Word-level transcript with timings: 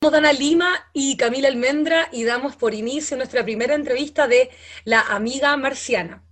Somos 0.00 0.12
Dana 0.12 0.32
Lima 0.32 0.88
y 0.92 1.16
Camila 1.16 1.48
Almendra 1.48 2.08
y 2.12 2.22
damos 2.22 2.54
por 2.54 2.72
inicio 2.72 3.16
nuestra 3.16 3.42
primera 3.42 3.74
entrevista 3.74 4.28
de 4.28 4.48
La 4.84 5.00
Amiga 5.00 5.56
Marciana. 5.56 6.24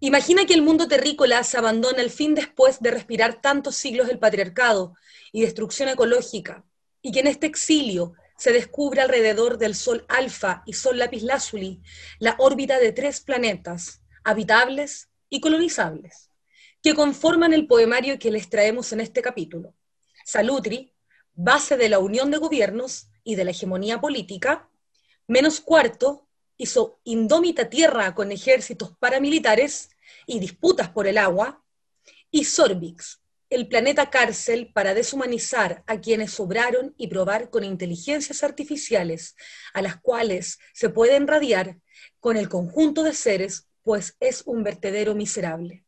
Imagina 0.00 0.46
que 0.46 0.54
el 0.54 0.62
mundo 0.62 0.88
terrícola 0.88 1.44
se 1.44 1.56
abandona 1.56 2.00
al 2.00 2.10
fin 2.10 2.34
después 2.34 2.82
de 2.82 2.90
respirar 2.90 3.40
tantos 3.40 3.76
siglos 3.76 4.08
del 4.08 4.18
patriarcado 4.18 4.96
y 5.30 5.42
destrucción 5.42 5.88
ecológica, 5.88 6.64
y 7.02 7.12
que 7.12 7.20
en 7.20 7.28
este 7.28 7.46
exilio 7.46 8.14
se 8.36 8.52
descubre 8.52 9.00
alrededor 9.00 9.58
del 9.58 9.76
Sol 9.76 10.04
Alfa 10.08 10.64
y 10.66 10.72
Sol 10.72 10.98
Lapislázuli 10.98 11.82
la 12.18 12.34
órbita 12.40 12.80
de 12.80 12.90
tres 12.90 13.20
planetas, 13.20 14.02
habitables 14.24 15.08
y 15.30 15.40
colonizables, 15.40 16.30
que 16.82 16.94
conforman 16.94 17.52
el 17.52 17.68
poemario 17.68 18.18
que 18.18 18.32
les 18.32 18.50
traemos 18.50 18.92
en 18.92 19.00
este 19.00 19.22
capítulo. 19.22 19.72
Salutri, 20.24 20.93
base 21.34 21.76
de 21.76 21.88
la 21.88 21.98
unión 21.98 22.30
de 22.30 22.38
gobiernos 22.38 23.08
y 23.22 23.34
de 23.34 23.44
la 23.44 23.50
hegemonía 23.50 24.00
política, 24.00 24.68
menos 25.26 25.60
cuarto 25.60 26.28
hizo 26.56 27.00
indómita 27.04 27.68
tierra 27.68 28.14
con 28.14 28.30
ejércitos 28.30 28.96
paramilitares 28.98 29.90
y 30.26 30.38
disputas 30.38 30.90
por 30.90 31.06
el 31.06 31.18
agua, 31.18 31.62
y 32.30 32.44
Sorbix, 32.44 33.20
el 33.50 33.68
planeta 33.68 34.10
cárcel 34.10 34.72
para 34.72 34.94
deshumanizar 34.94 35.84
a 35.86 36.00
quienes 36.00 36.32
sobraron 36.32 36.94
y 36.96 37.06
probar 37.06 37.50
con 37.50 37.62
inteligencias 37.62 38.42
artificiales 38.42 39.36
a 39.72 39.82
las 39.82 40.00
cuales 40.00 40.58
se 40.72 40.88
pueden 40.88 41.26
radiar 41.28 41.78
con 42.18 42.36
el 42.36 42.48
conjunto 42.48 43.02
de 43.02 43.14
seres, 43.14 43.68
pues 43.82 44.16
es 44.18 44.42
un 44.46 44.64
vertedero 44.64 45.14
miserable. 45.14 45.84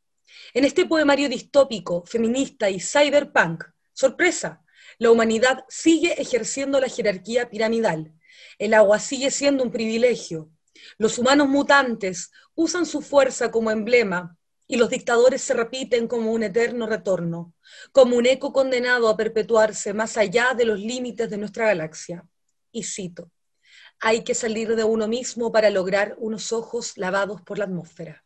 En 0.54 0.64
este 0.64 0.86
poemario 0.86 1.28
distópico, 1.28 2.04
feminista 2.06 2.70
y 2.70 2.78
cyberpunk, 2.78 3.64
sorpresa, 3.92 4.62
la 4.98 5.10
humanidad 5.10 5.64
sigue 5.68 6.20
ejerciendo 6.20 6.80
la 6.80 6.88
jerarquía 6.88 7.50
piramidal. 7.50 8.12
El 8.58 8.74
agua 8.74 8.98
sigue 8.98 9.30
siendo 9.30 9.62
un 9.62 9.70
privilegio. 9.70 10.50
Los 10.98 11.18
humanos 11.18 11.48
mutantes 11.48 12.30
usan 12.54 12.86
su 12.86 13.02
fuerza 13.02 13.50
como 13.50 13.70
emblema 13.70 14.36
y 14.66 14.76
los 14.76 14.90
dictadores 14.90 15.42
se 15.42 15.54
repiten 15.54 16.08
como 16.08 16.32
un 16.32 16.42
eterno 16.42 16.86
retorno, 16.86 17.54
como 17.92 18.16
un 18.16 18.26
eco 18.26 18.52
condenado 18.52 19.08
a 19.08 19.16
perpetuarse 19.16 19.92
más 19.92 20.16
allá 20.16 20.54
de 20.56 20.64
los 20.64 20.80
límites 20.80 21.30
de 21.30 21.36
nuestra 21.36 21.66
galaxia. 21.66 22.26
Y 22.72 22.82
cito, 22.82 23.30
hay 24.00 24.24
que 24.24 24.34
salir 24.34 24.74
de 24.74 24.84
uno 24.84 25.08
mismo 25.08 25.52
para 25.52 25.70
lograr 25.70 26.16
unos 26.18 26.52
ojos 26.52 26.96
lavados 26.96 27.42
por 27.42 27.58
la 27.58 27.64
atmósfera. 27.64 28.24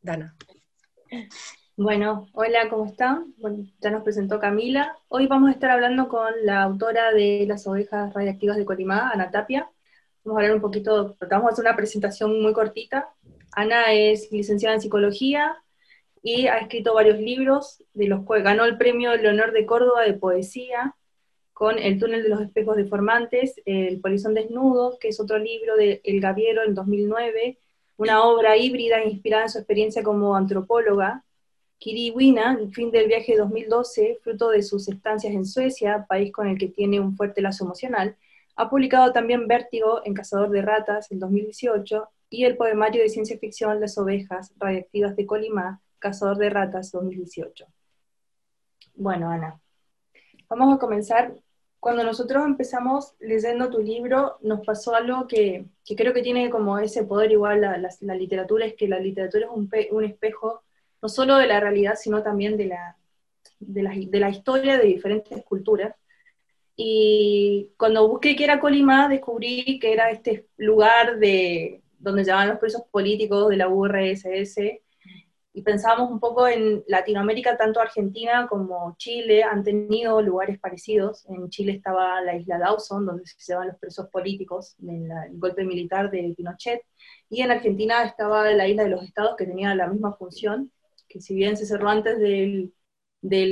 Dana. 0.00 0.36
Bueno, 1.82 2.28
hola, 2.34 2.68
¿cómo 2.68 2.84
están? 2.84 3.32
Bueno, 3.38 3.64
ya 3.80 3.90
nos 3.90 4.02
presentó 4.02 4.38
Camila. 4.38 4.98
Hoy 5.08 5.26
vamos 5.26 5.48
a 5.48 5.52
estar 5.52 5.70
hablando 5.70 6.10
con 6.10 6.30
la 6.42 6.60
autora 6.60 7.10
de 7.10 7.46
Las 7.48 7.66
ovejas 7.66 8.12
radiactivas 8.12 8.58
de 8.58 8.66
Colimá, 8.66 9.08
Ana 9.08 9.30
Tapia. 9.30 9.70
Vamos 10.22 10.36
a 10.36 10.42
hablar 10.42 10.56
un 10.56 10.60
poquito, 10.60 11.16
vamos 11.30 11.48
a 11.48 11.52
hacer 11.54 11.64
una 11.64 11.76
presentación 11.76 12.42
muy 12.42 12.52
cortita. 12.52 13.08
Ana 13.52 13.94
es 13.94 14.30
licenciada 14.30 14.74
en 14.74 14.82
psicología 14.82 15.56
y 16.22 16.48
ha 16.48 16.58
escrito 16.58 16.92
varios 16.92 17.18
libros, 17.18 17.82
de 17.94 18.08
los 18.08 18.24
cuales 18.24 18.44
ganó 18.44 18.66
el 18.66 18.76
premio 18.76 19.16
Leonor 19.16 19.52
de 19.52 19.64
Córdoba 19.64 20.02
de 20.02 20.12
poesía, 20.12 20.96
con 21.54 21.78
El 21.78 21.98
túnel 21.98 22.22
de 22.22 22.28
los 22.28 22.42
espejos 22.42 22.76
deformantes, 22.76 23.54
El 23.64 24.02
polizón 24.02 24.34
desnudo, 24.34 24.98
que 24.98 25.08
es 25.08 25.18
otro 25.18 25.38
libro 25.38 25.76
de 25.76 26.02
El 26.04 26.20
Gaviero 26.20 26.62
en 26.62 26.74
2009, 26.74 27.58
una 27.96 28.22
obra 28.24 28.58
híbrida 28.58 29.02
inspirada 29.02 29.44
en 29.44 29.48
su 29.48 29.56
experiencia 29.56 30.02
como 30.02 30.36
antropóloga, 30.36 31.24
Kiriwina, 31.80 32.58
el 32.60 32.74
fin 32.74 32.90
del 32.90 33.08
viaje 33.08 33.38
2012, 33.38 34.18
fruto 34.22 34.50
de 34.50 34.62
sus 34.62 34.86
estancias 34.86 35.32
en 35.32 35.46
Suecia, 35.46 36.04
país 36.06 36.30
con 36.30 36.46
el 36.46 36.58
que 36.58 36.68
tiene 36.68 37.00
un 37.00 37.16
fuerte 37.16 37.40
lazo 37.40 37.64
emocional, 37.64 38.18
ha 38.54 38.68
publicado 38.68 39.12
también 39.12 39.48
Vértigo 39.48 40.02
en 40.04 40.12
Cazador 40.12 40.50
de 40.50 40.60
Ratas 40.60 41.10
en 41.10 41.18
2018 41.18 42.06
y 42.28 42.44
el 42.44 42.58
poemario 42.58 43.00
de 43.02 43.08
ciencia 43.08 43.38
ficción 43.38 43.80
Las 43.80 43.96
ovejas 43.96 44.52
radiactivas 44.58 45.16
de 45.16 45.24
Colima, 45.24 45.80
Cazador 45.98 46.36
de 46.36 46.50
Ratas 46.50 46.92
2018. 46.92 47.66
Bueno, 48.96 49.30
Ana, 49.30 49.58
vamos 50.50 50.74
a 50.74 50.78
comenzar. 50.78 51.34
Cuando 51.78 52.04
nosotros 52.04 52.44
empezamos 52.44 53.14
leyendo 53.20 53.70
tu 53.70 53.78
libro, 53.78 54.36
nos 54.42 54.66
pasó 54.66 54.94
algo 54.94 55.26
que, 55.26 55.64
creo 55.96 56.12
que 56.12 56.20
tiene 56.20 56.50
como 56.50 56.78
ese 56.78 57.04
poder 57.04 57.32
igual 57.32 57.62
la, 57.62 57.80
la, 58.00 58.14
literatura, 58.14 58.66
es 58.66 58.74
que 58.74 58.86
la 58.86 58.98
literatura 58.98 59.46
es 59.46 59.50
un, 59.50 59.70
un 59.92 60.04
espejo 60.04 60.62
no 61.02 61.08
solo 61.08 61.36
de 61.36 61.46
la 61.46 61.60
realidad, 61.60 61.94
sino 61.96 62.22
también 62.22 62.56
de 62.56 62.66
la, 62.66 62.96
de 63.58 63.82
la, 64.20 64.30
historia 64.30 64.78
de 64.78 64.86
diferentes 64.86 65.42
culturas. 65.44 65.94
Y 66.76 67.70
cuando 67.76 68.08
busqué 68.08 68.36
qué 68.36 68.44
era 68.44 68.60
Colima, 68.60 69.08
descubrí 69.08 69.78
que 69.78 69.92
era 69.92 70.10
este 70.10 70.46
lugar 70.56 71.18
de, 71.18 71.82
donde 71.98 72.24
llevaban 72.24 72.48
los 72.48 72.58
presos 72.58 72.82
políticos 72.90 73.48
de 73.48 73.56
la 73.56 73.68
URSS, 73.68 74.80
y 75.52 75.62
pensábamos 75.62 76.10
un 76.10 76.20
poco 76.20 76.46
en 76.46 76.84
Latinoamérica, 76.86 77.56
tanto 77.56 77.80
Argentina 77.80 78.46
como 78.48 78.94
Chile 78.98 79.42
han 79.42 79.64
tenido 79.64 80.22
lugares 80.22 80.60
parecidos. 80.60 81.26
En 81.28 81.50
Chile 81.50 81.72
estaba 81.72 82.20
la 82.20 82.36
isla 82.36 82.58
Dawson, 82.58 83.04
donde 83.04 83.26
se 83.26 83.34
llevan 83.52 83.68
los 83.68 83.76
presos 83.78 84.08
políticos 84.10 84.76
del 84.78 85.10
golpe 85.32 85.64
militar 85.64 86.10
de 86.10 86.34
Pinochet, 86.36 86.82
y 87.28 87.42
en 87.42 87.50
Argentina 87.50 88.04
estaba 88.04 88.48
la 88.52 88.68
isla 88.68 88.84
de 88.84 88.90
los 88.90 89.02
estados, 89.02 89.34
que 89.36 89.46
tenía 89.46 89.74
la 89.74 89.88
misma 89.88 90.14
función, 90.14 90.70
que 91.10 91.20
si 91.20 91.34
bien 91.34 91.56
se 91.56 91.66
cerró 91.66 91.90
antes 91.90 92.18
del, 92.18 92.72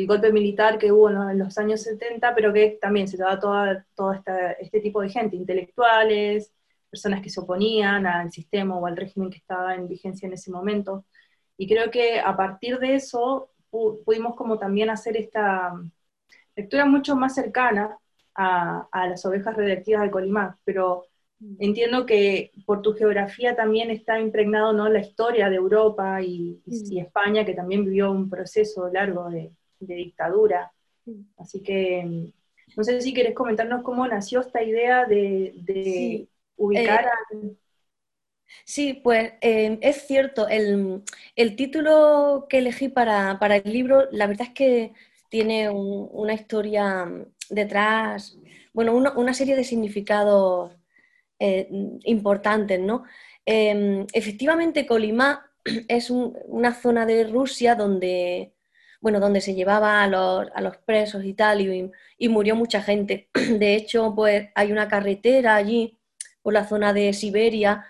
golpe 0.06 0.32
militar 0.32 0.78
que 0.78 0.92
hubo 0.92 1.10
en 1.10 1.38
los 1.38 1.58
años 1.58 1.82
70, 1.82 2.34
pero 2.34 2.52
que 2.52 2.78
también 2.80 3.08
se 3.08 3.18
daba 3.18 3.38
todo 3.38 3.54
toda 3.94 4.22
este 4.60 4.80
tipo 4.80 5.02
de 5.02 5.10
gente, 5.10 5.36
intelectuales, 5.36 6.52
personas 6.88 7.20
que 7.20 7.28
se 7.28 7.40
oponían 7.40 8.06
al 8.06 8.32
sistema 8.32 8.76
o 8.76 8.86
al 8.86 8.96
régimen 8.96 9.28
que 9.30 9.38
estaba 9.38 9.74
en 9.74 9.88
vigencia 9.88 10.26
en 10.26 10.32
ese 10.34 10.50
momento. 10.50 11.04
Y 11.58 11.68
creo 11.68 11.90
que 11.90 12.20
a 12.20 12.36
partir 12.36 12.78
de 12.78 12.94
eso 12.94 13.50
pudimos 13.70 14.36
como 14.36 14.58
también 14.58 14.88
hacer 14.88 15.16
esta 15.16 15.72
lectura 16.56 16.86
mucho 16.86 17.16
más 17.16 17.34
cercana 17.34 17.98
a, 18.34 18.88
a 18.90 19.08
las 19.08 19.26
ovejas 19.26 19.56
radiactivas 19.56 20.02
de 20.02 20.10
Colimá, 20.10 20.58
pero 20.64 21.07
entiendo 21.58 22.06
que 22.06 22.52
por 22.66 22.82
tu 22.82 22.94
geografía 22.94 23.54
también 23.54 23.90
está 23.90 24.20
impregnado 24.20 24.72
¿no? 24.72 24.88
la 24.88 25.00
historia 25.00 25.48
de 25.48 25.56
Europa 25.56 26.20
y, 26.22 26.60
España, 26.96 27.44
que 27.44 27.54
también 27.54 27.84
vivió 27.84 28.10
un 28.10 28.28
proceso 28.28 28.88
largo 28.88 29.28
de, 29.30 29.52
dictadura. 29.80 30.72
Así 31.36 31.62
que 31.62 32.32
no 32.76 32.84
sé 32.84 33.00
si 33.00 33.14
querés 33.14 33.34
comentarnos 33.34 33.82
cómo 33.82 34.06
nació 34.06 34.40
esta 34.40 34.62
idea 34.62 35.06
de, 35.06 36.28
ubicar 36.56 37.06
eh, 37.32 37.56
Sí, 38.64 38.94
pues 39.02 39.32
em, 39.40 39.78
es 39.82 40.06
cierto, 40.06 40.48
el, 40.48 41.02
título 41.56 42.46
que 42.48 42.58
elegí 42.58 42.88
para, 42.88 43.38
el 43.40 43.72
libro, 43.72 44.08
la 44.10 44.26
verdad 44.26 44.48
es 44.48 44.54
que 44.54 44.92
tiene 45.28 45.68
una 45.70 46.34
historia 46.34 47.10
detrás, 47.50 48.38
bueno, 48.72 48.94
una 48.94 49.34
serie 49.34 49.56
de 49.56 49.64
significados 49.64 50.72
eh, 51.38 51.68
importantes, 52.04 52.80
¿no? 52.80 53.04
Em, 53.46 54.06
efectivamente, 54.12 54.86
Kolimá 54.86 55.50
es 55.88 56.10
una 56.10 56.74
zona 56.74 57.06
de 57.06 57.24
Rusia 57.24 57.74
donde, 57.74 58.54
bueno, 59.00 59.20
donde 59.20 59.40
se 59.40 59.54
llevaba 59.54 60.02
a 60.02 60.08
los, 60.08 60.76
presos 60.84 61.24
y 61.24 61.34
tal, 61.34 61.60
y, 62.18 62.28
murió 62.28 62.56
mucha 62.56 62.82
gente. 62.82 63.30
De 63.58 63.74
hecho, 63.74 64.14
pues 64.14 64.48
hay 64.54 64.72
una 64.72 64.88
carretera 64.88 65.56
allí, 65.56 65.98
por 66.42 66.52
la 66.54 66.66
zona 66.66 66.92
de 66.92 67.12
Siberia, 67.12 67.86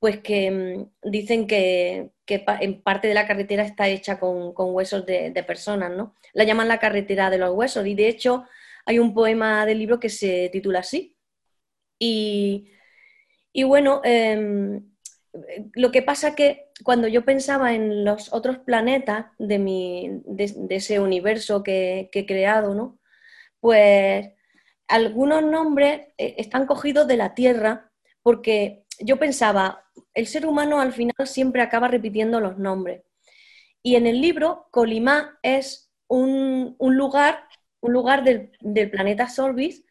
pues 0.00 0.18
que 0.20 0.46
em, 0.46 0.90
dicen 1.02 1.46
que, 1.46 2.10
en 2.26 2.82
parte 2.82 3.08
de 3.08 3.14
la 3.14 3.26
carretera 3.26 3.64
está 3.64 3.88
hecha 3.88 4.18
con, 4.20 4.52
huesos 4.56 5.06
de, 5.06 5.30
de, 5.30 5.42
personas, 5.44 5.90
¿no? 5.92 6.14
La 6.34 6.44
llaman 6.44 6.68
la 6.68 6.78
carretera 6.78 7.30
de 7.30 7.38
los 7.38 7.54
huesos, 7.54 7.86
y 7.86 7.94
de 7.94 8.08
hecho 8.08 8.44
hay 8.86 8.98
un 8.98 9.14
poema 9.14 9.66
del 9.66 9.78
libro 9.78 10.00
que 10.00 10.10
se 10.10 10.50
titula 10.52 10.80
así. 10.80 11.16
Y, 11.98 12.72
y 13.52 13.62
bueno, 13.64 14.00
em, 14.04 14.82
lo 15.74 15.90
que 15.90 16.02
pasa 16.02 16.34
que 16.34 16.70
cuando 16.84 17.08
yo 17.08 17.24
pensaba 17.24 17.74
en 17.74 18.04
los 18.04 18.32
otros 18.32 18.58
planetas 18.58 19.26
de, 19.38 19.58
mi, 19.58 20.22
de, 20.24 20.66
ese 20.70 21.00
universo 21.00 21.62
que, 21.62 22.10
he 22.12 22.26
creado, 22.26 22.74
¿no? 22.74 22.98
pues 23.60 24.30
algunos 24.86 25.42
nombres 25.42 26.02
eh, 26.18 26.36
están 26.38 26.66
cogidos 26.66 27.06
de 27.06 27.16
la 27.16 27.34
Tierra 27.34 27.90
porque 28.22 28.84
yo 29.00 29.18
pensaba, 29.18 29.84
el 30.14 30.26
ser 30.26 30.46
humano 30.46 30.80
al 30.80 30.92
final 30.92 31.26
siempre 31.26 31.62
acaba 31.62 31.88
repitiendo 31.88 32.40
los 32.40 32.58
nombres. 32.58 33.02
Y 33.82 33.96
en 33.96 34.06
el 34.06 34.20
libro, 34.20 34.68
Colimá 34.70 35.38
es 35.42 35.92
un, 36.08 36.76
lugar, 36.80 37.44
un 37.80 37.92
lugar 37.92 38.24
del, 38.24 38.52
del 38.60 38.90
planeta 38.90 39.28
Solvis 39.28 39.84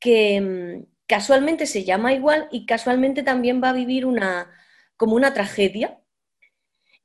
que, 0.00 0.36
em, 0.36 0.86
casualmente 1.08 1.66
se 1.66 1.84
llama 1.84 2.12
igual 2.12 2.48
y 2.52 2.66
casualmente 2.66 3.22
también 3.24 3.62
va 3.62 3.70
a 3.70 3.72
vivir 3.72 4.06
una, 4.06 4.52
como 4.96 5.16
una 5.16 5.34
tragedia. 5.34 6.00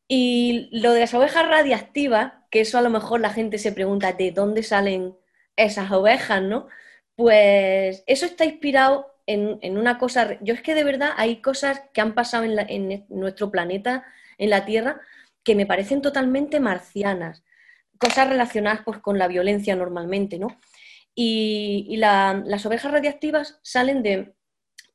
Y 0.08 0.70
lo 0.72 0.94
de 0.94 1.00
las 1.02 1.14
ovejas 1.14 1.48
radiactivas, 1.48 2.34
que 2.52 2.62
eso 2.62 2.78
a 2.78 2.82
lo 2.82 2.90
mejor 2.90 3.22
la 3.22 3.32
gente 3.32 3.58
se 3.58 3.72
pregunta 3.72 4.14
de 4.14 4.32
dónde 4.32 4.62
salen 4.64 5.16
esas 5.56 5.92
ovejas, 5.92 6.42
¿no? 6.42 6.68
Pues 7.16 8.04
eso 8.06 8.26
está 8.26 8.46
inspirado 8.46 9.08
en, 9.26 9.78
una 9.78 9.98
cosa, 9.98 10.38
yo 10.42 10.54
es 10.54 10.62
que 10.62 10.76
de 10.76 10.84
verdad 10.84 11.12
hay 11.16 11.42
cosas 11.42 11.82
que 11.94 12.02
han 12.02 12.14
pasado 12.14 12.44
en, 12.44 13.06
nuestro 13.10 13.52
planeta, 13.52 14.04
en 14.38 14.50
la 14.50 14.66
Tierra, 14.66 15.00
que 15.44 15.56
me 15.56 15.66
parecen 15.66 16.02
totalmente 16.02 16.60
marcianas, 16.60 17.44
cosas 17.98 18.28
relacionadas 18.28 18.82
pues, 18.84 19.00
con 19.00 19.18
la 19.18 19.28
violencia 19.28 19.76
normalmente, 19.76 20.40
¿no? 20.40 20.60
Y, 21.16 21.98
las 21.98 22.66
ovejas 22.66 22.92
radiactivas 22.92 23.60
salen 23.64 24.04
de 24.04 24.36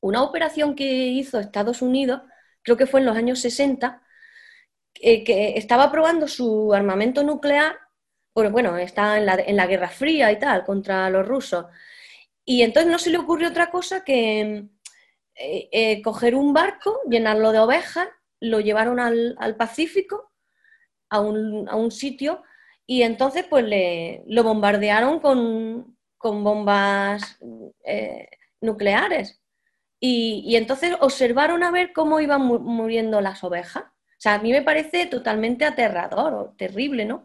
una 0.00 0.23
operación 0.23 0.75
que 0.75 0.85
hizo 1.09 1.38
Estados 1.38 1.82
Unidos, 1.82 2.23
creo 2.62 2.76
que 2.76 2.87
fue 2.87 3.00
en 3.00 3.06
los 3.06 3.17
años 3.17 3.41
60, 3.41 4.03
eh, 5.00 5.25
que 5.25 5.56
estaba 5.56 5.91
probando 5.93 6.29
su 6.29 6.73
armamento 6.75 7.23
nuclear, 7.23 7.76
pues, 8.32 8.50
bueno, 8.53 8.76
está 8.79 9.19
en 9.19 9.26
la, 9.26 9.35
en 9.35 9.56
la 9.56 9.67
Guerra 9.67 9.88
Fría 9.88 10.32
y 10.32 10.38
tal, 10.38 10.65
contra 10.65 11.11
los 11.11 11.26
rusos, 11.26 11.67
y 12.44 12.62
entonces 12.62 12.91
no 12.91 12.99
se 12.99 13.11
le 13.11 13.19
ocurrió 13.19 13.50
otra 13.50 13.71
cosa 13.71 14.05
que 14.05 14.69
eh, 15.35 15.69
eh, 15.71 16.03
coger 16.03 16.35
un 16.35 16.55
barco, 16.55 17.00
llenarlo 17.09 17.53
de 17.53 17.59
ovejas, 17.59 18.09
lo 18.41 18.61
llevaron 18.61 18.99
al, 19.00 19.37
Pacífico, 19.59 20.32
a 21.11 21.21
un, 21.21 21.91
sitio, 21.91 22.43
y 22.87 23.03
entonces 23.03 23.44
pues 23.49 23.64
le, 23.64 24.25
lo 24.29 24.44
bombardearon 24.44 25.21
con, 25.21 25.98
bombas 26.19 27.38
eh, 27.85 28.29
nucleares. 28.61 29.41
Y, 30.00 30.56
entonces 30.56 30.97
observaron 31.00 31.62
a 31.65 31.70
ver 31.70 31.93
cómo 31.93 32.20
iban 32.20 32.43
muriendo 32.43 33.20
las 33.20 33.43
ovejas. 33.44 33.85
O 33.85 34.20
sea, 34.20 34.35
a 34.35 34.38
mí 34.41 34.53
me 34.53 34.62
parece 34.62 35.06
totalmente 35.06 35.65
aterrador 35.65 36.35
o 36.35 36.55
terrible, 36.56 37.05
¿no? 37.05 37.25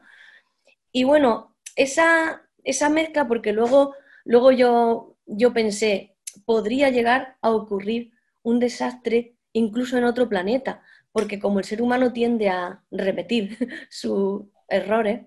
Y 0.91 1.03
bueno, 1.05 1.55
esa, 1.75 2.43
esa 2.63 2.89
mezcla, 2.89 3.27
porque 3.27 3.53
luego, 3.53 3.95
luego 4.25 4.51
yo 4.51 5.13
yo 5.25 5.53
pensé, 5.53 6.15
podría 6.45 6.89
llegar 6.89 7.37
a 7.41 7.51
ocurrir 7.51 8.11
un 8.41 8.59
desastre 8.59 9.35
incluso 9.53 9.97
en 9.97 10.03
otro 10.03 10.29
planeta, 10.29 10.83
porque 11.11 11.39
como 11.39 11.59
el 11.59 11.65
ser 11.65 11.81
humano 11.81 12.11
tiende 12.13 12.49
a 12.49 12.83
repetir 12.91 13.57
sus 13.89 14.43
errores, 14.67 15.25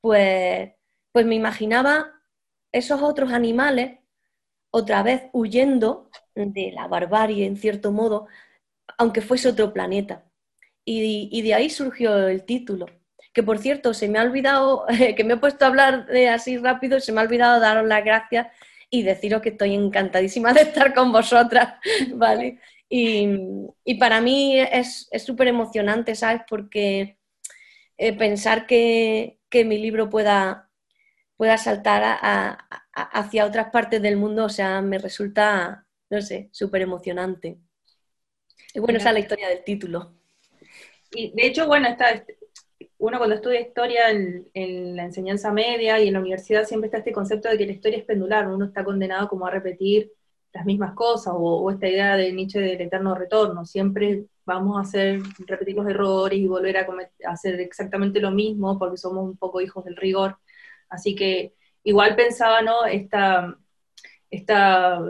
pues, 0.00 0.72
pues 1.12 1.26
me 1.26 1.34
imaginaba 1.34 2.13
esos 2.74 3.02
otros 3.02 3.32
animales 3.32 3.98
otra 4.70 5.02
vez 5.02 5.22
huyendo 5.32 6.10
de 6.34 6.72
la 6.72 6.88
barbarie, 6.88 7.46
en 7.46 7.56
cierto 7.56 7.92
modo, 7.92 8.26
aunque 8.98 9.20
fuese 9.20 9.48
otro 9.48 9.72
planeta. 9.72 10.24
Y, 10.84 11.40
de 11.42 11.54
ahí 11.54 11.70
surgió 11.70 12.28
el 12.28 12.44
título. 12.44 12.86
Que 13.32 13.42
por 13.42 13.58
cierto, 13.58 13.94
se 13.94 14.08
me 14.08 14.18
ha 14.18 14.22
olvidado, 14.22 14.84
que 15.16 15.24
me 15.24 15.34
he 15.34 15.36
puesto 15.36 15.64
a 15.64 15.68
hablar 15.68 16.06
de 16.06 16.28
así 16.28 16.58
rápido, 16.58 17.00
se 17.00 17.12
me 17.12 17.20
ha 17.20 17.24
olvidado 17.24 17.60
daros 17.60 17.86
las 17.86 18.04
gracias 18.04 18.48
y 18.90 19.02
deciros 19.02 19.42
que 19.42 19.50
estoy 19.50 19.74
encantadísima 19.74 20.52
de 20.52 20.62
estar 20.62 20.94
con 20.94 21.12
vosotras, 21.12 21.74
¿vale? 22.14 22.58
Y, 22.88 23.94
para 23.98 24.20
mí 24.20 24.58
es 24.58 25.08
súper 25.24 25.48
emocionante, 25.48 26.14
¿sabes? 26.14 26.42
Porque 26.48 27.18
eh, 27.96 28.12
pensar 28.12 28.66
que, 28.66 29.38
mi 29.52 29.78
libro 29.78 30.10
pueda, 30.10 30.68
pueda 31.36 31.58
saltar 31.58 32.58
hacia 32.92 33.46
otras 33.46 33.70
partes 33.70 34.00
del 34.00 34.16
mundo, 34.16 34.44
o 34.44 34.48
sea, 34.48 34.80
me 34.80 34.98
resulta, 34.98 35.86
no 36.10 36.22
sé, 36.22 36.48
súper 36.52 36.82
emocionante. 36.82 37.58
Y 38.72 38.80
bueno, 38.80 38.98
esa 38.98 39.10
es 39.10 39.14
la 39.14 39.20
historia 39.20 39.48
del 39.48 39.64
título. 39.64 40.14
Y 41.12 41.32
de 41.32 41.46
hecho, 41.46 41.66
bueno, 41.66 41.88
está, 41.88 42.24
uno 42.98 43.18
cuando 43.18 43.36
estudia 43.36 43.60
historia 43.60 44.10
en, 44.10 44.96
la 44.96 45.04
enseñanza 45.04 45.52
media 45.52 46.00
y 46.00 46.08
en 46.08 46.14
la 46.14 46.20
universidad 46.20 46.64
siempre 46.64 46.86
está 46.86 46.98
este 46.98 47.12
concepto 47.12 47.48
de 47.48 47.58
que 47.58 47.66
la 47.66 47.72
historia 47.72 47.98
es 47.98 48.04
pendular, 48.04 48.48
uno 48.48 48.66
está 48.66 48.84
condenado 48.84 49.28
como 49.28 49.46
a 49.46 49.50
repetir 49.50 50.10
las 50.52 50.64
mismas 50.64 50.94
cosas, 50.94 51.34
o, 51.36 51.68
esta 51.70 51.88
idea 51.88 52.16
de 52.16 52.32
Nietzsche 52.32 52.60
del 52.60 52.80
eterno 52.80 53.14
retorno, 53.14 53.64
siempre 53.64 54.26
vamos 54.46 54.76
a 54.76 54.82
hacer, 54.82 55.20
repetir 55.46 55.74
los 55.74 55.88
errores 55.88 56.38
y 56.38 56.46
volver 56.46 56.76
a, 56.76 56.86
a 57.26 57.32
hacer 57.32 57.60
exactamente 57.60 58.20
lo 58.20 58.30
mismo, 58.30 58.78
porque 58.78 58.96
somos 58.96 59.24
un 59.24 59.36
poco 59.36 59.60
hijos 59.60 59.84
del 59.84 59.96
rigor, 59.96 60.38
así 60.94 61.14
que 61.14 61.54
igual 61.82 62.16
pensaba, 62.16 62.62
¿no? 62.62 62.84
Esta, 62.86 63.58
esta 64.30 65.00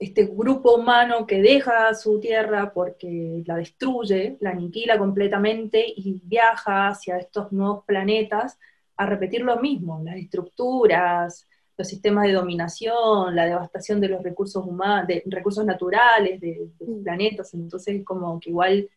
este 0.00 0.24
grupo 0.24 0.76
humano 0.76 1.26
que 1.26 1.42
deja 1.42 1.94
su 1.94 2.18
tierra 2.18 2.72
porque 2.72 3.42
la 3.46 3.56
destruye, 3.56 4.38
la 4.40 4.50
aniquila 4.50 4.96
completamente 4.96 5.84
y 5.94 6.18
viaja 6.24 6.88
hacia 6.88 7.18
estos 7.18 7.52
nuevos 7.52 7.84
planetas 7.84 8.58
a 8.96 9.04
repetir 9.04 9.42
lo 9.42 9.60
mismo, 9.60 10.00
las 10.02 10.16
estructuras, 10.16 11.46
los 11.76 11.86
sistemas 11.86 12.26
de 12.26 12.32
dominación, 12.32 13.36
la 13.36 13.44
devastación 13.44 14.00
de 14.00 14.08
los 14.08 14.22
recursos 14.22 14.64
humanos, 14.64 15.06
de 15.06 15.22
recursos 15.26 15.66
naturales 15.66 16.40
de, 16.40 16.70
los 16.78 16.88
mm. 16.88 17.02
planetas, 17.02 17.52
entonces 17.52 18.02
como 18.02 18.40
que 18.40 18.48
igual 18.48 18.88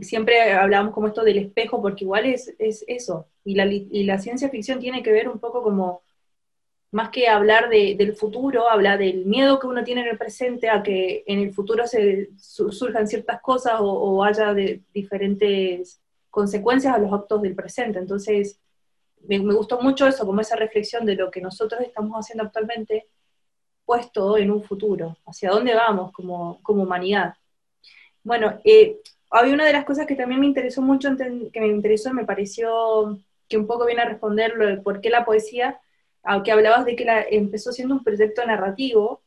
siempre 0.00 0.52
hablamos 0.52 0.92
como 0.92 1.08
esto 1.08 1.22
del 1.22 1.38
espejo 1.38 1.80
porque 1.80 2.04
igual 2.04 2.26
es, 2.26 2.54
es 2.58 2.84
eso, 2.88 3.28
y 3.44 3.54
la, 3.54 3.66
y 3.66 4.04
la 4.04 4.18
ciencia 4.18 4.48
ficción 4.48 4.80
tiene 4.80 5.02
que 5.02 5.12
ver 5.12 5.28
un 5.28 5.38
poco 5.38 5.62
como 5.62 6.02
más 6.90 7.10
que 7.10 7.28
hablar 7.28 7.68
del 7.68 8.16
futuro, 8.16 8.68
habla 8.68 8.96
del 8.96 9.26
miedo 9.26 9.58
que 9.58 9.66
uno 9.66 9.84
tiene 9.84 10.02
en 10.02 10.08
el 10.08 10.18
presente 10.18 10.70
a 10.70 10.82
que 10.82 11.22
en 11.26 11.40
el 11.40 11.52
futuro 11.52 11.84
surjan 12.38 13.06
ciertas 13.06 13.40
cosas 13.42 13.74
o, 13.80 14.24
haya 14.24 14.54
diferentes 14.54 16.00
consecuencias 16.30 16.94
a 16.94 16.98
los 16.98 17.12
actos 17.12 17.42
del 17.42 17.54
presente. 17.54 17.98
Entonces, 17.98 18.58
me, 19.26 19.38
gustó 19.38 19.80
mucho 19.82 20.06
eso, 20.06 20.24
como 20.24 20.40
esa 20.40 20.56
reflexión 20.56 21.04
de 21.04 21.14
lo 21.14 21.30
que 21.30 21.42
nosotros 21.42 21.80
estamos 21.82 22.14
haciendo 22.18 22.44
actualmente, 22.44 23.06
puesto 23.84 24.38
en 24.38 24.50
un 24.50 24.62
futuro, 24.62 25.18
hacia 25.26 25.50
dónde 25.50 25.74
vamos 25.74 26.12
como, 26.12 26.62
como 26.62 26.84
humanidad. 26.84 27.34
Bueno, 28.22 28.60
eh, 28.64 28.98
había 29.30 29.54
una 29.54 29.66
de 29.66 29.72
las 29.72 29.84
cosas 29.84 30.06
que 30.06 30.14
también 30.14 30.40
me 30.40 30.46
interesó 30.46 30.82
mucho, 30.82 31.10
que 31.16 31.60
me 31.60 31.68
interesó, 31.68 32.12
me 32.12 32.24
pareció 32.24 33.18
que 33.48 33.58
un 33.58 33.66
poco 33.66 33.86
viene 33.86 34.02
a 34.02 34.08
responder 34.08 34.54
lo 34.54 34.66
de 34.66 34.76
por 34.78 35.00
qué 35.00 35.10
la 35.10 35.24
poesía, 35.24 35.80
aunque 36.22 36.52
hablabas 36.52 36.84
de 36.84 36.96
que 36.96 37.04
la, 37.04 37.22
empezó 37.22 37.72
siendo 37.72 37.94
un 37.94 38.04
proyecto 38.04 38.44
narrativo 38.44 39.22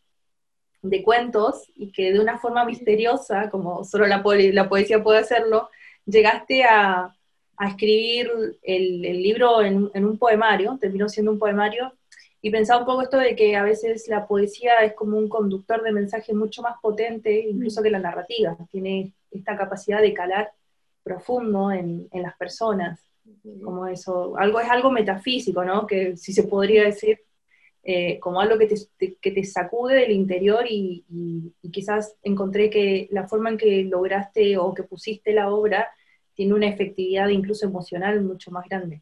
de 0.81 1.03
cuentos 1.03 1.63
y 1.75 1.91
que 1.91 2.13
de 2.13 2.19
una 2.19 2.39
forma 2.39 2.65
misteriosa, 2.65 3.49
como 3.49 3.83
solo 3.83 4.07
la, 4.07 4.23
la 4.25 4.69
poesía 4.69 5.03
puede 5.03 5.19
hacerlo, 5.19 5.69
llegaste 6.05 6.63
a, 6.63 7.15
a 7.57 7.67
escribir 7.67 8.29
el, 8.63 9.05
el 9.05 9.21
libro 9.21 9.61
en, 9.61 9.91
en, 9.93 10.05
un 10.05 10.17
poemario, 10.17 10.77
terminó 10.79 11.07
siendo 11.09 11.31
un 11.31 11.39
poemario, 11.39 11.93
y 12.41 12.49
pensaba 12.49 12.81
un 12.81 12.85
poco 12.85 13.03
esto 13.03 13.17
de 13.17 13.35
que 13.35 13.55
a 13.55 13.63
veces 13.63 14.07
la 14.07 14.27
poesía 14.27 14.77
es 14.83 14.93
como 14.93 15.17
un 15.17 15.29
conductor 15.29 15.83
de 15.83 15.91
mensaje 15.91 16.33
mucho 16.33 16.61
más 16.61 16.75
potente, 16.81 17.47
incluso 17.47 17.81
que 17.81 17.91
la 17.91 17.99
narrativa, 17.99 18.57
tiene 18.71 19.13
esta 19.29 19.55
capacidad 19.57 20.01
de 20.01 20.13
calar 20.13 20.51
profundo 21.03 21.71
en, 21.71 22.07
en 22.11 22.21
las 22.21 22.35
personas 22.37 22.99
como 23.63 23.87
eso, 23.87 24.37
algo 24.37 24.59
es 24.59 24.69
algo 24.69 24.91
metafísico, 24.91 25.63
¿no? 25.63 25.85
Que 25.87 26.17
si 26.17 26.33
se 26.33 26.43
podría 26.43 26.83
decir, 26.83 27.19
eh, 27.83 28.19
como 28.19 28.41
algo 28.41 28.57
que 28.57 28.67
te, 28.67 29.15
que 29.15 29.31
te, 29.31 29.43
sacude 29.43 29.95
del 29.95 30.11
interior 30.11 30.65
y, 30.69 31.03
quizás 31.71 32.15
encontré 32.23 32.69
que 32.69 33.07
la 33.11 33.27
forma 33.27 33.49
en 33.49 33.57
que 33.57 33.83
lograste 33.83 34.57
o 34.57 34.73
que 34.73 34.83
pusiste 34.83 35.33
la 35.33 35.49
obra 35.49 35.89
tiene 36.33 36.53
una 36.53 36.67
efectividad 36.67 37.29
incluso 37.29 37.65
emocional 37.65 38.21
mucho 38.21 38.51
más 38.51 38.67
grande. 38.67 39.01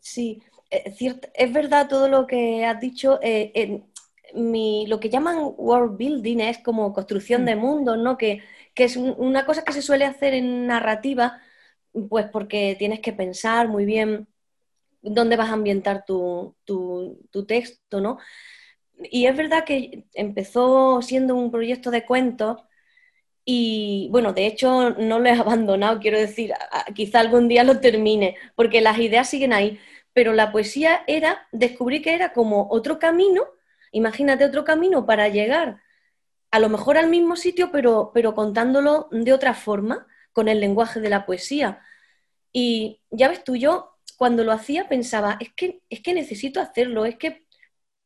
Sí, 0.00 0.42
es, 0.72 0.96
cierto, 0.96 1.28
es 1.34 1.52
verdad 1.52 1.88
todo 1.88 2.08
lo 2.08 2.26
que 2.26 2.64
has 2.64 2.80
dicho. 2.80 3.18
Eh, 3.22 3.82
mi, 4.34 4.86
lo 4.86 4.98
que 5.00 5.10
llaman 5.10 5.54
world 5.56 5.96
building 5.96 6.38
es 6.40 6.58
como 6.58 6.92
construcción 6.92 7.42
mm. 7.42 7.44
de 7.46 7.56
mundos, 7.56 7.98
¿no? 7.98 8.16
Que, 8.16 8.42
que 8.74 8.84
es 8.84 8.96
una 8.96 9.44
cosa 9.46 9.64
que 9.64 9.72
se 9.72 9.82
suele 9.82 10.04
hacer 10.04 10.34
en 10.34 10.66
narrativa, 10.66 11.40
pues 12.08 12.26
porque 12.32 12.76
tienes 12.78 13.00
que 13.00 13.12
pensar 13.12 13.68
muy 13.68 13.84
bien 13.84 14.28
dónde 15.02 15.36
vas 15.36 15.50
a 15.50 15.54
ambientar 15.54 16.04
tu, 16.06 16.56
texto, 17.46 18.00
¿no? 18.00 18.18
Y 19.10 19.26
es 19.26 19.36
verdad 19.36 19.64
que 19.64 20.04
empezó 20.14 21.02
siendo 21.02 21.34
un 21.34 21.50
proyecto 21.50 21.90
de 21.90 22.06
cuentos 22.06 22.62
y 23.44 24.08
bueno, 24.12 24.32
de 24.32 24.46
hecho 24.46 24.90
no 24.90 25.18
lo 25.18 25.26
he 25.28 25.32
abandonado, 25.38 26.00
quiero 26.00 26.18
decir, 26.18 26.52
quizá 26.94 27.20
algún 27.20 27.48
día 27.48 27.64
lo 27.64 27.80
termine, 27.80 28.36
porque 28.54 28.80
las 28.80 28.98
ideas 28.98 29.28
siguen 29.28 29.52
ahí, 29.52 29.78
pero 30.12 30.32
la 30.32 30.52
poesía 30.52 31.02
era, 31.06 31.48
descubrí 31.52 32.02
que 32.02 32.14
era 32.14 32.32
como 32.32 32.68
otro 32.70 32.98
camino, 32.98 33.46
imagínate 33.92 34.44
otro 34.44 34.64
camino 34.64 35.06
para 35.06 35.28
llegar 35.28 35.82
a 36.52 36.58
lo 36.58 36.68
mejor 36.68 36.98
al 36.98 37.08
mismo 37.08 37.36
sitio, 37.36 37.70
pero, 37.72 38.10
pero 38.14 38.34
contándolo 38.34 39.08
de 39.10 39.32
otra 39.32 39.54
forma 39.54 40.06
con 40.32 40.48
el 40.48 40.60
lenguaje 40.60 41.00
de 41.00 41.08
la 41.08 41.24
poesía. 41.26 41.80
Y 42.52 43.00
ya 43.10 43.28
ves 43.28 43.42
tú, 43.42 43.56
yo 43.56 43.96
cuando 44.18 44.44
lo 44.44 44.52
hacía 44.52 44.88
pensaba, 44.88 45.38
es 45.40 45.52
que, 45.54 45.82
es 45.88 46.00
que 46.02 46.14
necesito 46.14 46.60
hacerlo, 46.60 47.06
es 47.06 47.16
que, 47.16 47.46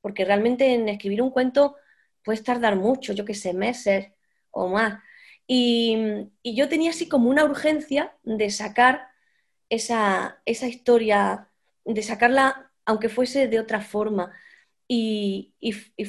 porque 0.00 0.24
realmente 0.24 0.72
en 0.74 0.88
escribir 0.88 1.22
un 1.22 1.30
cuento 1.30 1.76
puedes 2.24 2.42
tardar 2.44 2.76
mucho, 2.76 3.12
yo 3.12 3.24
qué 3.24 3.34
sé, 3.34 3.52
meses 3.52 4.12
o 4.50 4.68
más. 4.68 5.00
Y, 5.46 5.96
yo 6.44 6.68
tenía 6.68 6.90
así 6.90 7.08
como 7.08 7.30
una 7.30 7.44
urgencia 7.44 8.16
de 8.22 8.50
sacar 8.50 9.08
esa, 9.68 10.40
esa 10.46 10.68
historia, 10.68 11.50
de 11.86 12.02
sacarla 12.02 12.70
aunque 12.84 13.08
fuese 13.08 13.48
de 13.48 13.60
otra 13.60 13.80
forma. 13.80 14.32
y, 14.88 15.54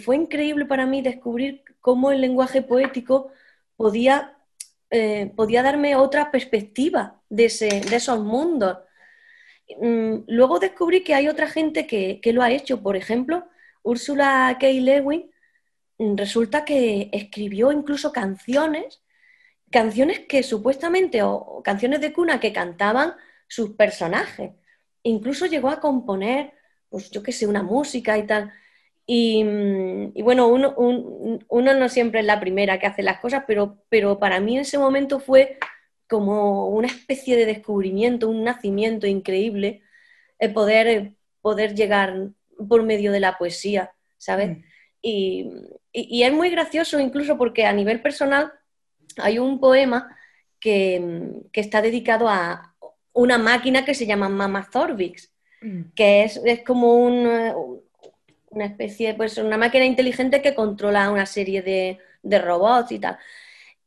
fue 0.03 0.15
increíble 0.17 0.65
para 0.65 0.85
mí 0.85 1.01
descubrir 1.01 1.63
cómo 1.81 2.11
el 2.11 2.21
lenguaje 2.21 2.61
poético 2.61 3.31
podía, 3.77 4.37
eh, 4.89 5.31
podía 5.37 5.63
darme 5.63 5.95
otra 5.95 6.31
perspectiva 6.31 7.21
de, 7.29 7.45
esos 7.45 8.19
mundos. 8.19 8.79
Mm, 9.81 10.23
luego 10.27 10.59
descubrí 10.59 11.03
que 11.03 11.13
hay 11.13 11.27
otra 11.29 11.47
gente 11.47 11.87
que, 11.87 12.19
lo 12.33 12.41
ha 12.43 12.51
hecho. 12.51 12.81
Por 12.83 12.95
ejemplo, 12.97 13.47
Úrsula 13.83 14.57
K. 14.59 14.67
Lewin 14.67 15.31
mm, 15.97 16.17
resulta 16.17 16.65
que 16.65 17.09
escribió 17.13 17.71
incluso 17.71 18.11
canciones, 18.11 19.01
canciones 19.71 20.21
que 20.27 20.43
supuestamente, 20.43 21.23
o 21.23 21.61
canciones 21.63 22.01
de 22.01 22.13
cuna 22.13 22.39
que 22.39 22.53
cantaban 22.53 23.13
sus 23.47 23.71
personajes. 23.75 24.51
Incluso 25.07 25.45
llegó 25.45 25.69
a 25.69 25.79
componer, 25.79 26.53
pues 26.89 27.09
yo 27.11 27.23
qué 27.23 27.31
sé, 27.31 27.47
una 27.47 27.63
música 27.63 28.17
y 28.17 28.25
tal. 28.25 28.51
Y, 29.05 29.41
bueno, 30.21 30.47
uno, 30.47 30.75
no 31.49 31.89
siempre 31.89 32.19
es 32.19 32.25
la 32.25 32.41
primera 32.41 32.77
que 32.77 32.87
hace 32.87 33.03
las 33.03 33.19
cosas, 33.19 33.45
pero, 33.47 33.77
pero 33.87 34.19
para 34.19 34.41
mí 34.41 34.55
en 34.55 34.61
ese 34.61 34.77
momento 34.77 35.19
fue 35.19 35.57
como 36.09 36.67
una 36.67 36.87
especie 36.87 37.37
de 37.37 37.45
descubrimiento, 37.45 38.29
un 38.29 38.43
nacimiento 38.43 39.07
increíble, 39.07 39.81
el 40.39 40.51
poder, 40.51 41.13
poder 41.41 41.73
llegar 41.73 42.31
por 42.67 42.83
medio 42.83 43.13
de 43.13 43.21
la 43.21 43.37
poesía, 43.37 43.91
¿sabes? 44.17 44.57
Mm. 44.57 44.63
Y, 45.01 46.23
es 46.23 46.33
muy 46.33 46.49
gracioso 46.49 46.99
incluso 46.99 47.37
porque 47.37 47.65
a 47.65 47.73
nivel 47.73 48.01
personal 48.01 48.51
hay 49.17 49.39
un 49.39 49.59
poema 49.59 50.15
que, 50.59 51.41
está 51.53 51.81
dedicado 51.81 52.27
a 52.27 52.66
una 53.17 53.37
máquina 53.37 53.83
que 53.83 53.95
se 53.95 54.05
llama 54.05 54.29
Mama 54.29 54.67
Zorbix, 54.71 55.31
mm. 55.61 55.81
que 55.95 56.23
es, 56.23 56.39
es 56.45 56.63
como 56.63 56.95
un, 56.95 57.81
una 58.49 58.65
especie, 58.65 59.13
pues 59.13 59.37
una 59.37 59.57
máquina 59.57 59.85
inteligente 59.85 60.41
que 60.41 60.55
controla 60.55 61.11
una 61.11 61.25
serie 61.25 61.61
de, 61.61 61.99
robots 62.39 62.91
y 62.91 62.99
tal. 62.99 63.17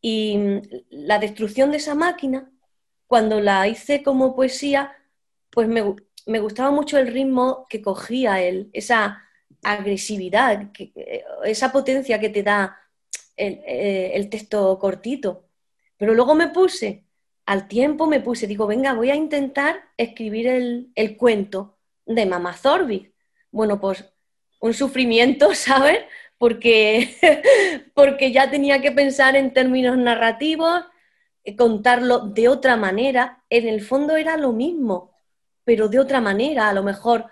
Y 0.00 0.36
mm, 0.38 0.62
la 0.90 1.18
destrucción 1.18 1.70
de 1.70 1.78
esa 1.78 1.94
máquina, 1.94 2.50
cuando 3.06 3.40
la 3.40 3.68
hice 3.68 4.02
como 4.02 4.34
poesía, 4.34 4.92
pues 5.50 5.68
me, 5.68 6.40
gustaba 6.40 6.70
mucho 6.70 6.98
el 6.98 7.08
ritmo 7.08 7.66
que 7.68 7.82
cogía 7.82 8.40
él, 8.42 8.70
esa 8.72 9.22
agresividad, 9.62 10.70
eh, 10.78 11.24
esa 11.44 11.72
potencia 11.72 12.18
que 12.20 12.30
te 12.30 12.42
da 12.42 12.78
eh, 13.36 14.12
el, 14.14 14.28
texto 14.30 14.78
cortito. 14.78 15.46
Pero 15.96 16.14
luego 16.14 16.34
me 16.34 16.48
puse, 16.48 17.04
al 17.50 17.66
tiempo 17.66 18.06
me 18.06 18.20
puse, 18.20 18.46
digo, 18.46 18.68
venga, 18.68 18.94
voy 18.94 19.10
a 19.10 19.16
intentar 19.16 19.82
escribir 19.96 20.46
el, 20.94 21.16
cuento 21.16 21.80
de 22.06 22.24
Mamá 22.24 22.52
Zorbi. 22.52 23.12
Bueno, 23.50 23.80
pues 23.80 24.04
un 24.60 24.72
sufrimiento, 24.72 25.52
¿sabes? 25.56 25.98
Porque, 26.38 27.10
porque 27.94 28.30
ya 28.30 28.52
tenía 28.52 28.80
que 28.80 28.92
pensar 28.92 29.34
en 29.34 29.52
términos 29.52 29.98
narrativos, 29.98 30.84
eh, 31.42 31.56
contarlo 31.56 32.20
de 32.20 32.46
otra 32.46 32.76
manera. 32.76 33.42
En 33.50 33.66
el 33.66 33.80
fondo 33.80 34.14
era 34.14 34.36
lo 34.36 34.52
mismo, 34.52 35.10
pero 35.64 35.88
de 35.88 35.98
otra 35.98 36.20
manera, 36.20 36.68
a 36.68 36.72
lo 36.72 36.84
mejor 36.84 37.26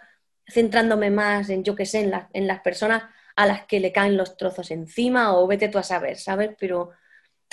centrándome 0.49 1.13
más 1.13 1.49
en, 1.49 1.63
yo 1.63 1.77
qué 1.77 1.87
sé, 1.87 2.01
en, 2.01 2.13
en 2.33 2.49
las 2.49 2.59
personas 2.63 3.05
a 3.37 3.47
las 3.47 3.67
que 3.67 3.79
le 3.79 3.93
caen 3.93 4.17
los 4.17 4.37
trozos 4.37 4.73
encima 4.73 5.39
o 5.39 5.47
vete 5.47 5.69
tú 5.69 5.79
a 5.79 5.85
saber, 5.85 6.17
¿sabes? 6.19 6.57
Pero 6.59 6.91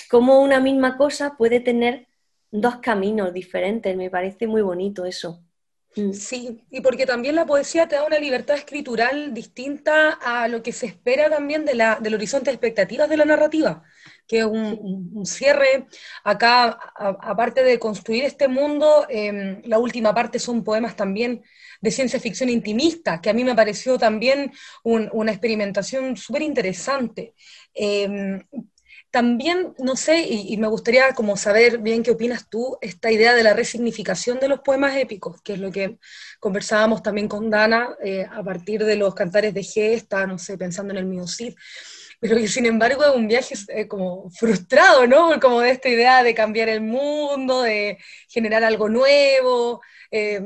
cómo 0.10 0.42
una 0.42 0.60
misma 0.60 0.98
cosa 0.98 1.36
puede 1.38 1.60
tener 1.60 2.08
dos 2.52 2.78
caminos 2.78 3.34
diferentes, 3.34 3.96
me 3.96 4.10
parece 4.10 4.48
muy 4.48 4.62
bonito 4.62 5.06
eso. 5.06 5.46
Mm. 5.96 6.12
Sí, 6.12 6.62
y 6.70 6.82
porque 6.82 7.06
también 7.06 7.36
la 7.36 7.46
poesía 7.46 7.88
te 7.88 7.96
da 7.96 8.04
una 8.06 8.20
libertad 8.20 8.58
escritural 8.58 9.34
distinta 9.34 10.10
a 10.22 10.48
lo 10.50 10.62
que 10.62 10.74
se 10.74 10.88
espera 10.88 11.30
también 11.30 11.64
de 11.64 11.76
la, 11.76 12.00
del 12.02 12.16
horizonte 12.16 12.50
de 12.50 12.56
expectativas 12.56 13.10
de 13.10 13.16
la 13.18 13.24
narrativa, 13.24 13.84
que 14.28 14.40
es 14.40 14.46
un, 14.46 15.26
cierre. 15.26 15.88
Acá, 16.24 16.78
aparte 16.96 17.64
de 17.64 17.80
construir 17.80 18.26
este 18.26 18.48
mundo, 18.50 19.06
em, 19.10 19.62
la 19.66 19.80
última 19.80 20.14
parte 20.14 20.38
son 20.38 20.64
poemas 20.64 20.96
también 20.98 21.44
de 21.80 21.92
ciencia 21.92 22.20
ficción 22.20 22.50
intimista, 22.50 23.22
que 23.22 23.30
a 23.30 23.34
mí 23.34 23.44
me 23.44 23.56
pareció 23.56 23.98
también 23.98 24.52
una 24.84 25.32
experimentación 25.32 26.18
súper 26.18 26.42
interesante. 26.42 27.36
Em, 27.74 28.42
también, 29.16 29.74
no 29.80 29.96
sé, 29.96 30.28
y, 30.30 30.58
me 30.58 30.68
gustaría 30.68 31.14
como 31.14 31.38
saber 31.38 31.78
bien 31.78 32.04
qué 32.04 32.12
opinas 32.12 32.50
tú, 32.50 32.78
esta 32.82 33.10
idea 33.10 33.34
de 33.34 33.44
la 33.44 33.54
resignificación 33.54 34.42
de 34.42 34.50
los 34.50 34.60
poemas 34.60 34.98
épicos, 34.98 35.42
que 35.42 35.54
es 35.54 35.60
lo 35.60 35.72
que 35.72 36.00
conversábamos 36.42 37.02
también 37.02 37.30
con 37.30 37.50
Dana 37.50 37.96
eh, 38.04 38.26
a 38.30 38.44
partir 38.44 38.84
de 38.84 38.98
los 38.98 39.16
cantares 39.16 39.54
de 39.54 39.64
Gesta, 39.64 40.28
no 40.28 40.38
sé, 40.38 40.58
pensando 40.58 40.92
en 40.92 40.98
el 40.98 41.06
mío 41.06 41.28
Cid, 41.28 41.54
pero 42.20 42.36
que 42.36 42.50
sin 42.50 42.66
embargo 42.66 43.06
es 43.06 43.16
un 43.16 43.30
viaje 43.30 43.56
eh, 43.70 43.88
como 43.88 44.30
frustrado, 44.32 45.08
¿no? 45.08 45.40
Como 45.40 45.62
de 45.62 45.70
esta 45.70 45.88
idea 45.88 46.22
de 46.22 46.36
cambiar 46.36 46.68
el 46.68 46.82
mundo, 46.82 47.62
de 47.62 47.98
generar 48.28 48.66
algo 48.66 48.90
nuevo, 48.90 49.80
eh, 50.12 50.46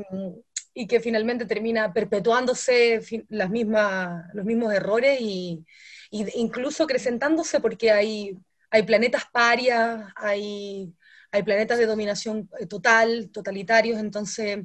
y 0.72 0.86
que 0.86 1.00
finalmente 1.00 1.44
termina 1.44 1.92
perpetuándose 1.92 3.00
las 3.30 3.50
mismas, 3.50 4.32
los 4.32 4.44
mismos 4.44 4.72
errores 4.72 5.20
y, 5.20 5.66
y 6.12 6.24
incluso 6.38 6.84
acrecentándose 6.84 7.58
porque 7.58 7.90
hay 7.90 8.38
hay 8.70 8.82
planetas 8.84 9.24
parias, 9.32 10.12
hay, 10.16 10.94
hay 11.30 11.42
planetas 11.42 11.78
de 11.78 11.86
dominación 11.86 12.48
eh, 12.58 12.66
total, 12.66 13.30
totalitarios, 13.32 13.98
entonces 13.98 14.60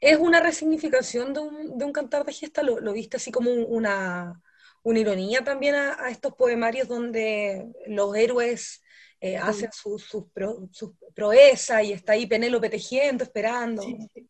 es 0.00 0.18
una 0.18 0.40
resignificación 0.40 1.32
de 1.32 1.40
un, 1.40 1.78
de 1.78 1.84
un 1.84 1.92
cantar 1.92 2.24
de 2.24 2.32
gesta, 2.32 2.62
lo, 2.62 2.92
viste 2.92 3.16
así 3.16 3.30
como 3.30 3.50
una, 3.50 4.40
una 4.82 4.98
ironía 4.98 5.42
también 5.42 5.74
a, 5.74 6.10
estos 6.10 6.34
poemarios 6.34 6.88
donde 6.88 7.66
los 7.86 8.14
héroes 8.16 8.82
eh, 9.20 9.36
hacen 9.36 9.70
sus 9.72 10.04
su, 10.04 10.30
su 10.72 10.96
proezas 11.14 11.82
y 11.84 11.92
está 11.92 12.12
ahí 12.12 12.26
Penélope 12.26 12.68
tejiendo, 12.68 13.24
esperando. 13.24 13.82
Sí, 13.82 13.96
sí, 14.12 14.28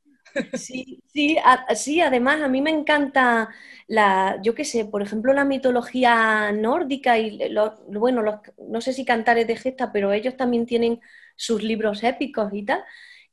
sí, 0.54 2.00
además 2.00 2.42
a 2.42 2.48
mí 2.48 2.60
me 2.60 2.70
encanta 2.70 3.48
la, 3.86 4.38
yo 4.42 4.54
qué 4.54 4.64
sé, 4.64 4.84
por 4.84 5.02
ejemplo, 5.02 5.32
la 5.32 5.44
mitología 5.44 6.52
nórdica 6.52 7.18
y 7.18 7.38
bueno, 7.88 8.22
los, 8.22 8.36
no 8.58 8.80
sé 8.80 8.92
si 8.92 9.04
cantares 9.04 9.46
de 9.46 9.56
gesta, 9.56 9.92
pero 9.92 10.12
ellos 10.12 10.36
también 10.36 10.66
tienen 10.66 11.00
sus 11.36 11.62
libros 11.62 12.02
épicos 12.02 12.52
y 12.52 12.64
tal. 12.64 12.82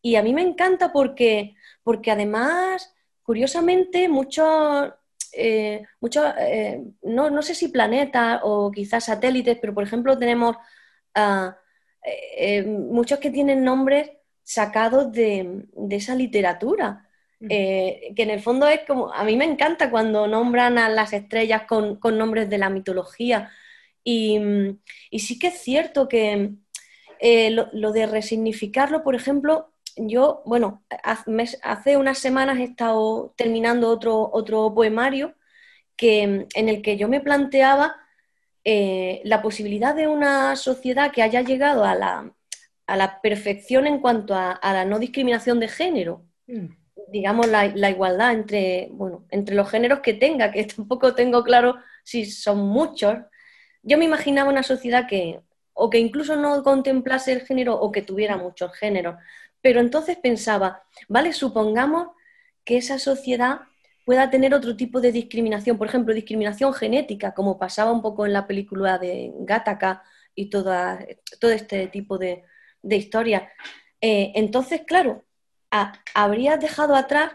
Y 0.02 0.16
a 0.16 0.24
mí 0.24 0.34
me 0.34 0.42
encanta 0.42 0.92
porque, 0.92 1.56
porque 1.84 2.12
además, 2.12 2.94
curiosamente, 3.24 4.10
muchos, 4.10 4.92
eh, 5.34 5.86
muchos 6.00 6.26
eh, 6.40 6.84
no, 7.04 7.42
sé 7.42 7.56
si 7.56 7.70
planetas 7.70 8.42
o 8.44 8.72
quizás 8.72 9.06
satélites, 9.06 9.58
pero 9.60 9.74
por 9.74 9.84
ejemplo 9.84 10.18
tenemos 10.18 10.58
ah, 11.16 11.58
eh, 12.38 12.64
muchos 12.64 13.20
que 13.20 13.32
tienen 13.32 13.64
nombres 13.64 14.12
sacados 14.44 15.12
de, 15.12 15.66
esa 15.90 16.16
literatura. 16.16 17.10
Eh, 17.50 18.14
que 18.16 18.24
en 18.24 18.30
el 18.30 18.40
fondo 18.40 18.70
es 18.70 18.82
como, 18.88 19.12
a 19.12 19.26
mí 19.26 19.36
me 19.36 19.44
encanta 19.44 19.92
cuando 19.92 20.28
nombran 20.28 20.78
a 20.78 20.88
las 20.88 21.12
estrellas 21.12 21.64
con, 21.68 22.00
nombres 22.18 22.50
de 22.50 22.58
la 22.58 22.70
mitología. 22.70 23.52
Y, 24.04 24.40
sí 25.18 25.40
que 25.40 25.48
es 25.48 25.62
cierto 25.62 26.08
que 26.08 26.52
eh, 27.20 27.52
lo, 27.52 27.92
de 27.92 28.06
resignificarlo, 28.06 29.04
por 29.04 29.16
ejemplo, 29.16 29.74
yo, 29.98 30.42
bueno, 30.46 30.84
hace 31.04 31.98
unas 31.98 32.18
semanas 32.18 32.60
he 32.60 32.64
estado 32.64 33.34
terminando 33.38 33.90
otro, 33.90 34.30
otro 34.34 34.74
poemario 34.74 35.36
que, 35.96 36.48
en 36.56 36.70
el 36.70 36.82
que 36.82 36.98
yo 36.98 37.08
me 37.08 37.22
planteaba 37.22 37.98
eh, 38.66 39.22
la 39.26 39.42
posibilidad 39.42 39.94
de 39.94 40.08
una 40.08 40.56
sociedad 40.56 41.12
que 41.12 41.22
haya 41.22 41.42
llegado 41.42 41.84
a 41.84 41.96
la, 41.96 42.34
a 42.88 42.98
la 42.98 43.22
perfección 43.22 43.88
en 43.88 44.00
cuanto 44.00 44.36
a, 44.36 44.60
la 44.62 44.86
no 44.86 45.00
discriminación 45.00 45.60
de 45.60 45.68
género. 45.68 46.26
Mm. 46.48 46.68
Digamos, 47.12 47.48
la, 47.48 47.90
igualdad 47.90 48.34
entre, 48.34 48.90
bueno, 48.92 49.26
entre 49.30 49.56
los 49.56 49.70
géneros 49.70 50.00
que 50.00 50.14
tenga, 50.14 50.52
que 50.52 50.64
tampoco 50.76 51.16
tengo 51.16 51.44
claro 51.44 51.76
si 52.04 52.26
son 52.26 52.60
muchos. 52.60 53.18
Yo 53.82 53.98
me 53.98 54.06
imaginaba 54.06 54.50
una 54.50 54.64
sociedad 54.64 55.08
que, 55.08 55.42
o 55.74 55.90
que 55.90 56.00
incluso 56.00 56.36
no 56.36 56.64
contemplase 56.64 57.34
el 57.34 57.42
género 57.42 57.76
o 57.76 57.92
que 57.92 58.02
tuviera 58.02 58.38
muchos 58.38 58.74
géneros. 58.76 59.16
Pero 59.62 59.80
entonces 59.80 60.18
pensaba, 60.18 60.84
vale, 61.08 61.34
supongamos 61.34 62.10
que 62.66 62.78
esa 62.78 63.00
sociedad 63.00 63.62
pueda 64.06 64.30
tener 64.30 64.54
otro 64.54 64.76
tipo 64.76 65.00
de 65.00 65.14
discriminación, 65.14 65.78
por 65.78 65.88
ejemplo, 65.88 66.14
discriminación 66.14 66.74
genética, 66.74 67.34
como 67.34 67.58
pasaba 67.58 67.92
un 67.92 68.02
poco 68.02 68.26
en 68.26 68.34
la 68.34 68.48
película 68.48 68.98
de 68.98 69.32
Gattaca 69.40 70.04
y 70.36 70.50
toda, 70.50 71.06
todo 71.40 71.52
este 71.52 71.88
tipo 71.88 72.18
de, 72.18 72.44
de 72.84 72.98
historia. 72.98 73.52
Eh, 74.00 74.32
entonces, 74.36 74.82
claro, 74.86 75.24
habrías 76.14 76.60
dejado 76.60 76.96
atrás 76.96 77.32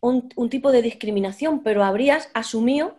un, 0.00 0.50
tipo 0.50 0.70
de 0.70 0.82
discriminación, 0.82 1.62
pero 1.62 1.82
habrías 1.82 2.28
asumido 2.34 2.98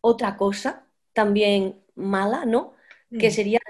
otra 0.00 0.36
cosa 0.36 0.84
también 1.12 1.80
mala, 1.94 2.44
¿no? 2.44 2.74
Que 3.10 3.28
mm. 3.28 3.32
sería 3.32 3.60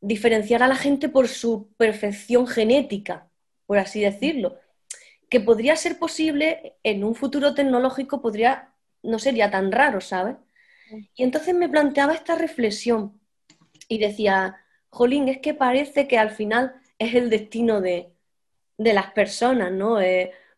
diferenciar 0.00 0.62
a 0.62 0.68
la 0.68 0.76
gente 0.76 1.08
por 1.08 1.26
su 1.26 1.68
perfección 1.76 2.46
genética, 2.46 3.28
por 3.66 3.78
así 3.78 4.00
decirlo. 4.00 4.56
Que 5.28 5.40
podría 5.40 5.74
ser 5.74 5.98
posible 5.98 6.76
en 6.84 7.02
un 7.02 7.16
futuro 7.16 7.54
tecnológico, 7.54 8.22
podría 8.22 8.72
no 9.02 9.18
sería 9.18 9.50
tan 9.50 9.72
raro, 9.72 10.00
¿sabes? 10.00 10.36
Y 11.14 11.22
entonces 11.22 11.54
me 11.54 11.68
planteaba 11.68 12.14
esta 12.14 12.34
reflexión 12.34 13.20
y 13.88 13.98
decía, 13.98 14.56
Jolín, 14.90 15.28
es 15.28 15.38
que 15.38 15.54
parece 15.54 16.08
que 16.08 16.18
al 16.18 16.30
final 16.30 16.74
es 16.98 17.14
el 17.14 17.30
destino 17.30 17.80
de, 17.80 18.10
las 18.76 19.12
personas, 19.12 19.72
¿no? 19.72 19.98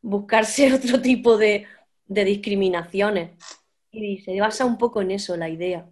buscarse 0.03 0.73
otro 0.75 1.01
tipo 1.01 1.37
de, 1.37 1.67
discriminaciones. 2.07 3.31
Y 3.93 4.19
se 4.19 4.41
basa 4.41 4.65
un 4.65 4.79
poco 4.79 5.03
en 5.03 5.13
eso 5.13 5.37
la 5.37 5.49
idea. 5.49 5.89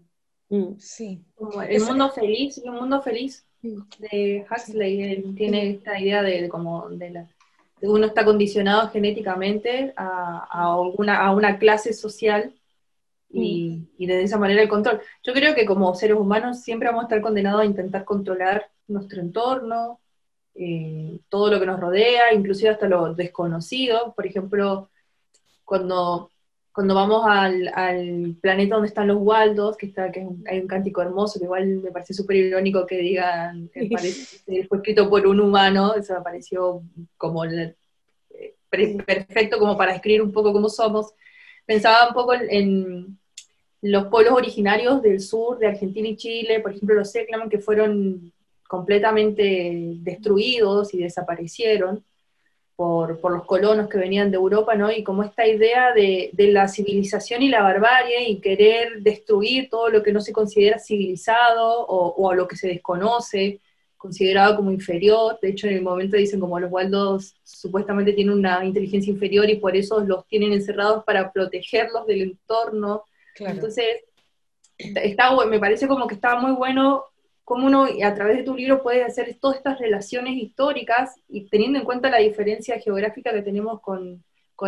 Mm. 0.51 0.79
Sí. 0.79 1.23
el 1.69 1.83
mundo 1.83 2.11
feliz 2.11 2.59
y 2.65 2.69
un 2.69 2.77
mundo 2.77 3.03
feliz 3.03 3.45
de 3.63 4.47
Huxley 4.51 5.35
tiene 5.37 5.71
esta 5.71 6.01
idea 6.01 6.23
de, 6.23 6.49
como 6.49 6.89
de, 6.89 7.11
la, 7.11 7.29
uno 7.83 8.07
está 8.07 8.25
condicionado 8.25 8.89
genéticamente 8.91 9.93
a, 9.97 10.77
una, 10.97 11.19
a 11.27 11.35
una 11.35 11.59
clase 11.59 11.93
social 11.93 12.53
y, 13.31 13.89
y, 13.99 14.07
de 14.07 14.23
esa 14.23 14.39
manera 14.39 14.63
el 14.63 14.69
control. 14.69 15.01
Yo 15.23 15.33
creo 15.33 15.55
que 15.55 15.67
como 15.67 15.95
seres 15.95 16.17
humanos 16.17 16.61
siempre 16.61 16.89
vamos 16.89 17.03
a 17.03 17.07
estar 17.07 17.21
condenados 17.21 17.61
a 17.63 17.67
intentar 17.67 18.05
controlar 18.05 18.71
nuestro 18.87 19.21
entorno, 19.21 20.01
eh, 20.55 21.21
todo 21.29 21.51
lo 21.51 21.61
que 21.61 21.67
nos 21.67 21.79
rodea, 21.79 22.35
inclusive 22.35 22.71
hasta 22.71 22.89
lo 22.89 23.15
desconocido. 23.15 24.13
Por 24.15 24.27
ejemplo, 24.27 24.91
cuando, 25.65 26.31
cuando 26.73 26.95
vamos 26.95 27.25
al, 27.27 27.69
al 27.75 28.37
planeta 28.41 28.75
donde 28.75 28.89
están 28.89 29.09
los 29.09 29.19
Waldos, 29.21 29.77
que, 29.77 29.87
está, 29.87 30.11
que 30.11 30.27
hay 30.47 30.59
un 30.61 30.67
cántico 30.67 31.01
hermoso, 31.01 31.39
que 31.39 31.45
igual 31.45 31.67
me 31.67 31.93
parece 31.93 32.15
súper 32.15 32.37
irónico 32.37 32.87
que 32.87 32.97
digan, 32.97 33.69
que 33.73 33.89
fue 34.69 34.79
escrito 34.79 35.09
por 35.09 35.27
un 35.27 35.39
humano, 35.41 35.95
eso 35.95 36.15
me 36.15 36.23
pareció 36.23 36.83
como 37.17 37.45
eh, 37.45 37.77
perfecto 38.71 39.59
como 39.59 39.77
para 39.77 39.95
escribir 39.95 40.23
un 40.23 40.33
poco 40.33 40.53
cómo 40.53 40.69
somos. 40.69 41.13
Pensaba 41.69 42.09
un 42.09 42.15
poco 42.15 42.33
en, 42.33 43.19
los 43.83 44.07
pueblos 44.07 44.33
originarios 44.33 45.03
del 45.03 45.21
sur, 45.21 45.59
de 45.59 45.67
Argentina 45.67 46.09
y 46.09 46.17
Chile, 46.17 46.61
por 46.61 46.73
ejemplo 46.73 46.97
los 46.97 47.13
Seclaman, 47.13 47.51
que 47.51 47.59
fueron 47.59 48.33
completamente 48.67 49.99
destruidos 50.01 50.95
y 50.95 50.99
desaparecieron 50.99 52.03
por, 52.75 53.21
los 53.23 53.45
colonos 53.45 53.91
que 53.91 53.99
venían 53.99 54.31
de 54.31 54.39
Europa, 54.39 54.77
¿no? 54.77 54.91
Y 54.91 55.05
como 55.05 55.23
esta 55.23 55.47
idea 55.47 55.93
de, 55.93 56.33
la 56.39 56.69
civilización 56.69 57.43
y 57.43 57.51
la 57.51 57.63
barbarie 57.63 58.31
y 58.31 58.41
querer 58.41 59.03
destruir 59.03 59.69
todo 59.69 59.91
lo 59.91 60.03
que 60.03 60.13
no 60.15 60.23
se 60.23 60.33
considera 60.33 60.79
civilizado 60.79 61.87
o, 61.87 62.15
o 62.17 62.33
lo 62.33 62.49
que 62.49 62.57
se 62.57 62.69
desconoce, 62.69 63.61
considerado 63.99 64.57
como 64.57 64.71
inferior. 64.71 65.39
De 65.43 65.51
hecho, 65.51 65.67
en 65.67 65.75
el 65.75 65.83
momento 65.83 66.17
dicen 66.17 66.41
como 66.41 66.59
los 66.59 66.71
Waldos 66.71 67.35
supuestamente 67.43 68.13
tienen 68.15 68.39
una 68.39 68.65
inteligencia 68.65 69.13
inferior 69.13 69.51
y 69.51 69.57
por 69.57 69.77
eso 69.77 70.01
los 70.01 70.27
tienen 70.27 70.53
encerrados 70.53 71.05
para 71.05 71.31
protegerlos 71.33 72.07
del 72.07 72.23
entorno. 72.23 73.03
Entonces, 73.39 74.05
está, 74.79 75.35
me 75.47 75.59
parece 75.59 75.87
como 75.87 76.07
que 76.07 76.15
está 76.15 76.37
muy 76.37 76.53
bueno 76.53 77.05
cómo 77.45 77.67
uno 77.67 77.87
a 78.05 78.15
través 78.15 78.37
de 78.37 78.43
tu 78.43 78.55
libro 78.55 78.83
puede 78.83 79.03
hacer 79.03 79.37
todas 79.41 79.57
estas 79.57 79.79
relaciones 79.79 80.35
históricas 80.35 81.17
y 81.29 81.49
teniendo 81.49 81.79
en 81.79 81.85
cuenta 81.85 82.11
la 82.11 82.19
diferencia 82.19 82.79
geográfica 82.79 83.33
que 83.33 83.43
tenemos 83.43 83.81
con, 83.81 84.23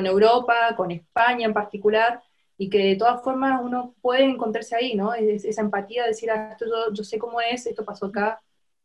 Europa, 0.06 0.74
con 0.76 0.90
España 0.90 1.46
en 1.46 1.52
particular, 1.52 2.22
y 2.56 2.70
que 2.70 2.78
de 2.78 2.96
todas 2.96 3.22
formas 3.22 3.60
uno 3.62 3.94
puede 4.00 4.24
encontrarse 4.24 4.76
ahí, 4.76 4.94
¿no? 4.94 5.14
esa 5.14 5.60
empatía 5.60 6.02
de 6.02 6.08
decir, 6.08 6.30
ah, 6.30 6.52
esto 6.52 6.66
yo, 6.92 7.04
sé 7.04 7.18
cómo 7.18 7.40
es, 7.40 7.66
esto 7.66 7.84
pasó 7.84 8.06
acá, 8.06 8.40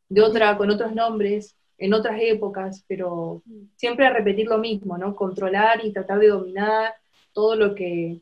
de 0.09 0.21
otra, 0.21 0.57
con 0.57 0.69
otros 0.69 0.93
nombres, 0.93 1.55
en 1.77 1.93
otras 1.93 2.19
épocas, 2.21 2.83
pero 2.87 3.43
siempre 3.75 4.07
a 4.07 4.13
repetir 4.13 4.47
lo 4.47 4.57
mismo, 4.57 4.97
¿no? 4.97 5.15
Controlar 5.15 5.83
y 5.83 5.91
tratar 5.91 6.19
de 6.19 6.27
dominar 6.27 6.93
todo 7.33 7.55
lo 7.55 7.75
que, 7.75 8.21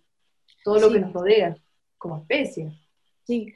todo 0.64 0.80
lo 0.80 0.92
que 0.92 1.00
nos 1.00 1.14
rodea 1.14 1.56
como 1.98 2.18
especie. 2.18 2.72
Sí, 3.26 3.54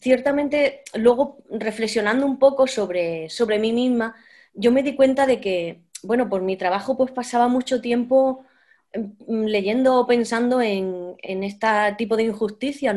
ciertamente 0.00 0.82
luego 0.94 1.38
reflexionando 1.50 2.24
un 2.24 2.38
poco 2.38 2.66
sobre, 2.66 3.28
sobre 3.28 3.58
mí 3.58 3.72
misma, 3.72 4.14
yo 4.54 4.72
me 4.72 4.82
di 4.82 4.96
cuenta 4.96 5.26
de 5.26 5.40
que, 5.40 5.82
bueno, 6.02 6.28
por 6.28 6.42
mi 6.42 6.56
trabajo 6.56 6.96
pues 6.96 7.10
pasaba 7.10 7.48
mucho 7.48 7.80
tiempo 7.80 8.46
em, 8.92 9.14
leyendo 9.46 9.98
o 9.98 10.06
pensando 10.06 10.62
en, 10.62 11.16
en 11.22 11.44
este 11.44 11.66
tipo 11.98 12.16
de 12.16 12.24
injusticias, 12.24 12.94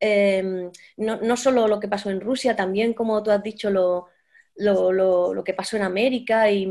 em, 0.00 0.70
¿no? 0.96 1.16
¿no? 1.16 1.36
solo 1.36 1.68
lo 1.68 1.80
que 1.80 1.88
pasó 1.88 2.10
en 2.10 2.20
Rusia, 2.20 2.56
también, 2.56 2.94
como 2.94 3.22
tú 3.22 3.30
has 3.30 3.42
dicho, 3.42 3.70
lo, 3.70 4.08
lo, 4.56 5.42
que 5.44 5.54
pasó 5.54 5.76
en 5.76 5.82
América. 5.82 6.50
Y, 6.50 6.68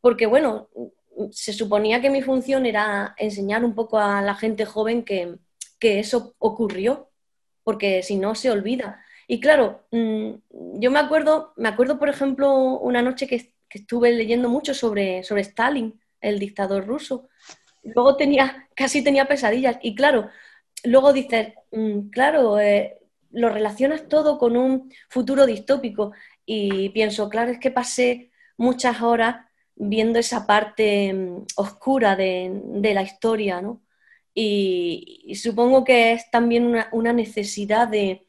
porque, 0.00 0.26
bueno, 0.26 0.68
se 1.30 1.52
suponía 1.52 2.00
que 2.00 2.10
mi 2.10 2.22
función 2.22 2.66
era 2.66 3.14
enseñar 3.18 3.64
un 3.64 3.74
poco 3.74 3.98
a 3.98 4.22
la 4.22 4.34
gente 4.34 4.64
joven 4.64 5.04
que, 5.04 5.36
que 5.78 5.98
eso 5.98 6.34
ocurrió 6.38 7.12
porque 7.64 8.02
si 8.02 8.16
no 8.16 8.34
se 8.34 8.50
olvida. 8.50 9.04
Y 9.26 9.40
claro, 9.40 9.86
mm, 9.90 10.30
yo 10.80 10.90
me 10.90 10.98
acuerdo, 10.98 11.52
me 11.56 11.68
acuerdo, 11.68 11.98
por 11.98 12.08
ejemplo, 12.08 12.78
una 12.80 13.02
noche 13.02 13.26
que, 13.26 13.52
estuve 13.72 14.12
leyendo 14.12 14.50
mucho 14.50 14.74
sobre, 14.74 15.22
sobre 15.22 15.40
Stalin, 15.40 15.98
el 16.20 16.38
dictador 16.38 16.86
ruso. 16.86 17.30
Luego 17.82 18.16
tenía, 18.16 18.68
casi 18.76 19.02
tenía 19.02 19.26
pesadillas. 19.26 19.78
Y 19.80 19.94
claro, 19.94 20.28
luego 20.84 21.14
dices, 21.14 21.54
mm, 21.70 22.10
claro, 22.10 22.60
eh, 22.60 22.98
lo 23.30 23.48
relacionas 23.48 24.08
todo 24.08 24.36
con 24.36 24.58
un 24.58 24.92
futuro 25.08 25.46
distópico. 25.46 26.12
Y 26.46 26.90
pienso, 26.90 27.28
claro, 27.28 27.52
es 27.52 27.58
que 27.58 27.70
pasé 27.70 28.30
muchas 28.56 29.00
horas 29.02 29.46
viendo 29.74 30.18
esa 30.18 30.46
parte 30.46 31.12
mm, 31.12 31.46
oscura 31.56 32.16
de, 32.16 32.50
de 32.64 32.94
la 32.94 33.02
historia, 33.02 33.60
¿no? 33.60 33.82
Y, 34.34 35.34
supongo 35.36 35.84
que 35.84 36.12
es 36.12 36.30
también 36.30 36.74
una, 36.92 37.12
necesidad 37.12 37.88
de, 37.88 38.26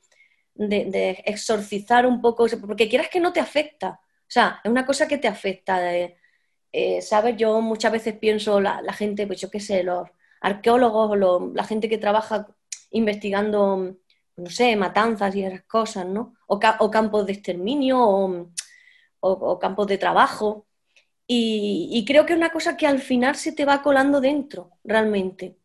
exorcizar 1.26 2.06
un 2.06 2.22
poco, 2.22 2.46
porque 2.68 2.90
quieras 2.90 3.10
que 3.10 3.20
no 3.20 3.34
te 3.34 3.40
afecta. 3.40 4.00
O 4.02 4.32
sea, 4.34 4.60
es 4.64 4.72
una 4.72 4.86
cosa 4.86 5.08
que 5.08 5.18
te 5.18 5.28
afecta. 5.28 5.82
Eh, 6.72 7.02
¿Sabes? 7.02 7.38
Yo 7.38 7.62
muchas 7.62 7.92
veces 7.92 8.16
pienso, 8.18 8.60
la, 8.60 8.82
gente, 8.94 9.28
pues 9.28 9.40
yo 9.42 9.50
qué 9.50 9.60
sé, 9.60 9.84
los 9.84 10.10
arqueólogos, 10.42 11.54
la 11.54 11.64
gente 11.64 11.88
que 11.90 11.98
trabaja 11.98 12.48
investigando, 12.92 13.98
no 14.36 14.50
sé, 14.50 14.76
matanzas 14.76 15.36
y 15.36 15.44
esas 15.44 15.64
cosas, 15.64 16.06
¿no? 16.06 16.36
O, 16.80 16.92
campos 16.92 17.26
de 17.26 17.34
exterminio 17.34 18.50
o, 19.20 19.60
campos 19.60 19.88
de 19.88 19.98
trabajo. 19.98 20.66
Y, 21.28 21.90
y, 21.92 22.06
creo 22.06 22.26
que 22.26 22.34
es 22.34 22.38
una 22.38 22.52
cosa 22.52 22.76
que 22.78 22.86
al 22.86 23.00
final 23.00 23.36
se 23.36 23.54
te 23.54 23.66
va 23.66 23.82
colando 23.82 24.20
dentro, 24.22 24.72
realmente. 24.84 25.58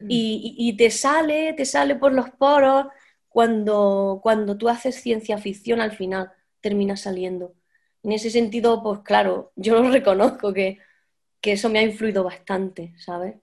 Mm. 0.00 0.06
y, 0.08 0.76
te 0.76 0.90
sale, 0.90 1.52
te 1.54 1.64
sale 1.64 1.96
por 1.96 2.12
los 2.12 2.30
poros 2.30 2.86
cuando, 3.28 4.20
cuando 4.22 4.56
tú 4.56 4.68
haces 4.68 4.96
ciencia 4.96 5.38
ficción 5.38 5.80
al 5.80 5.92
final 5.92 6.32
termina 6.60 6.96
saliendo. 6.96 7.54
En 8.02 8.12
ese 8.12 8.30
sentido, 8.30 8.82
pues 8.82 9.00
claro, 9.00 9.52
yo 9.56 9.80
lo 9.80 9.90
reconozco 9.92 10.52
que, 10.52 10.78
eso 11.42 11.70
me 11.70 11.78
ha 11.78 11.82
influido 11.82 12.22
bastante, 12.24 12.92
¿sabes? 12.98 13.36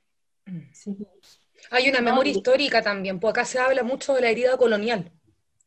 Hay 1.71 1.89
una 1.89 2.01
memoria 2.01 2.31
histórica 2.31 2.83
también, 2.83 3.19
pues 3.19 3.31
acá 3.31 3.45
se 3.45 3.57
habla 3.57 3.81
mucho 3.81 4.13
de 4.13 4.21
la 4.21 4.29
herida 4.29 4.57
colonial. 4.57 5.11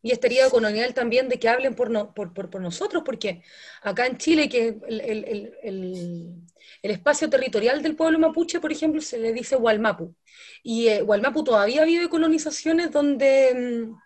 Y 0.09 0.13
esta 0.13 0.27
herida 0.27 0.49
colonial 0.49 0.95
también 0.95 1.29
de 1.29 1.39
que 1.39 1.51
hablen 1.51 1.75
por, 1.75 2.15
por, 2.15 2.61
nosotros, 2.63 3.03
porque 3.05 3.43
acá 3.83 4.07
en 4.07 4.17
Chile, 4.17 4.49
que 4.49 4.79
el, 4.89 6.33
espacio 6.81 7.29
territorial 7.29 7.83
del 7.83 7.95
pueblo 7.95 8.19
mapuche, 8.19 8.59
por 8.59 8.73
ejemplo, 8.73 9.03
se 9.03 9.19
le 9.19 9.35
dice 9.35 9.57
Hualmapu. 9.57 10.15
Y 10.63 10.89
eh, 10.89 11.03
Hualmapu 11.03 11.45
todavía 11.45 11.85
vive 11.85 12.09
colonizaciones 12.09 12.91
donde, 12.91 13.85
mm, 13.85 13.99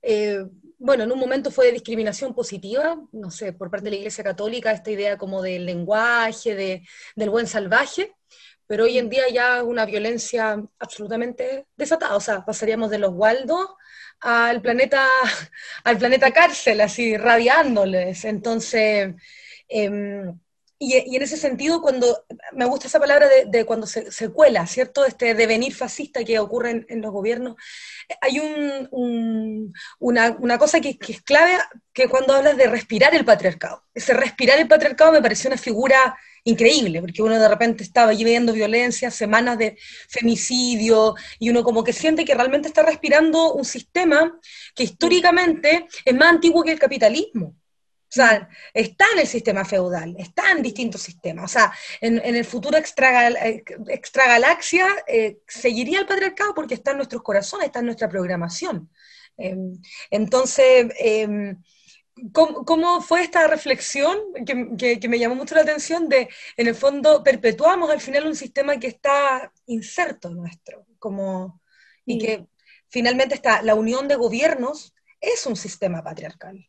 eh, 0.00 0.46
bueno, 0.78 1.04
en 1.04 1.12
un 1.12 1.18
momento 1.18 1.50
fue 1.50 1.66
de 1.66 1.72
discriminación 1.72 2.34
positiva, 2.34 2.98
no 3.12 3.30
sé, 3.30 3.52
por 3.52 3.70
parte 3.70 3.84
de 3.84 3.90
la 3.90 3.96
Iglesia 3.96 4.24
Católica, 4.24 4.72
esta 4.72 4.90
idea 4.90 5.18
como 5.18 5.42
del 5.42 5.66
lenguaje, 5.66 6.54
de, 6.54 6.88
del 7.16 7.28
buen 7.28 7.46
salvaje, 7.46 8.14
pero 8.66 8.84
hoy 8.84 8.96
en 8.96 9.10
día 9.10 9.24
ya 9.30 9.58
es 9.58 9.64
una 9.64 9.84
violencia 9.84 10.56
absolutamente 10.78 11.66
desatada, 11.76 12.16
o 12.16 12.20
sea, 12.20 12.46
pasaríamos 12.46 12.88
de 12.88 12.98
los 12.98 13.10
Waldos 13.12 13.68
al 14.20 14.60
planeta, 14.62 15.06
al 15.84 15.98
planeta 15.98 16.30
cárcel, 16.32 16.80
así 16.80 17.16
radiándoles. 17.16 18.24
Entonces, 18.24 19.14
em, 19.68 20.38
y, 20.82 21.14
en 21.14 21.22
ese 21.22 21.36
sentido, 21.36 21.82
cuando 21.82 22.24
me 22.52 22.64
gusta 22.64 22.86
esa 22.86 22.98
palabra 22.98 23.28
de, 23.46 23.64
cuando 23.66 23.86
se, 23.86 24.28
cuela, 24.30 24.66
¿cierto? 24.66 25.04
Este 25.04 25.34
devenir 25.34 25.74
fascista 25.74 26.24
que 26.24 26.38
ocurre 26.38 26.86
en, 26.88 27.02
los 27.02 27.12
gobiernos, 27.12 27.56
hay 28.22 28.38
un, 28.40 29.72
una, 29.98 30.36
una, 30.40 30.58
cosa 30.58 30.80
que, 30.80 30.98
que, 30.98 31.12
es 31.12 31.22
clave, 31.22 31.58
que 31.92 32.08
cuando 32.08 32.32
hablas 32.34 32.56
de 32.56 32.66
respirar 32.66 33.14
el 33.14 33.26
patriarcado. 33.26 33.84
Ese 33.94 34.14
respirar 34.14 34.58
el 34.58 34.68
patriarcado 34.68 35.12
me 35.12 35.22
pareció 35.22 35.50
una 35.50 35.58
figura 35.58 36.18
increíble, 36.44 37.00
porque 37.00 37.22
uno 37.22 37.38
de 37.38 37.48
repente 37.48 37.82
estaba 37.82 38.12
viviendo 38.12 38.52
violencia, 38.52 39.10
semanas 39.10 39.58
de 39.58 39.76
femicidio, 40.08 41.14
y 41.38 41.50
uno 41.50 41.62
como 41.62 41.84
que 41.84 41.92
siente 41.92 42.24
que 42.24 42.34
realmente 42.34 42.68
está 42.68 42.82
respirando 42.82 43.52
un 43.52 43.64
sistema 43.64 44.38
que 44.74 44.84
históricamente 44.84 45.86
es 46.04 46.14
más 46.14 46.30
antiguo 46.30 46.62
que 46.62 46.72
el 46.72 46.78
capitalismo. 46.78 47.54
O 48.10 48.12
sea, 48.12 48.48
está 48.74 49.04
en 49.12 49.20
el 49.20 49.26
sistema 49.28 49.64
feudal, 49.64 50.16
está 50.18 50.50
en 50.50 50.62
distintos 50.62 51.00
sistemas. 51.00 51.44
O 51.44 51.52
sea, 51.52 51.72
en, 52.00 52.18
el 52.18 52.44
futuro 52.44 52.76
extragalaxia 52.76 54.88
eh, 55.06 55.38
seguiría 55.46 56.00
el 56.00 56.06
patriarcado 56.06 56.52
porque 56.52 56.74
está 56.74 56.90
en 56.90 56.96
nuestros 56.96 57.22
corazones, 57.22 57.66
está 57.66 57.78
en 57.78 57.86
nuestra 57.86 58.08
programación. 58.08 58.90
Em, 59.36 59.80
entonces, 60.10 60.92
em, 60.98 61.62
¿cómo, 62.32 63.00
fue 63.00 63.22
esta 63.22 63.46
reflexión 63.46 64.18
que, 64.46 65.08
me 65.08 65.18
llamó 65.18 65.34
mucho 65.34 65.54
la 65.54 65.62
atención 65.62 66.08
de, 66.08 66.28
en 66.56 66.66
el 66.66 66.74
fondo, 66.74 67.22
perpetuamos 67.22 67.90
al 67.90 68.00
final 68.00 68.26
un 68.26 68.36
sistema 68.36 68.78
que 68.78 68.88
está 68.88 69.52
inserto 69.66 70.30
nuestro, 70.30 70.86
como, 70.98 71.60
y 72.04 72.18
que 72.18 72.46
finalmente 72.88 73.34
está 73.34 73.62
la 73.62 73.74
unión 73.74 74.08
de 74.08 74.16
gobiernos 74.16 74.94
es 75.20 75.46
un 75.46 75.56
sistema 75.56 76.02
patriarcal. 76.02 76.66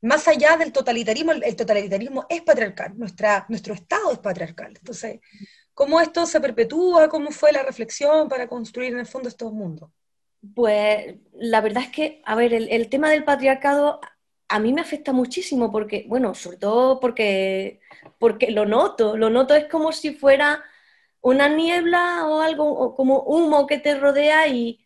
Más 0.00 0.26
allá 0.26 0.56
del 0.56 0.72
totalitarismo, 0.72 1.32
el 1.32 1.56
totalitarismo 1.56 2.26
es 2.28 2.42
patriarcal, 2.42 2.98
nuestra, 2.98 3.46
nuestro 3.48 3.72
Estado 3.72 4.10
es 4.10 4.18
patriarcal. 4.18 4.74
Entonces, 4.76 5.20
¿cómo 5.74 6.00
esto 6.00 6.26
se 6.26 6.40
perpetúa? 6.40 7.08
¿Cómo 7.08 7.30
fue 7.30 7.52
la 7.52 7.62
reflexión 7.62 8.28
para 8.28 8.48
construir 8.48 8.92
en 8.92 8.98
el 8.98 9.06
fondo 9.06 9.28
estos 9.28 9.52
mundos? 9.52 9.90
Pues 10.54 11.14
la 11.34 11.60
verdad 11.60 11.84
es 11.84 11.90
que, 11.90 12.20
a 12.24 12.34
ver, 12.34 12.52
el, 12.52 12.88
tema 12.88 13.10
del 13.10 13.22
patriarcado 13.22 14.00
a 14.52 14.58
mí 14.58 14.72
me 14.74 14.82
afecta 14.82 15.12
muchísimo 15.12 15.72
porque, 15.72 16.04
bueno, 16.08 16.34
sobre 16.34 16.58
todo 16.58 17.00
porque, 17.00 17.80
porque 18.18 18.50
lo 18.50 18.66
noto, 18.66 19.16
lo 19.16 19.30
noto 19.30 19.54
es 19.54 19.64
como 19.64 19.92
si 19.92 20.14
fuera 20.14 20.62
una 21.22 21.48
niebla 21.48 22.26
o 22.26 22.42
algo, 22.42 22.94
como 22.94 23.22
humo 23.22 23.66
que 23.66 23.78
te 23.78 23.98
rodea 23.98 24.48
y, 24.48 24.78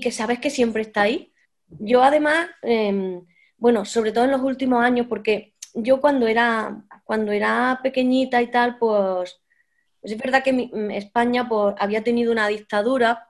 que 0.00 0.10
sabes 0.10 0.38
que 0.40 0.48
siempre 0.48 0.82
está 0.82 1.02
ahí. 1.02 1.30
Yo 1.68 2.02
además, 2.02 2.48
em, 2.62 3.26
bueno, 3.58 3.84
sobre 3.84 4.12
todo 4.12 4.24
en 4.24 4.30
los 4.30 4.40
últimos 4.42 4.82
años, 4.82 5.06
porque 5.08 5.54
yo 5.74 6.00
cuando 6.00 6.26
era, 6.26 6.82
cuando 7.04 7.32
era 7.32 7.80
pequeñita 7.82 8.40
y 8.40 8.50
tal, 8.50 8.78
pues, 8.78 9.40
es 10.02 10.16
verdad 10.16 10.42
que 10.42 10.70
España 10.92 11.48
pues, 11.48 11.74
había 11.78 12.02
tenido 12.02 12.32
una 12.32 12.48
dictadura 12.48 13.28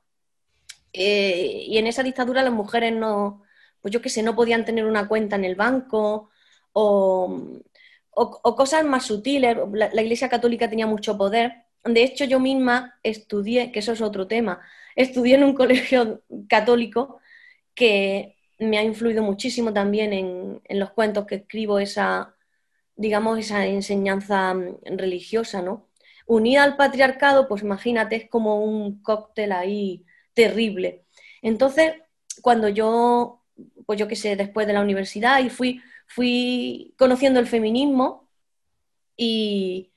eh, 0.92 1.64
y 1.66 1.78
en 1.78 1.86
esa 1.88 2.02
dictadura 2.04 2.42
las 2.42 2.52
mujeres 2.52 2.92
no, 2.92 3.41
pues 3.82 3.92
yo 3.92 4.00
qué 4.00 4.08
sé, 4.08 4.22
no 4.22 4.36
podían 4.36 4.64
tener 4.64 4.86
una 4.86 5.08
cuenta 5.08 5.36
en 5.36 5.44
el 5.44 5.56
banco 5.56 6.30
o, 6.72 7.60
cosas 8.56 8.84
más 8.84 9.06
sutiles. 9.06 9.56
La, 9.72 10.02
Iglesia 10.02 10.28
Católica 10.28 10.70
tenía 10.70 10.86
mucho 10.86 11.18
poder. 11.18 11.64
De 11.84 12.02
hecho, 12.02 12.24
yo 12.24 12.40
misma 12.40 12.98
estudié, 13.02 13.72
que 13.72 13.80
eso 13.80 13.92
es 13.92 14.00
otro 14.00 14.26
tema, 14.28 14.60
estudié 14.96 15.34
en 15.34 15.44
un 15.44 15.54
colegio 15.62 16.22
católico 16.48 17.20
que 17.74 18.36
me 18.58 18.78
ha 18.78 18.84
influido 18.84 19.22
muchísimo 19.22 19.72
también 19.72 20.12
en, 20.12 20.62
en 20.64 20.78
los 20.80 20.92
cuentos 20.92 21.26
que 21.26 21.36
escribo, 21.36 21.78
esa, 21.80 22.36
digamos, 22.96 23.38
esa 23.38 23.66
enseñanza 23.66 24.54
religiosa, 24.84 25.62
¿no? 25.62 25.88
Unida 26.26 26.62
al 26.62 26.76
patriarcado, 26.76 27.48
pues 27.48 27.62
imagínate, 27.62 28.16
es 28.16 28.30
como 28.30 28.62
un 28.62 29.02
cóctel 29.02 29.52
ahí 29.52 30.04
terrible. 30.34 31.04
Entonces, 31.42 31.94
cuando 32.40 32.68
yo, 32.68 33.41
pues 33.86 33.98
yo 33.98 34.08
qué 34.08 34.16
sé, 34.16 34.36
después 34.36 34.66
de 34.66 34.72
la 34.72 34.80
universidad 34.82 35.40
y 35.40 35.50
fui, 35.50 35.82
fui 36.06 36.94
conociendo 36.98 37.40
el 37.40 37.46
feminismo 37.46 38.28
y, 39.16 39.92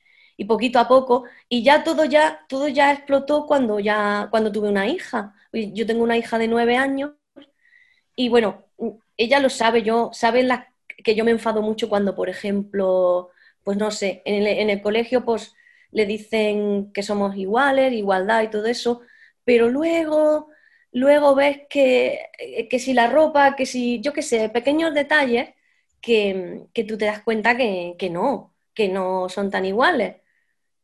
poquito 0.47 0.79
a 0.79 0.87
poco, 0.87 1.25
y 1.49 1.63
ya 1.63 1.83
todo 1.83 2.05
ya, 2.05 2.45
todo 2.49 2.67
ya 2.67 2.91
explotó 2.93 3.45
cuando 3.47 3.79
ya, 3.79 4.27
cuando 4.31 4.51
tuve 4.51 4.69
una 4.69 4.87
hija. 4.87 5.33
Yo 5.51 5.85
tengo 5.85 6.03
una 6.03 6.17
hija 6.17 6.37
de 6.37 6.47
nueve 6.47 6.77
años 6.77 7.13
y 8.15 8.29
bueno, 8.29 8.65
ella 9.17 9.39
lo 9.39 9.49
sabe, 9.49 9.83
yo, 9.83 10.11
sabe 10.13 10.43
la, 10.43 10.73
que 11.03 11.15
yo 11.15 11.25
me 11.25 11.31
enfado 11.31 11.61
mucho 11.61 11.89
cuando, 11.89 12.15
por 12.15 12.29
ejemplo, 12.29 13.31
pues 13.63 13.77
no 13.77 13.91
sé, 13.91 14.21
en 14.25 14.35
el, 14.35 14.47
en 14.47 14.69
el 14.69 14.81
colegio 14.81 15.25
pues 15.25 15.55
le 15.91 16.05
dicen 16.05 16.91
que 16.93 17.03
somos 17.03 17.35
iguales, 17.35 17.93
igualdad 17.93 18.43
y 18.43 18.49
todo 18.49 18.65
eso, 18.67 19.01
pero 19.43 19.69
luego, 19.69 20.49
luego 20.95 21.35
ves 21.35 21.61
que, 21.69 22.29
que 22.69 22.79
si 22.79 22.93
la 22.93 23.09
ropa, 23.09 23.55
que 23.57 23.65
si, 23.65 23.99
yo 24.01 24.13
qué 24.13 24.21
sé, 24.21 24.49
pequeños 24.49 24.93
detalles 24.93 25.49
que, 26.01 26.67
tú 26.87 26.97
te 26.97 27.05
das 27.05 27.21
cuenta 27.21 27.57
que, 27.57 28.09
no, 28.11 28.55
que 28.73 28.87
no 28.89 29.29
son 29.29 29.51
tan 29.51 29.65
iguales. 29.65 30.17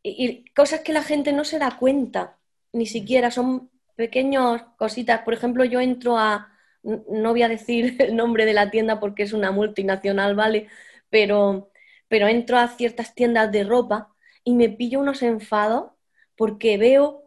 Y, 0.04 0.45
cosas 0.56 0.82
que 0.82 0.93
la 0.93 1.04
gente 1.04 1.32
no 1.34 1.45
se 1.45 1.60
da 1.60 1.78
cuenta, 1.78 2.39
ni 2.74 2.86
siquiera 2.88 3.32
son 3.32 3.71
pequeñas 3.95 4.63
cositas. 4.78 5.21
Por 5.24 5.34
ejemplo, 5.34 5.63
yo 5.65 5.80
entro 5.82 6.17
a, 6.17 6.52
no 6.84 7.32
voy 7.32 7.43
a 7.43 7.50
decir 7.50 7.95
el 8.00 8.15
nombre 8.15 8.45
de 8.45 8.54
la 8.54 8.71
tienda 8.71 9.00
porque 9.00 9.24
es 9.24 9.34
una 9.34 9.52
multinacional, 9.52 10.36
¿vale? 10.36 10.67
Pero, 11.10 11.71
pero 12.08 12.28
entro 12.28 12.58
a 12.58 12.67
ciertas 12.67 13.15
tiendas 13.15 13.52
de 13.52 13.63
ropa 13.63 14.13
y 14.43 14.54
me 14.56 14.69
pillo 14.69 15.00
unos 15.00 15.21
enfados 15.24 15.91
porque 16.36 16.78
veo 16.78 17.21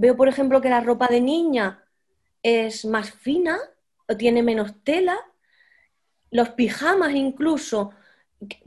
Veo, 0.00 0.16
por 0.16 0.28
ejemplo, 0.28 0.60
que 0.60 0.68
la 0.68 0.80
ropa 0.80 1.08
de 1.08 1.20
niña 1.20 1.84
es 2.42 2.84
más 2.84 3.12
fina 3.12 3.58
o 4.08 4.16
tiene 4.16 4.42
menos 4.42 4.82
tela. 4.84 5.18
Los 6.30 6.50
pijamas 6.50 7.14
incluso, 7.14 7.92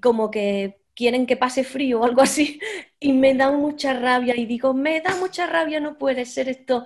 como 0.02 0.32
que 0.32 0.82
quieren 0.96 1.26
que 1.26 1.38
pase 1.38 1.64
frío 1.64 2.02
o 2.02 2.04
algo 2.04 2.22
así, 2.22 2.60
y 3.00 3.14
me 3.14 3.34
da 3.34 3.52
mucha 3.52 3.94
rabia 3.94 4.36
y 4.36 4.46
digo, 4.46 4.74
me 4.74 5.02
da 5.02 5.16
mucha 5.18 5.48
rabia, 5.48 5.80
no 5.80 5.98
puede 5.98 6.26
ser 6.26 6.50
esto. 6.50 6.86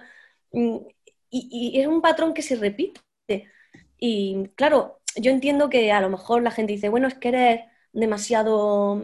Mm, 0.51 0.77
y, 1.29 1.79
es 1.79 1.87
un 1.87 2.01
patrón 2.01 2.33
que 2.33 2.41
se 2.41 2.55
repite. 2.55 3.01
Y 3.97 4.49
claro, 4.55 5.01
yo 5.15 5.31
entiendo 5.31 5.69
que 5.69 5.91
a 5.91 6.01
lo 6.01 6.09
mejor 6.09 6.43
la 6.43 6.51
gente 6.51 6.73
dice, 6.73 6.89
bueno, 6.89 7.07
es 7.07 7.15
que 7.15 7.29
eres 7.29 7.61
demasiado, 7.93 9.01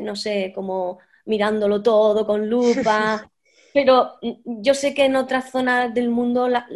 no 0.00 0.16
sé, 0.16 0.52
como 0.54 0.98
mirándolo 1.26 1.82
todo 1.82 2.26
con 2.26 2.48
lupa, 2.48 3.30
pero 3.74 4.14
mm, 4.22 4.62
yo 4.62 4.74
sé 4.74 4.94
que 4.94 5.04
en 5.04 5.16
otras 5.16 5.50
zonas 5.50 5.94
del 5.94 6.10
mundo 6.10 6.48
la, 6.48 6.66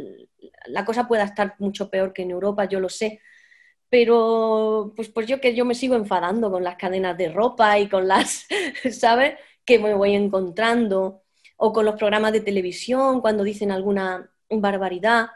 cosa 0.84 1.08
pueda 1.08 1.24
estar 1.24 1.54
mucho 1.58 1.90
peor 1.90 2.12
que 2.12 2.22
en 2.22 2.30
Europa, 2.30 2.64
yo 2.66 2.80
lo 2.80 2.88
sé. 2.88 3.20
Pero 3.88 4.92
pues, 4.96 5.08
pues 5.08 5.26
yo 5.26 5.40
que 5.40 5.54
yo 5.54 5.64
me 5.64 5.74
sigo 5.74 5.94
enfadando 5.94 6.50
con 6.50 6.64
las 6.64 6.76
cadenas 6.76 7.16
de 7.16 7.30
ropa 7.30 7.78
y 7.78 7.88
con 7.88 8.08
las, 8.08 8.46
¿sabes? 8.92 9.38
Que 9.64 9.78
me 9.78 9.94
voy 9.94 10.14
encontrando. 10.14 11.22
O 11.56 11.72
con 11.72 11.84
los 11.84 11.96
programas 11.96 12.32
de 12.32 12.40
televisión 12.40 13.20
cuando 13.20 13.44
dicen 13.44 13.70
alguna 13.70 14.30
barbaridad. 14.50 15.28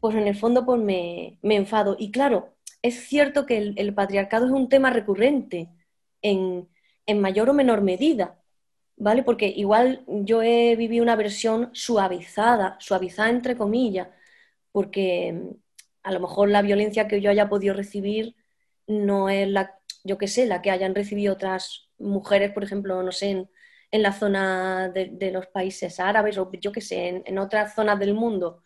Pues 0.00 0.14
en 0.16 0.26
el 0.28 0.36
fondo 0.36 0.64
pues 0.64 0.80
me, 0.80 1.38
enfado. 1.42 1.96
Y 1.98 2.10
claro, 2.10 2.56
es 2.82 3.06
cierto 3.08 3.46
que 3.46 3.58
el, 3.76 3.94
patriarcado 3.94 4.46
es 4.46 4.52
un 4.52 4.68
tema 4.68 4.90
recurrente 4.90 5.68
en, 6.22 6.68
en 7.06 7.20
mayor 7.20 7.50
o 7.50 7.54
menor 7.54 7.82
medida 7.82 8.38
¿vale? 8.98 9.22
Porque 9.22 9.46
igual 9.48 10.04
yo 10.06 10.42
he 10.42 10.76
vivido 10.76 11.02
una 11.02 11.16
versión 11.16 11.70
suavizada, 11.72 12.76
suavizada 12.80 13.30
entre 13.30 13.56
comillas, 13.56 14.08
porque 14.72 15.32
mm, 15.32 15.50
a 16.04 16.12
lo 16.12 16.20
mejor 16.20 16.50
la 16.50 16.62
violencia 16.62 17.08
que 17.08 17.20
yo 17.20 17.30
haya 17.30 17.48
podido 17.48 17.74
recibir 17.74 18.36
no 18.86 19.28
es 19.28 19.48
la, 19.48 19.78
yo 20.04 20.18
qué 20.18 20.28
sé, 20.28 20.46
la 20.46 20.62
que 20.62 20.70
hayan 20.70 20.94
recibido 20.94 21.34
otras 21.34 21.88
mujeres, 21.98 22.52
por 22.52 22.64
ejemplo, 22.64 23.02
no 23.02 23.12
sé, 23.12 23.30
en, 23.90 24.02
la 24.02 24.12
zona 24.12 24.90
de, 24.90 25.30
los 25.32 25.46
países 25.48 26.00
árabes 26.00 26.38
o 26.38 26.50
yo 26.60 26.72
qué 26.72 26.80
sé, 26.80 27.22
en, 27.26 27.38
otras 27.38 27.74
zonas 27.74 27.98
del 27.98 28.14
mundo. 28.14 28.62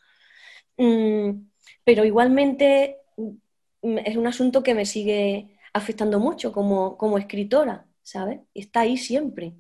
Mm, 0.76 1.48
pero 1.84 2.04
igualmente 2.04 2.98
mm, 3.82 3.98
es 3.98 4.16
un 4.16 4.26
asunto 4.26 4.62
que 4.62 4.74
me 4.74 4.86
sigue 4.86 5.58
afectando 5.72 6.18
mucho 6.20 6.52
como, 6.52 6.96
como 6.98 7.18
escritora, 7.18 7.86
¿sabes? 8.02 8.40
Está 8.54 8.80
ahí 8.82 8.96
siempre. 8.96 9.54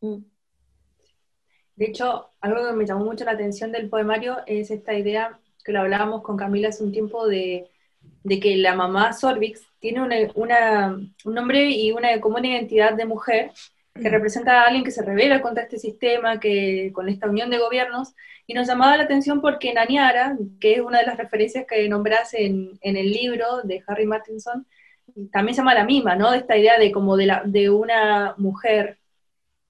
Mm. 0.00 0.24
De 1.76 1.86
hecho, 1.86 2.30
algo 2.40 2.66
que 2.66 2.72
me 2.74 2.86
llamó 2.86 3.04
mucho 3.04 3.24
la 3.24 3.32
atención 3.32 3.72
del 3.72 3.88
poemario 3.88 4.38
es 4.46 4.70
esta 4.70 4.94
idea 4.94 5.38
que 5.64 5.72
lo 5.72 5.80
hablábamos 5.80 6.22
con 6.22 6.36
Camila 6.36 6.68
hace 6.68 6.84
un 6.84 6.92
tiempo 6.92 7.26
de, 7.26 7.68
que 8.28 8.56
la 8.56 8.74
mamá 8.74 9.12
Sorbix 9.12 9.62
tiene 9.78 10.02
un 10.02 11.14
nombre 11.24 11.70
y 11.70 11.90
una, 11.92 12.20
como 12.20 12.36
una 12.36 12.48
identidad 12.48 12.94
de 12.94 13.06
mujer 13.06 13.52
que 13.94 14.08
mm. 14.08 14.12
representa 14.12 14.62
a 14.62 14.66
alguien 14.66 14.84
que 14.84 14.90
se 14.90 15.04
revela 15.04 15.40
contra 15.40 15.64
este 15.64 15.78
sistema, 15.78 16.38
que 16.38 16.90
con 16.92 17.08
esta 17.08 17.28
unión 17.28 17.50
de 17.50 17.58
gobiernos, 17.58 18.14
y 18.46 18.54
nos 18.54 18.66
llamaba 18.66 18.96
la 18.96 19.04
atención 19.04 19.40
porque 19.40 19.72
Naniara, 19.72 20.36
que 20.60 20.74
es 20.74 20.80
una 20.80 20.98
de 20.98 21.06
las 21.06 21.16
referencias 21.16 21.66
que 21.66 21.88
nombras 21.88 22.34
en, 22.34 22.78
en 22.82 22.96
el 22.96 23.10
libro 23.10 23.62
de 23.62 23.82
Harry 23.86 24.06
Martinson, 24.06 24.66
también 25.32 25.54
se 25.54 25.60
llama 25.60 25.74
la 25.74 25.84
misma, 25.84 26.14
¿no? 26.16 26.30
De 26.30 26.38
esta 26.38 26.56
idea 26.56 26.78
de 26.78 26.92
como 26.92 27.16
de, 27.16 27.26
la, 27.26 27.42
de 27.44 27.70
una 27.70 28.34
mujer 28.38 28.99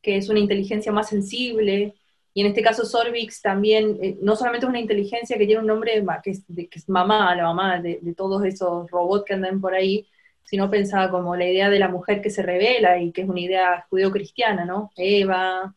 que 0.02 0.16
es 0.16 0.28
una 0.28 0.40
inteligencia 0.40 0.92
más 0.92 1.08
sensible, 1.08 1.94
y 2.32 2.42
en 2.42 2.46
este 2.46 2.62
caso 2.62 2.84
Sorbix 2.84 3.42
también, 3.42 3.98
eh, 4.00 4.16
no 4.22 4.36
solamente 4.36 4.66
es 4.66 4.70
una 4.70 4.80
inteligencia 4.80 5.36
que 5.36 5.46
tiene 5.46 5.60
un 5.60 5.66
nombre 5.66 6.04
que 6.22 6.30
es, 6.30 6.44
que 6.46 6.68
es 6.78 6.88
mamá, 6.88 7.34
la 7.34 7.44
mamá 7.44 7.80
de, 7.80 8.00
todos 8.16 8.44
esos 8.44 8.88
robots 8.90 9.24
que 9.24 9.34
andan 9.34 9.60
por 9.60 9.74
ahí, 9.74 10.06
sino 10.44 10.70
pensaba 10.70 11.10
como 11.10 11.34
la 11.36 11.48
idea 11.48 11.70
de 11.70 11.78
la 11.78 11.88
mujer 11.88 12.22
que 12.22 12.30
se 12.30 12.42
revela 12.42 13.00
y 13.00 13.12
que 13.12 13.22
es 13.22 13.28
una 13.28 13.40
idea 13.40 13.86
judeo-cristiana, 13.90 14.64
¿no? 14.64 14.92
Eva, 14.96 15.74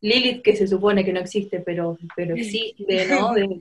Lilith, 0.00 0.42
que 0.42 0.56
se 0.56 0.66
supone 0.66 1.04
que 1.04 1.12
no 1.12 1.20
existe, 1.20 1.60
pero, 1.60 1.98
pero 2.16 2.34
existe, 2.34 3.06
¿no? 3.08 3.34
De 3.34 3.60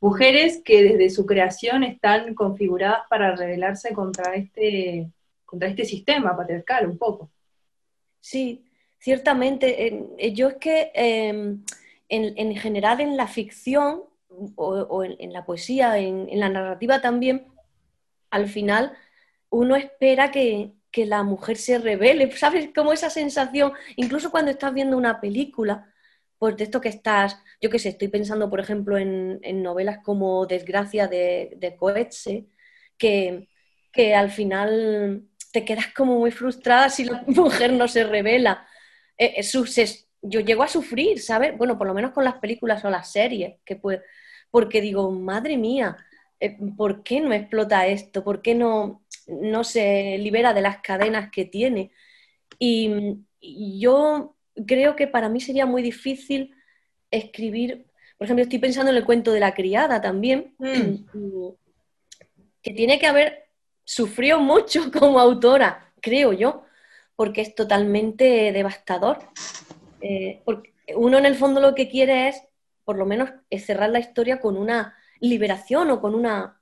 mujeres 0.00 0.62
que 0.64 0.82
desde 0.82 1.10
su 1.10 1.26
creación 1.26 1.82
están 1.84 2.34
configuradas 2.34 3.02
para 3.08 3.36
rebelarse 3.36 3.92
contra 3.92 4.34
este 4.34 5.10
contra 5.44 5.68
este 5.68 5.84
sistema 5.84 6.36
patriarcal 6.36 6.88
un 6.88 6.98
poco. 6.98 7.30
Sí, 8.20 8.65
ciertamente. 9.06 10.08
yo 10.34 10.48
es 10.48 10.54
que 10.56 10.90
em, 10.92 11.62
en, 12.08 12.56
general 12.56 13.00
en 13.00 13.16
la 13.16 13.28
ficción 13.28 14.02
o, 14.56 15.04
en, 15.04 15.32
la 15.32 15.44
poesía, 15.44 15.96
en, 15.96 16.40
la 16.40 16.48
narrativa 16.48 17.00
también, 17.00 17.46
al 18.30 18.48
final 18.48 18.96
uno 19.48 19.76
espera 19.76 20.32
que, 20.32 20.72
la 20.96 21.22
mujer 21.22 21.56
se 21.58 21.78
revele, 21.78 22.32
¿sabes? 22.36 22.70
Como 22.74 22.92
esa 22.92 23.10
sensación, 23.10 23.72
incluso 23.94 24.30
cuando 24.32 24.50
estás 24.50 24.74
viendo 24.74 24.96
una 24.96 25.20
película, 25.20 25.92
pues 26.38 26.56
de 26.56 26.64
esto 26.64 26.80
que 26.80 26.88
estás, 26.88 27.38
yo 27.60 27.70
qué 27.70 27.78
sé, 27.78 27.90
estoy 27.90 28.08
pensando, 28.08 28.50
por 28.50 28.58
ejemplo, 28.58 28.98
en, 28.98 29.62
novelas 29.62 29.98
como 30.02 30.46
Desgracia 30.46 31.06
de, 31.06 31.52
de 31.58 31.76
Coetze, 31.76 32.46
que, 32.98 33.48
que 33.92 34.14
al 34.16 34.30
final 34.30 35.28
te 35.52 35.64
quedas 35.64 35.88
como 35.94 36.18
muy 36.18 36.32
frustrada 36.32 36.90
si 36.90 37.04
la 37.04 37.22
mujer 37.28 37.72
no 37.72 37.86
se 37.86 38.02
revela. 38.02 38.66
Eh, 39.18 39.34
eh, 39.38 39.86
yo 40.22 40.40
llego 40.40 40.62
a 40.62 40.68
sufrir, 40.68 41.20
¿sabes? 41.20 41.56
Bueno, 41.56 41.78
por 41.78 41.86
lo 41.86 41.94
menos 41.94 42.12
con 42.12 42.24
las 42.24 42.34
películas 42.34 42.84
o 42.84 42.90
las 42.90 43.12
series, 43.12 43.56
que 43.64 43.76
pues, 43.76 44.00
porque 44.50 44.80
digo, 44.80 45.10
madre 45.10 45.56
mía, 45.56 45.96
eh, 46.40 46.56
¿por 46.76 47.02
qué 47.02 47.20
no 47.20 47.32
explota 47.32 47.86
esto? 47.86 48.24
¿Por 48.24 48.42
qué 48.42 48.54
no, 48.54 49.04
no 49.26 49.64
se 49.64 50.18
libera 50.18 50.52
de 50.52 50.62
las 50.62 50.78
cadenas 50.78 51.30
que 51.30 51.44
tiene? 51.44 51.92
Y, 52.58 53.18
yo 53.78 54.34
creo 54.66 54.96
que 54.96 55.06
para 55.06 55.28
mí 55.28 55.40
sería 55.40 55.66
muy 55.66 55.80
difícil 55.80 56.52
escribir, 57.12 57.86
por 58.18 58.24
ejemplo, 58.24 58.42
estoy 58.42 58.58
pensando 58.58 58.90
en 58.90 58.96
el 58.96 59.04
cuento 59.04 59.30
de 59.30 59.38
la 59.38 59.54
criada 59.54 60.00
también, 60.00 60.54
mm. 60.58 61.50
que 62.62 62.72
tiene 62.72 62.98
que 62.98 63.06
haber 63.06 63.46
sufrió 63.84 64.40
mucho 64.40 64.90
como 64.98 65.20
autora, 65.20 65.92
creo 66.02 66.32
yo, 66.32 66.65
porque 67.16 67.40
es 67.40 67.54
totalmente 67.54 68.52
devastador. 68.52 69.18
Eh, 70.00 70.42
uno 70.94 71.18
en 71.18 71.26
el 71.26 71.34
fondo 71.34 71.60
lo 71.60 71.74
que 71.74 71.88
quiere 71.88 72.28
es, 72.28 72.42
por 72.84 72.96
lo 72.96 73.06
menos, 73.06 73.30
cerrar 73.58 73.90
la 73.90 73.98
historia 73.98 74.40
con 74.40 74.56
una 74.56 74.94
liberación 75.18 75.90
o 75.90 76.00
con 76.00 76.14
una, 76.14 76.60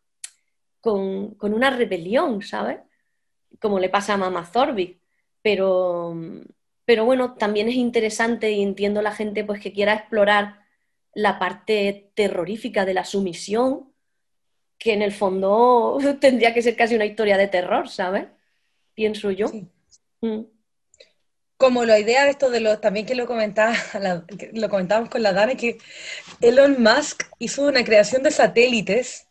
con, 0.80 1.36
una 1.40 1.70
rebelión, 1.70 2.40
¿sabes? 2.42 2.78
Como 3.60 3.78
le 3.78 3.88
pasa 3.88 4.14
a 4.14 4.18
Mama 4.18 4.46
Zorbi. 4.46 5.00
Pero, 5.42 6.16
pero 6.84 7.04
bueno, 7.04 7.34
también 7.34 7.68
es 7.68 7.74
interesante 7.74 8.52
y 8.52 8.62
entiendo 8.62 9.02
la 9.02 9.12
gente 9.12 9.44
pues, 9.44 9.60
que 9.60 9.72
quiera 9.72 9.94
explorar 9.94 10.60
la 11.12 11.38
parte 11.38 12.10
terrorífica 12.14 12.84
de 12.84 12.94
la 12.94 13.04
sumisión 13.04 13.92
que 14.78 14.92
en 14.92 15.02
el 15.02 15.12
fondo 15.12 15.98
tendría 16.20 16.54
que 16.54 16.62
ser 16.62 16.76
casi 16.76 16.94
una 16.94 17.06
historia 17.06 17.36
de 17.36 17.48
terror, 17.48 17.88
¿sabes? 17.88 18.26
Pienso 18.94 19.30
yo. 19.30 19.48
Mm. 19.48 19.68
Como 21.56 21.84
la 21.84 21.98
idea 21.98 22.24
de 22.24 22.30
esto 22.30 22.50
de 22.50 22.60
los, 22.60 22.80
también 22.80 23.06
que 23.06 23.14
lo 23.14 23.26
comentaba, 23.26 23.74
lo 24.52 24.68
comentábamos 24.68 25.08
con 25.08 25.22
la 25.22 25.32
Dana, 25.32 25.54
que 25.54 25.78
Elon 26.40 26.82
Musk 26.82 27.24
hizo 27.38 27.62
una 27.62 27.84
creación 27.84 28.22
de 28.22 28.30
satélites 28.30 29.26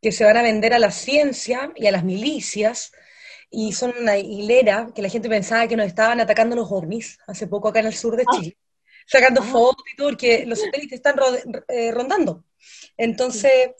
que 0.00 0.12
se 0.12 0.24
van 0.24 0.36
a 0.36 0.42
vender 0.42 0.74
a 0.74 0.78
la 0.78 0.90
ciencia 0.90 1.72
y 1.76 1.86
a 1.86 1.92
las 1.92 2.04
milicias, 2.04 2.92
y 3.50 3.72
son 3.72 3.94
una 4.00 4.16
hilera 4.16 4.88
que 4.94 5.02
la 5.02 5.08
gente 5.08 5.28
pensaba 5.28 5.68
que 5.68 5.76
nos 5.76 5.86
estaban 5.86 6.20
atacando 6.20 6.56
los 6.56 6.72
ovnis 6.72 7.18
hace 7.26 7.46
poco 7.46 7.68
acá 7.68 7.80
en 7.80 7.86
el 7.86 7.94
sur 7.94 8.16
de 8.16 8.24
ah. 8.26 8.36
Chile, 8.36 8.56
sacando 9.06 9.42
ah. 9.42 9.46
fotos 9.46 9.84
y 9.92 9.96
todo, 9.96 10.08
porque 10.08 10.44
los 10.46 10.60
satélites 10.60 10.94
están 10.94 11.16
eh, 11.68 11.92
rondando. 11.92 12.44
Entonces, 12.96 13.70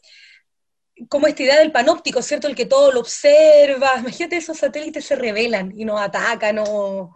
como 1.09 1.27
esta 1.27 1.43
idea 1.43 1.59
del 1.59 1.73
panóptico, 1.73 2.23
¿cierto? 2.23 2.49
El 2.49 2.55
que 2.55 2.67
todo 2.67 2.93
lo 2.93 3.01
observa. 3.01 3.93
Imagínate, 3.99 4.37
esos 4.37 4.59
satélites 4.59 5.05
se 5.05 5.17
revelan 5.17 5.73
y 5.77 5.85
nos 5.85 6.01
atacan 6.01 6.59
o, 6.59 7.13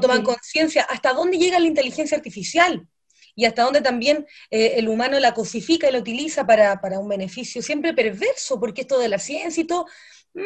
toman 0.00 0.22
conciencia. 0.22 0.82
¿Hasta 0.84 1.12
dónde 1.12 1.38
llega 1.38 1.58
la 1.58 1.66
inteligencia 1.66 2.16
artificial? 2.16 2.86
Y 3.34 3.46
hasta 3.46 3.62
dónde 3.62 3.80
también 3.80 4.26
eh, 4.50 4.74
el 4.76 4.88
humano 4.88 5.18
la 5.18 5.32
cosifica 5.34 5.88
y 5.88 5.92
la 5.92 5.98
utiliza 5.98 6.46
para, 6.46 6.78
un 6.98 7.08
beneficio 7.08 7.62
siempre 7.62 7.94
perverso, 7.94 8.60
porque 8.60 8.82
esto 8.82 8.98
de 8.98 9.08
la 9.08 9.18
ciencia 9.18 9.62
y 9.62 9.66
todo, 9.66 9.86
mm, 10.34 10.40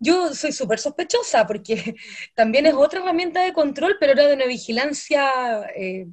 yo 0.00 0.34
soy 0.34 0.52
súper 0.52 0.78
sospechosa, 0.78 1.46
porque 1.46 1.94
también 2.34 2.66
es 2.66 2.74
otra 2.74 3.00
herramienta 3.00 3.42
de 3.42 3.52
control, 3.52 3.96
pero 4.00 4.12
era 4.12 4.26
de 4.26 4.34
una 4.34 4.46
vigilancia 4.46 5.30
eh, 5.76 6.08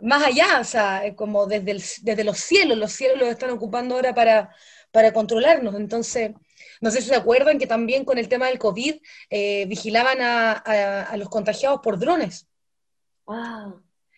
más 0.00 0.24
allá, 0.24 0.60
o 0.60 0.64
sea, 0.64 1.02
como 1.16 1.46
desde, 1.46 1.82
desde 2.02 2.24
los 2.24 2.38
cielos, 2.38 2.76
los 2.76 2.92
cielos 2.92 3.18
los 3.18 3.28
están 3.28 3.50
ocupando 3.50 3.94
ahora 3.94 4.14
para 4.14 4.54
para 4.90 5.12
controlarnos. 5.12 5.74
Entonces, 5.74 6.32
no 6.80 6.90
sé 6.90 7.00
si 7.00 7.08
se 7.08 7.14
acuerdan 7.14 7.58
que 7.58 7.66
también 7.66 8.04
con 8.04 8.18
el 8.18 8.28
tema 8.28 8.46
del 8.46 8.58
COVID 8.58 8.96
eh, 9.30 9.66
vigilaban 9.66 10.18
a, 10.20 11.14
los 11.16 11.28
contagiados 11.28 11.80
por 11.82 11.98
drones. 11.98 12.46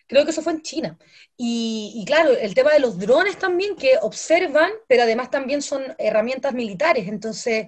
Creo 0.09 0.24
que 0.24 0.31
eso 0.31 0.42
fue 0.42 0.52
en 0.52 0.62
China. 0.62 0.98
Y, 1.37 2.02
claro, 2.07 2.31
el 2.31 2.54
tema 2.54 2.72
de 2.72 2.81
los 2.81 2.98
drones 2.98 3.38
también, 3.38 3.76
que 3.76 3.92
observan, 4.00 4.70
pero 4.88 5.02
además 5.02 5.31
también 5.31 5.62
son 5.62 5.83
herramientas 5.98 6.54
militares. 6.54 7.09
Entonces, 7.09 7.66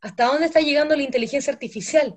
¿hasta 0.00 0.26
dónde 0.26 0.46
está 0.46 0.60
llegando 0.60 0.96
la 0.96 1.04
inteligencia 1.04 1.52
artificial? 1.52 2.16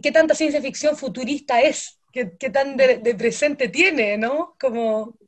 ¿Qué, 0.00 0.12
tanta 0.12 0.34
ciencia 0.34 0.62
ficción 0.62 0.96
futurista 0.96 1.60
es? 1.60 1.98
¿Qué, 2.12 2.26
tan 2.50 2.76
de, 2.76 2.98
de, 2.98 3.14
presente 3.14 3.68
tiene, 3.68 4.16
no? 4.16 4.56
Como... 4.60 5.18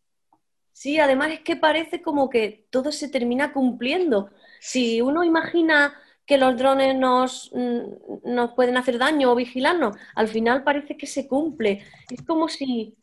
Sí, 0.74 0.98
además 0.98 1.30
es 1.30 1.40
que 1.40 1.54
parece 1.54 2.02
como 2.02 2.28
que 2.28 2.66
todo 2.70 2.90
se 2.90 3.08
termina 3.08 3.52
cumpliendo. 3.52 4.30
Si 4.58 5.00
uno 5.00 5.22
imagina 5.22 5.94
que 6.26 6.36
los 6.36 6.58
drones 6.58 6.96
nos, 6.96 7.52
mm, 7.54 8.34
nos 8.34 8.54
pueden 8.54 8.76
hacer 8.76 8.98
daño 8.98 9.30
o 9.30 9.36
vigilarnos, 9.36 9.96
al 10.16 10.26
final 10.26 10.64
parece 10.64 10.96
que 10.96 11.06
se 11.06 11.28
cumple. 11.28 11.84
Es 12.10 12.22
como 12.22 12.48
si, 12.48 12.96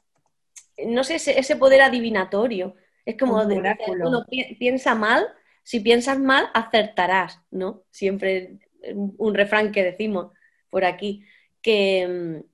no 0.85 1.05
sé, 1.05 1.15
ese, 1.15 1.55
poder 1.55 1.81
adivinatorio. 1.81 2.75
Es 3.05 3.17
como, 3.17 3.41
uno 3.41 4.25
piensa 4.59 4.93
mal, 4.93 5.25
si 5.63 5.79
piensas 5.79 6.19
mal, 6.19 6.49
acertarás, 6.53 7.39
¿no? 7.51 7.83
Siempre 7.89 8.59
un 8.93 9.33
refrán 9.33 9.71
que 9.71 9.83
decimos 9.83 10.33
por 10.69 10.83
aquí, 10.83 11.23
que, 11.61 12.05
mm, 12.05 12.51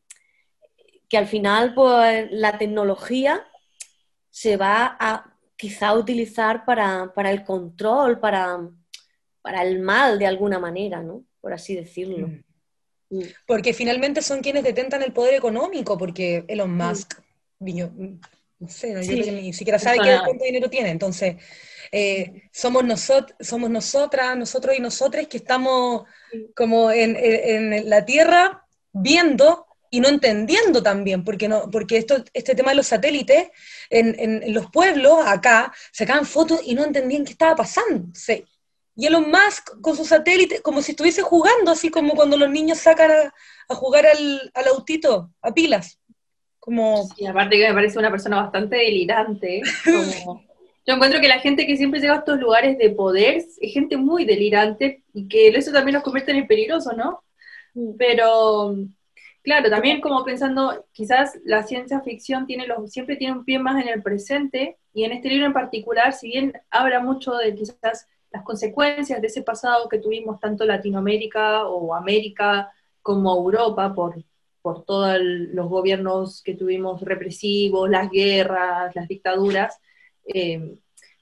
que 1.10 1.18
al 1.18 1.26
final 1.26 1.74
pues, 1.74 2.28
la 2.32 2.60
tecnología 2.60 3.48
se 4.38 4.56
va 4.56 4.96
a 5.00 5.34
quizá 5.56 5.94
utilizar 5.96 6.64
para, 6.64 7.12
el 7.32 7.44
control, 7.44 8.20
para, 8.20 8.70
para, 9.42 9.64
el 9.64 9.80
mal 9.80 10.20
de 10.20 10.28
alguna 10.28 10.60
manera, 10.60 11.02
¿no? 11.02 11.24
Por 11.42 11.54
así 11.54 11.74
decirlo. 11.74 12.28
Mm. 12.28 12.44
Mm. 13.10 13.24
Porque 13.48 13.74
finalmente 13.74 14.22
son 14.22 14.42
quienes 14.42 14.64
detentan 14.64 15.02
el 15.02 15.12
poder 15.12 15.34
económico, 15.34 15.98
porque 15.98 16.46
Elon 16.48 16.72
mm. 16.72 16.78
Musk, 16.78 17.20
no 18.60 18.68
sé, 18.68 18.94
ni 18.94 19.54
siquiera 19.54 19.80
sabe 19.80 19.98
qué 20.04 20.20
cuánto 20.24 20.46
dinero 20.46 20.70
tiene. 20.70 20.92
Entonces, 20.92 21.38
eh, 21.92 22.44
somos, 22.52 22.86
nosotros, 22.86 23.36
somos 23.40 23.72
nosotras, 23.72 24.38
nosotros 24.38 24.76
y 24.78 24.82
nosotras 24.82 25.26
que 25.26 25.38
estamos 25.38 26.04
como 26.56 26.92
en, 26.92 27.16
en, 27.20 27.90
la 27.90 28.06
Tierra 28.06 28.68
viendo 28.94 29.67
y 29.90 30.00
no 30.00 30.10
entendiendo 30.10 30.84
también, 30.84 31.24
porque, 31.24 31.48
no, 31.48 31.70
porque 31.72 31.98
esto, 31.98 32.24
este 32.34 32.56
tema 32.56 32.72
de 32.72 32.78
los 32.78 32.88
satélites, 32.88 33.50
en, 33.90 34.54
los 34.54 34.70
pueblos 34.70 35.20
acá, 35.26 35.74
sacaban 35.92 36.26
fotos 36.26 36.62
y 36.64 36.76
no 36.76 36.84
entendían 36.84 37.26
qué 37.26 37.32
estaba 37.32 37.56
pasando. 37.56 38.10
Sí. 38.14 38.46
Y 38.96 39.06
Elon 39.06 39.30
Musk 39.30 39.80
con 39.82 39.96
sus 39.96 40.08
satélites, 40.08 40.62
como 40.62 40.82
si 40.82 40.92
estuviese 40.92 41.22
jugando, 41.22 41.72
así 41.72 41.90
como 41.90 42.16
cuando 42.16 42.36
los 42.38 42.50
niños 42.50 42.80
sacan 42.80 43.12
a, 43.70 43.76
jugar 43.76 44.06
al, 44.08 44.52
autito, 44.74 45.32
a 45.42 45.54
pilas. 45.54 46.00
Como... 46.60 47.08
Y 47.18 47.28
aparte 47.28 47.58
que 47.58 47.68
me 47.68 47.74
parece 47.74 48.00
una 48.00 48.12
persona 48.12 48.42
bastante 48.42 48.76
delirante. 48.76 49.62
Yo 50.88 50.94
encuentro 50.96 51.20
que 51.20 51.28
la 51.28 51.40
gente 51.40 51.68
que 51.68 51.78
siempre 51.78 52.00
llega 52.00 52.14
a 52.14 52.20
estos 52.20 52.40
lugares 52.40 52.78
de 52.78 52.90
poder 52.90 53.36
es 53.36 53.74
gente 53.74 53.98
muy 53.98 54.26
delirante 54.26 55.04
y 55.14 55.28
que 55.28 55.50
eso 55.50 55.72
también 55.72 55.96
los 55.96 56.04
convierte 56.04 56.32
en 56.32 56.48
peligrosos, 56.48 56.96
¿no? 56.96 57.24
Mm. 57.74 57.98
Pero 57.98 58.76
Claro, 59.48 59.70
también 59.70 60.02
como 60.02 60.26
pensando, 60.26 60.86
quizás 60.92 61.40
la 61.46 61.64
ciencia 61.64 62.02
ficción 62.02 62.46
tiene 62.46 62.66
siempre 62.88 63.16
tiene 63.16 63.38
un 63.38 63.46
pie 63.46 63.60
más 63.60 63.82
en 63.82 63.88
el 63.88 64.04
presente, 64.04 64.78
y 64.94 65.06
en 65.06 65.14
este 65.14 65.30
libro 65.30 65.46
en 65.46 65.54
particular, 65.54 66.12
si 66.12 66.28
bien 66.28 66.52
habla 66.70 67.00
mucho 67.00 67.34
de 67.36 67.56
quizás 67.56 68.10
las 68.30 68.44
consecuencias 68.44 69.22
de 69.22 69.28
ese 69.28 69.44
pasado 69.44 69.88
que 69.88 70.00
tuvimos 70.00 70.42
tanto 70.42 70.66
Latinoamérica 70.66 71.66
o 71.66 71.96
América 71.96 72.74
como 73.02 73.34
Europa 73.38 73.94
por, 73.96 74.16
por 74.62 74.84
todos 74.84 75.18
los 75.22 75.70
gobiernos 75.70 76.44
que 76.44 76.56
tuvimos 76.56 77.00
represivos, 77.02 77.90
las 77.90 78.12
guerras, 78.12 78.94
las 78.98 79.08
dictaduras, 79.08 79.80
eh, 80.26 80.76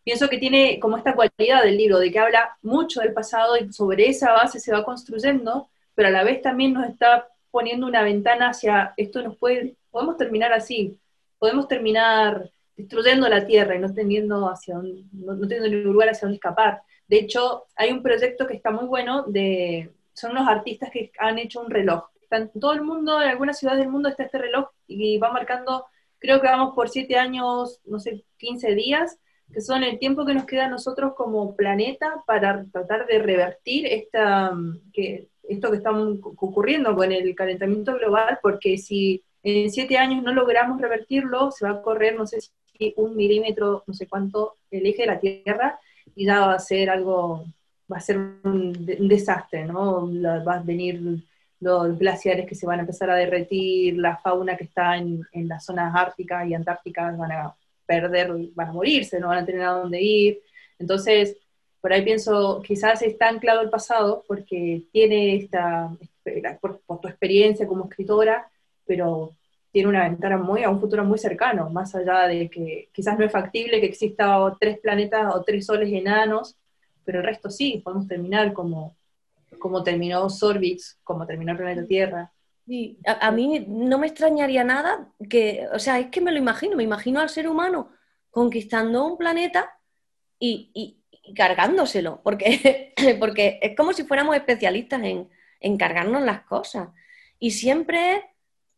pienso 0.03 0.29
que 0.29 0.39
tiene 0.39 0.79
como 0.79 0.97
esta 0.97 1.13
cualidad 1.13 1.61
del 1.63 1.77
libro, 1.77 1.99
de 1.99 2.11
que 2.11 2.17
habla 2.17 2.57
mucho 2.63 3.01
del 3.01 3.13
pasado 3.13 3.55
y 3.55 3.71
sobre 3.71 4.09
esa 4.09 4.31
base 4.31 4.59
se 4.59 4.71
va 4.71 4.83
construyendo, 4.83 5.69
pero 5.93 6.07
a 6.07 6.11
la 6.11 6.23
vez 6.23 6.41
también 6.41 6.73
nos 6.73 6.89
está 6.89 7.27
poniendo 7.56 7.88
una 7.88 8.04
ventana 8.04 8.50
hacia 8.50 8.94
esto 8.98 9.22
nos 9.22 9.38
puede, 9.38 9.78
podemos 9.89 10.18
terminar 10.18 10.52
así, 10.52 11.00
podemos 11.39 11.70
terminar 11.70 12.52
destruyendo 12.76 13.30
la 13.30 13.48
tierra 13.48 13.78
y 13.78 13.80
no 13.80 13.94
teniendo 13.94 14.50
hacia 14.50 14.76
no, 14.76 15.39
teniendo 15.48 15.70
ningún 15.70 15.94
lugar 15.94 16.10
hacia 16.10 16.26
dónde 16.26 16.36
escapar. 16.36 16.82
De 17.08 17.18
hecho, 17.18 17.63
hay 17.78 17.94
un 17.94 18.04
proyecto 18.04 18.46
que 18.46 18.56
está 18.56 18.72
muy 18.72 18.88
bueno 18.88 19.24
de, 19.24 19.89
son 20.12 20.32
unos 20.32 20.50
artistas 20.50 20.89
que 20.91 21.13
han 21.18 21.39
hecho 21.39 21.62
un 21.62 21.72
reloj. 21.72 22.10
en 22.30 22.52
todo 22.60 22.74
el 22.74 22.82
mundo, 22.82 23.22
en 23.22 23.30
algunas 23.30 23.58
ciudades 23.58 23.80
del 23.80 23.89
mundo 23.89 24.10
está 24.10 24.24
este 24.24 24.38
reloj 24.38 24.68
y 24.86 25.18
va 25.18 25.32
marcando, 25.32 25.86
creo 26.20 26.41
que 26.41 26.48
vamos 26.48 26.76
por 26.76 26.89
siete 26.89 27.15
años, 27.15 27.80
no 27.86 28.02
sé, 28.02 28.26
15 28.36 28.76
días, 28.76 29.18
que 29.54 29.62
son 29.62 29.82
el 29.86 29.98
tiempo 29.98 30.26
que 30.26 30.34
nos 30.34 30.44
queda 30.44 30.65
a 30.65 30.70
nosotros 30.70 31.13
como 31.15 31.56
planeta 31.56 32.22
para 32.28 32.65
tratar 32.65 33.08
de 33.08 33.20
revertir 33.20 33.86
esta, 33.86 34.52
que, 34.91 35.30
esto 35.49 35.71
que 35.71 35.77
está 35.77 35.91
ocurriendo 35.91 36.95
con 36.95 37.12
el 37.12 37.36
calentamiento 37.36 37.95
global, 37.95 38.39
porque 38.41 38.77
si 38.77 39.23
en 39.43 39.71
siete 39.71 39.97
años 39.97 40.23
no 40.23 40.34
logramos 40.34 40.81
revertirlo, 40.81 41.51
se 41.51 41.65
va 41.65 41.71
a 41.71 41.81
correr, 41.81 42.15
no 42.15 42.25
sé 42.25 42.41
si 42.41 42.93
un 42.97 43.15
milímetro, 43.15 43.84
no 43.86 43.93
sé 43.93 44.08
cuánto, 44.08 44.58
el 44.71 44.86
eje 44.86 45.03
de 45.03 45.08
la 45.08 45.19
Tierra, 45.19 45.79
y 46.15 46.25
ya 46.25 46.47
va 46.47 46.53
a 46.55 46.60
ser 46.60 46.89
algo, 46.89 47.45
va 47.91 47.97
a 47.97 48.01
ser 48.01 48.17
un, 48.17 48.73
desastre, 49.08 49.65
¿no? 49.65 50.10
va 50.43 50.55
a 50.55 50.63
venir 50.63 51.01
los 51.60 51.97
glaciares 51.97 52.47
que 52.47 52.55
se 52.55 52.65
van 52.65 52.79
a 52.79 52.81
empezar 52.81 53.10
a 53.10 53.15
derretir, 53.15 53.97
la 53.97 54.17
fauna 54.17 54.58
que 54.58 54.65
está 54.65 54.97
en, 54.97 55.21
en 55.31 55.47
las 55.47 55.65
zonas 55.65 55.93
árticas 55.95 56.47
y 56.47 56.53
antárticas 56.53 57.17
van 57.17 57.31
a 57.31 57.55
perder, 57.86 58.34
van 58.53 58.69
a 58.69 58.73
morirse, 58.73 59.19
no 59.19 59.29
van 59.29 59.39
a 59.39 59.45
tener 59.45 59.62
a 59.62 59.71
dónde 59.71 60.01
ir. 60.01 60.41
Entonces, 60.79 61.38
por 61.86 61.93
ahí 61.93 62.02
pienso, 62.02 62.63
quizás 62.65 63.04
está 63.04 63.30
anclado 63.30 63.62
el 63.62 63.69
pasado 63.69 64.24
porque 64.28 64.82
tiene 64.91 65.36
esta, 65.36 65.95
por, 66.60 66.82
tu 67.00 67.08
experiencia 67.08 67.67
como 67.67 67.84
escritora, 67.84 68.50
pero 68.88 69.36
tiene 69.71 69.89
una 69.89 70.10
ventana 70.10 70.39
muy 70.39 70.63
a 70.63 70.71
un 70.71 70.80
futuro 70.80 71.06
muy 71.06 71.19
cercano, 71.19 71.69
más 71.69 71.93
allá 71.93 72.28
de 72.28 72.50
que 72.50 72.89
quizás 72.91 73.19
no 73.19 73.24
es 73.24 73.32
factible 73.32 73.80
que 73.80 73.86
exista 73.86 74.36
tres 74.60 74.80
planetas 74.80 75.36
o 75.36 75.43
tres 75.43 75.67
soles 75.67 75.93
enanos, 75.93 76.56
pero 77.04 77.19
el 77.19 77.26
resto 77.26 77.52
sí, 77.52 77.80
podemos 77.86 78.08
terminar 78.08 78.52
como, 78.52 78.95
como 79.60 79.84
terminó 79.84 80.28
Sorbix, 80.28 80.98
como 81.04 81.28
terminó 81.28 81.52
el 81.52 81.58
planeta 81.60 81.86
Tierra. 81.86 82.32
Sí, 82.65 82.98
a, 83.06 83.30
mí 83.30 83.63
no 83.67 84.00
me 84.00 84.08
extrañaría 84.08 84.63
nada 84.63 85.12
que, 85.30 85.67
o 85.71 85.78
sea, 85.78 86.00
es 86.00 86.08
que 86.08 86.19
me 86.19 86.32
lo 86.32 86.39
imagino, 86.39 86.78
me 86.78 86.84
imagino 86.84 87.19
al 87.19 87.30
ser 87.30 87.48
humano 87.48 87.91
conquistando 88.32 89.06
un 89.06 89.19
planeta 89.19 89.69
y, 90.39 90.98
cargándoselo, 91.33 92.21
porque, 92.23 92.93
porque 93.19 93.59
es 93.61 93.75
como 93.75 93.93
si 93.93 94.03
fuéramos 94.03 94.35
especialistas 94.35 95.03
en, 95.03 95.29
en 95.59 95.77
cargarnos 95.77 96.23
las 96.23 96.41
cosas. 96.41 96.89
Y 97.39 97.51
siempre 97.51 98.23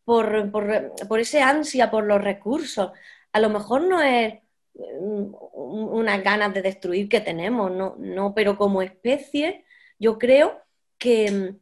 por, 0.08 0.50
por, 0.52 0.94
por, 1.10 1.20
ese 1.20 1.42
ansia 1.42 1.92
por 1.92 2.06
los 2.06 2.24
recursos. 2.24 2.92
A 3.34 3.42
lo 3.42 3.50
mejor 3.50 3.82
no 3.82 4.02
es 4.02 4.36
mm, 4.74 5.34
unas 5.54 6.24
ganas 6.24 6.54
de 6.54 6.62
destruir 6.62 7.10
que 7.10 7.20
tenemos, 7.20 7.70
no, 7.72 7.98
no, 8.00 8.34
pero 8.34 8.58
como 8.58 8.82
especie 8.82 9.66
yo 10.00 10.18
creo 10.18 10.62
que, 10.98 11.56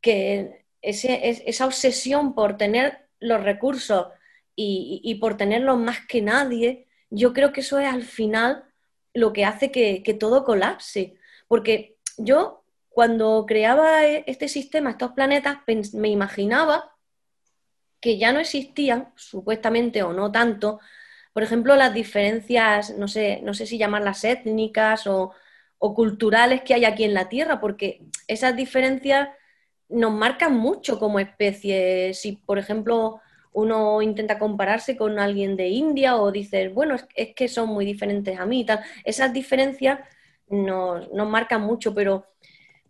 que 0.00 0.64
esa 0.80 1.66
obsesión 1.66 2.34
por 2.34 2.56
tener 2.56 3.06
los 3.20 3.44
recursos 3.44 4.06
y, 4.54 5.14
por 5.20 5.36
tenerlos 5.36 5.78
más 5.78 6.06
que 6.06 6.22
nadie, 6.22 6.86
yo 7.10 7.34
creo 7.34 7.52
que 7.52 7.60
eso 7.60 7.78
es 7.78 7.86
al 7.86 8.04
final 8.04 8.64
lo 9.16 9.32
que 9.32 9.44
hace 9.44 9.70
que, 9.70 10.16
todo 10.18 10.44
colapse. 10.44 11.14
Porque 11.48 11.96
yo, 12.18 12.64
cuando 12.88 13.44
creaba 13.46 14.04
e, 14.06 14.24
este 14.26 14.48
sistema, 14.48 14.90
estos 14.90 15.12
planetas, 15.12 15.58
me 15.94 16.08
imaginaba 16.08 16.96
que 18.00 18.18
ya 18.18 18.32
no 18.32 18.40
existían, 18.40 19.12
supuestamente 19.16 20.02
o 20.02 20.12
no 20.12 20.30
tanto, 20.30 20.80
por 21.32 21.42
ejemplo, 21.42 21.76
las 21.76 21.92
diferencias, 21.92 22.96
no 22.96 23.08
sé, 23.08 23.40
no 23.42 23.52
sé 23.52 23.66
si 23.66 23.78
llamarlas 23.78 24.24
étnicas 24.24 25.06
o, 25.06 25.32
o 25.78 25.94
culturales 25.94 26.62
que 26.62 26.74
hay 26.74 26.84
aquí 26.84 27.04
en 27.04 27.14
la 27.14 27.28
Tierra, 27.28 27.60
porque 27.60 28.02
esas 28.26 28.56
diferencias 28.56 29.28
nos 29.88 30.12
marcan 30.12 30.54
mucho 30.54 30.98
como 30.98 31.18
especie. 31.20 32.14
Si, 32.14 32.32
por 32.32 32.58
ejemplo, 32.58 33.20
uno 33.56 34.02
intenta 34.02 34.38
compararse 34.38 34.98
con 34.98 35.18
alguien 35.18 35.56
de 35.56 35.68
India 35.68 36.16
o 36.16 36.30
dices, 36.30 36.72
bueno, 36.74 36.94
es, 37.14 37.34
que 37.34 37.48
son 37.48 37.70
muy 37.70 37.86
diferentes 37.86 38.38
a 38.38 38.44
mí 38.44 38.60
y 38.60 38.64
tal, 38.66 38.80
esas 39.02 39.32
diferencias 39.32 40.00
nos, 40.48 41.10
marcan 41.10 41.62
mucho, 41.62 41.94
pero, 41.94 42.26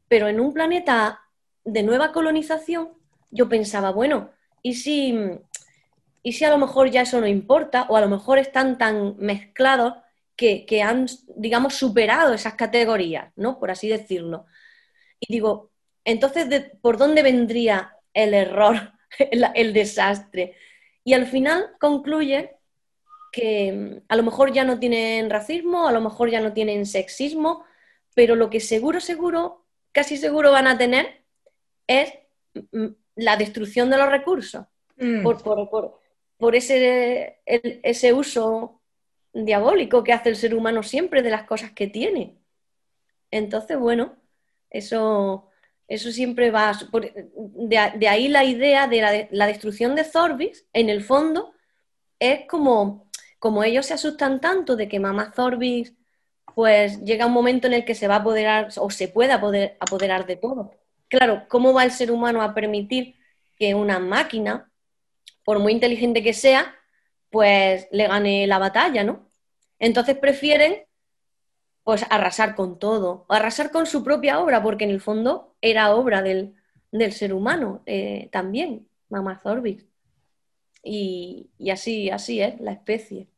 pero 0.09 0.27
en 0.27 0.41
un 0.41 0.53
planeta 0.53 1.21
de 1.65 1.85
nueva 1.85 2.11
colonización, 2.11 2.91
yo 3.31 3.49
pensaba, 3.49 3.93
bueno, 3.93 4.31
¿y 4.61 4.75
si, 4.75 5.17
¿y 6.25 6.33
si 6.33 6.45
a 6.45 6.51
lo 6.51 6.59
mejor 6.59 6.91
ya 6.91 7.03
eso 7.03 7.21
no 7.21 7.29
importa? 7.29 7.87
O 7.89 7.97
a 7.97 8.01
lo 8.01 8.09
mejor 8.09 8.39
están 8.39 8.77
tan 8.77 9.17
mezclados 9.19 9.95
que, 10.35 10.67
que 10.67 10.83
han, 10.83 11.07
digamos, 11.37 11.75
superado 11.75 12.35
esas 12.35 12.55
categorías, 12.55 13.33
¿no? 13.37 13.61
Por 13.61 13.71
así 13.71 13.89
decirlo. 13.89 14.47
Y 15.21 15.33
digo, 15.33 15.71
entonces, 16.05 16.73
¿por 16.81 16.99
dónde 16.99 17.23
vendría 17.23 17.97
el 18.13 18.35
error, 18.35 18.96
el, 19.55 19.73
desastre? 19.73 20.55
Y 21.05 21.15
al 21.15 21.27
final 21.27 21.77
concluye 21.81 22.57
que 23.33 23.73
mm, 23.73 24.05
a 24.09 24.17
lo 24.17 24.23
mejor 24.23 24.53
ya 24.53 24.65
no 24.65 24.79
tienen 24.79 25.31
racismo, 25.31 25.89
a 25.89 25.93
lo 25.93 26.01
mejor 26.01 26.31
ya 26.31 26.41
no 26.41 26.53
tienen 26.53 26.87
sexismo, 26.87 27.65
pero 28.15 28.35
lo 28.35 28.51
que 28.51 28.61
seguro, 28.61 29.01
seguro, 29.01 29.65
casi 29.93 30.17
seguro 30.17 30.53
van 30.53 30.67
a 30.67 30.79
tener 30.79 31.25
es 31.87 32.13
mm, 32.73 32.87
la 33.17 33.37
destrucción 33.37 33.91
de 33.91 33.99
los 33.99 34.09
recursos 34.09 34.67
mm. 34.97 35.23
por, 36.39 36.55
ese, 36.55 37.41
ese 37.45 38.13
uso 38.13 38.81
diabólico 39.33 40.03
que 40.03 40.13
hace 40.13 40.31
el 40.31 40.37
ser 40.37 40.55
humano 40.55 40.83
siempre 40.83 41.23
de 41.23 41.31
las 41.31 41.45
cosas 41.45 41.73
que 41.73 41.87
tiene. 41.87 42.39
Entonces, 43.31 43.79
bueno, 43.79 44.17
eso 44.71 45.46
eso 45.89 46.11
siempre 46.11 46.51
va... 46.51 46.73
de, 46.93 48.09
ahí 48.09 48.29
la 48.29 48.45
idea 48.45 48.87
de 48.87 49.29
la, 49.31 49.47
destrucción 49.47 49.95
de 49.95 50.05
Zorbis, 50.05 50.67
en 50.73 50.91
el 50.91 51.03
fondo, 51.03 51.53
es 52.19 52.47
como, 52.49 53.11
como 53.39 53.63
ellos 53.63 53.87
se 53.87 53.95
asustan 53.95 54.41
tanto 54.41 54.77
de 54.77 54.89
que 54.89 55.01
mamá 55.01 55.33
Zorbis 55.35 55.95
pues 56.55 57.03
llega 57.05 57.27
un 57.27 57.33
momento 57.33 57.67
en 57.67 57.75
el 57.75 57.85
que 57.85 57.95
se 57.95 58.09
va 58.09 58.15
a 58.15 58.19
apoderar 58.19 58.69
o 58.79 58.89
se 58.89 59.09
puede 59.09 59.33
apoderar 59.33 60.27
de 60.27 60.37
todo. 60.37 60.73
Claro, 61.09 61.45
¿cómo 61.49 61.75
va 61.75 61.85
el 61.85 61.91
ser 61.91 62.11
humano 62.11 62.41
a 62.41 62.55
permitir 62.55 63.17
que 63.57 63.75
una 63.75 63.99
máquina, 63.99 64.71
por 65.45 65.59
muy 65.59 65.73
inteligente 65.73 66.23
que 66.23 66.33
sea, 66.33 66.75
pues 67.31 67.89
le 67.91 68.09
gane 68.09 68.47
la 68.47 68.59
batalla, 68.59 69.05
¿no? 69.05 69.29
Entonces 69.79 70.17
prefieren 70.17 70.87
pues 71.87 72.05
arrasar 72.11 72.57
con 72.57 72.81
todo, 72.81 73.27
arrasar 73.29 73.71
con 73.71 73.87
su 73.87 74.03
propia 74.03 74.41
obra, 74.41 74.61
porque 74.61 74.83
en 74.83 74.91
el 74.91 75.01
fondo 75.01 75.55
era 75.61 75.95
obra 75.95 76.21
del, 76.21 76.57
ser 77.13 77.33
humano 77.33 77.85
eh, 77.87 78.29
también, 78.33 78.89
Mamá 79.09 79.39
Zorbix. 79.39 79.87
Y, 80.83 81.49
así, 81.71 82.11
así 82.11 82.41
es 82.41 82.59
la 82.59 82.73
especie. 82.73 83.29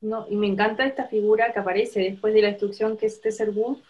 No, 0.00 0.26
y 0.30 0.36
me 0.36 0.46
encanta 0.46 0.86
esta 0.86 1.06
figura 1.08 1.52
que 1.52 1.58
aparece 1.58 2.00
después 2.00 2.32
de 2.32 2.40
la 2.40 2.48
destrucción, 2.48 2.96
que 2.96 3.04
es 3.04 3.20
Tesser 3.20 3.50
Wolf, 3.50 3.82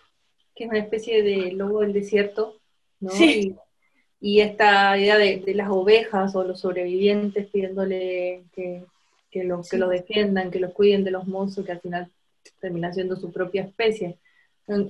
que 0.53 0.65
es 0.65 0.71
una 0.71 0.81
especie 0.81 1.23
de 1.23 1.53
lobo 1.53 1.83
del 1.83 1.93
desierto, 1.93 2.57
¿no? 2.99 3.13
Y, 4.21 4.41
esta 4.41 4.99
idea 4.99 5.17
de, 5.17 5.45
las 5.55 5.71
ovejas 5.71 6.35
o 6.35 6.43
los 6.43 6.59
sobrevivientes 6.59 7.47
pidiéndole 7.47 8.43
que, 8.53 8.85
que, 9.31 9.45
lo, 9.45 9.63
que 9.63 9.79
lo 9.79 9.89
defiendan, 9.89 10.51
que 10.51 10.59
los 10.59 10.73
cuiden 10.73 11.05
de 11.05 11.13
los 11.13 11.29
monstruos, 11.29 11.67
que 11.67 11.73
al 11.73 11.81
final 11.81 12.11
termina 12.61 12.93
siendo 12.93 13.17
su 13.17 13.33
propia 13.33 13.63
especie. 13.63 14.19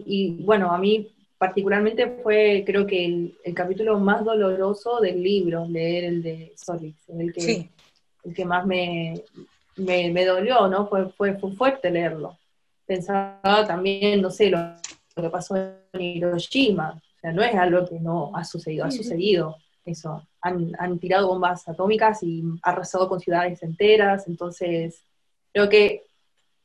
Y 0.05 0.43
bueno, 0.43 0.73
a 0.73 0.79
mí 0.79 1.11
particularmente 1.39 2.19
fue 2.23 2.65
creo 2.67 2.87
que 2.87 3.33
el, 3.43 3.55
capítulo 3.55 3.99
más 3.99 4.25
doloroso 4.25 5.01
del 5.01 5.23
libro, 5.23 5.67
leer 5.67 6.05
el 6.05 6.23
de 6.23 6.53
Solix, 6.55 7.09
el 7.09 7.33
que, 7.33 7.71
el 8.25 8.35
que 8.35 8.45
más 8.45 8.67
me, 8.67 9.23
me, 9.77 10.25
dolió, 10.27 10.69
¿no? 10.69 10.87
Fue, 10.87 11.09
fue, 11.09 11.39
fue, 11.39 11.53
fuerte 11.53 11.91
leerlo. 11.91 12.39
Pensaba 12.85 13.67
también, 13.67 14.21
no 14.21 14.31
sé, 14.31 14.51
lo, 14.51 14.59
lo, 15.17 15.23
que 15.23 15.31
pasó 15.31 15.57
en 15.57 16.01
Hiroshima, 16.01 16.91
o 16.91 17.21
sea, 17.21 17.33
no 17.33 17.43
es 17.43 17.55
algo 17.55 17.87
que 17.89 17.99
no 17.99 18.33
ha 18.35 18.45
sucedido, 18.45 18.85
ha 18.85 18.91
sucedido 18.91 19.57
eso. 19.87 20.27
Han, 20.43 20.73
han 20.79 20.99
tirado 20.99 21.29
bombas 21.29 21.67
atómicas 21.69 22.23
y 22.23 22.43
arrasado 22.63 23.09
con 23.09 23.21
ciudades 23.21 23.63
enteras, 23.63 24.27
entonces 24.27 25.03
creo 25.53 25.71
que 25.71 26.05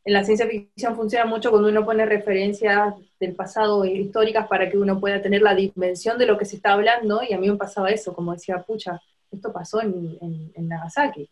en 0.06 0.14
la 0.14 0.24
ciencia 0.24 0.47
ficción 0.47 0.95
funciona 0.95 1.26
mucho 1.26 1.49
cuando 1.49 1.68
uno 1.68 1.84
pone 1.84 2.06
referencias 2.06 2.93
del 3.20 3.34
pasado 3.34 3.84
históricas 3.86 4.47
para 4.47 4.70
que 4.70 4.78
uno 4.78 4.99
pueda 4.99 5.20
tener 5.20 5.41
la 5.41 5.56
dimensión 5.56 6.20
de 6.20 6.28
lo 6.28 6.38
que 6.38 6.45
se 6.45 6.58
está 6.58 6.74
hablando, 6.74 7.22
y 7.28 7.34
a 7.34 7.39
mí 7.39 7.49
me 7.49 7.58
pasaba 7.58 7.89
eso, 7.89 8.14
como 8.14 8.34
decía, 8.34 8.62
pucha, 8.62 9.01
esto 9.32 9.51
pasó 9.51 9.82
en, 9.82 10.53
Nagasaki, 10.56 11.28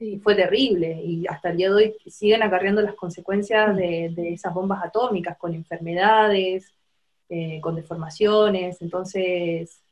y 0.00 0.18
fue 0.20 0.34
terrible, 0.34 1.02
y 1.04 1.26
hasta 1.26 1.50
el 1.50 1.58
día 1.58 1.68
de 1.68 1.74
hoy 1.74 1.96
siguen 2.06 2.42
acarreando 2.42 2.80
las 2.80 2.94
consecuencias 2.94 3.76
de, 3.76 4.14
esas 4.32 4.54
bombas 4.54 4.82
atómicas, 4.82 5.36
con 5.36 5.54
enfermedades, 5.54 6.72
eh, 7.28 7.60
con 7.60 7.76
deformaciones, 7.76 8.80
entonces 8.80 9.82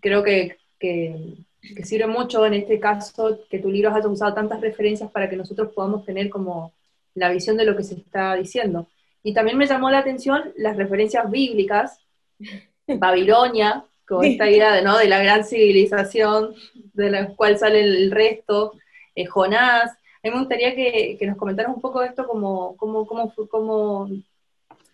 creo 0.00 0.22
que, 0.22 0.56
que, 0.78 1.36
que 1.60 1.84
sirve 1.84 2.06
mucho 2.06 2.46
en 2.46 2.54
este 2.54 2.80
caso 2.80 3.40
que 3.50 3.58
tu 3.58 3.70
libro 3.70 3.94
haya 3.94 4.08
usado 4.08 4.32
tantas 4.32 4.62
referencias 4.62 5.10
para 5.10 5.28
que 5.28 5.36
nosotros 5.36 5.72
podamos 5.74 6.04
tener 6.06 6.30
como 6.30 6.72
la 7.16 7.30
visión 7.30 7.56
de 7.56 7.64
lo 7.64 7.76
que 7.76 7.82
se 7.82 7.94
está 7.94 8.36
diciendo. 8.36 8.88
Y 9.22 9.34
también 9.34 9.58
me 9.58 9.66
llamó 9.66 9.90
la 9.90 9.98
atención 9.98 10.52
las 10.56 10.76
referencias 10.76 11.28
bíblicas, 11.28 11.98
Babilonia, 12.86 13.84
con 14.06 14.24
esta 14.24 14.48
idea 14.48 14.72
de, 14.72 14.82
¿no? 14.82 14.96
de 14.96 15.08
la 15.08 15.20
gran 15.20 15.44
civilización 15.44 16.54
de 16.94 17.10
la 17.10 17.34
cual 17.34 17.58
sale 17.58 17.80
el 17.80 18.10
resto, 18.12 18.74
eh, 19.16 19.26
Jonás. 19.26 19.90
A 19.90 20.28
mí 20.28 20.30
me 20.30 20.38
gustaría 20.38 20.74
que, 20.76 21.18
nos 21.26 21.36
comentaras 21.36 21.74
un 21.74 21.80
poco 21.80 22.00
de 22.00 22.08
esto, 22.08 22.26
cómo, 22.26 22.76
cómo, 22.76 23.04
cómo, 23.06 23.32
cómo 23.50 24.08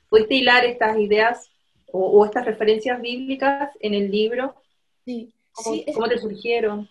pudiste 0.08 0.36
hilar 0.36 0.64
estas 0.64 0.98
ideas 0.98 1.50
o, 1.92 2.24
estas 2.24 2.46
referencias 2.46 3.00
bíblicas 3.00 3.76
en 3.80 3.94
el 3.94 4.10
libro. 4.10 4.54
Sí. 5.04 5.32
¿Cómo, 5.52 6.08
te 6.08 6.18
surgieron? 6.18 6.88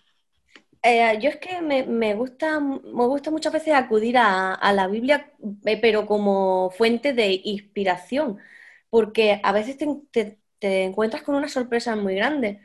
Eh, 0.83 1.19
yo 1.21 1.29
es 1.29 1.37
que 1.37 1.61
me, 1.61 2.15
gusta, 2.15 2.59
me 2.59 3.05
gusta 3.05 3.29
muchas 3.29 3.53
veces 3.53 3.73
acudir 3.73 4.17
a, 4.17 4.73
la 4.73 4.87
Biblia, 4.87 5.31
eh, 5.65 5.79
pero 5.79 6.07
como 6.07 6.71
fuente 6.71 7.13
de 7.13 7.39
inspiración, 7.43 8.39
porque 8.89 9.39
a 9.43 9.51
veces 9.51 9.77
te, 9.77 10.39
te 10.59 10.83
encuentras 10.83 11.23
con 11.23 11.35
una 11.35 11.49
sorpresa 11.49 11.95
muy 11.95 12.15
grande. 12.15 12.61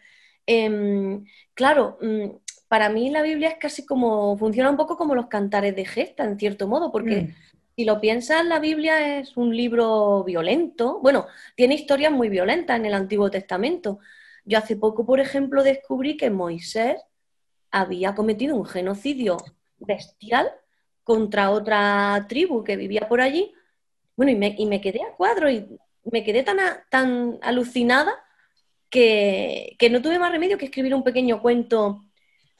Em, 0.47 1.25
claro, 1.55 1.99
mm, 2.01 2.37
para 2.69 2.89
mí 2.89 3.11
la 3.11 3.23
Biblia 3.23 3.49
es 3.51 3.57
casi 3.59 3.85
como, 3.87 4.37
funciona 4.39 4.71
un 4.71 4.77
poco 4.77 4.97
como 4.97 5.15
los 5.15 5.27
cantares 5.29 5.77
de 5.77 5.85
gesta, 5.85 6.25
en 6.25 6.39
cierto 6.39 6.69
modo, 6.69 6.93
porque 6.93 7.23
mm. 7.23 7.35
si 7.77 7.85
lo 7.85 8.01
piensas, 8.01 8.45
la 8.47 8.61
Biblia 8.61 9.19
es 9.19 9.37
un 9.37 9.55
libro 9.57 10.25
violento. 10.25 11.01
Bueno, 11.03 11.27
tiene 11.55 11.75
historias 11.75 12.13
muy 12.13 12.29
violentas 12.29 12.79
en 12.79 12.87
el 12.87 12.95
Antiguo 12.95 13.31
Testamento. 13.31 13.99
Yo 14.45 14.59
hace 14.59 14.77
poco, 14.77 15.05
por 15.07 15.21
ejemplo, 15.21 15.63
descubrí 15.63 16.17
que 16.17 16.31
Moisés 16.31 16.97
había 17.81 18.15
cometido 18.15 18.57
un 18.57 18.65
genocidio 18.65 19.37
bestial 19.79 20.51
contra 21.05 21.51
otra 21.51 22.27
tribu 22.29 22.65
que 22.65 22.77
vivía 22.77 23.09
por 23.09 23.21
allí. 23.21 23.53
Bueno, 24.17 24.33
y 24.33 24.35
me, 24.35 24.55
y 24.59 24.67
me 24.67 24.81
quedé 24.81 25.03
a 25.03 25.15
cuadro 25.15 25.51
y 25.51 25.67
me 26.11 26.25
quedé 26.25 26.43
tan, 26.43 26.59
tan 26.91 27.39
alucinada 27.43 28.15
que, 28.89 29.77
no 29.91 30.01
tuve 30.01 30.19
más 30.19 30.33
remedio 30.33 30.57
que 30.57 30.65
escribir 30.67 30.95
un 30.95 31.03
pequeño 31.03 31.43
cuento 31.43 32.03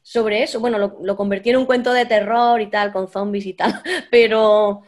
sobre 0.03 0.43
eso. 0.43 0.61
Bueno, 0.61 0.79
lo, 0.79 1.17
convertí 1.17 1.51
en 1.51 1.57
un 1.57 1.67
cuento 1.67 1.93
de 1.93 2.07
terror 2.07 2.61
y 2.61 2.69
tal, 2.69 2.93
con 2.93 3.09
zombies 3.09 3.47
y 3.47 3.55
tal, 3.55 3.83
pero, 4.11 4.83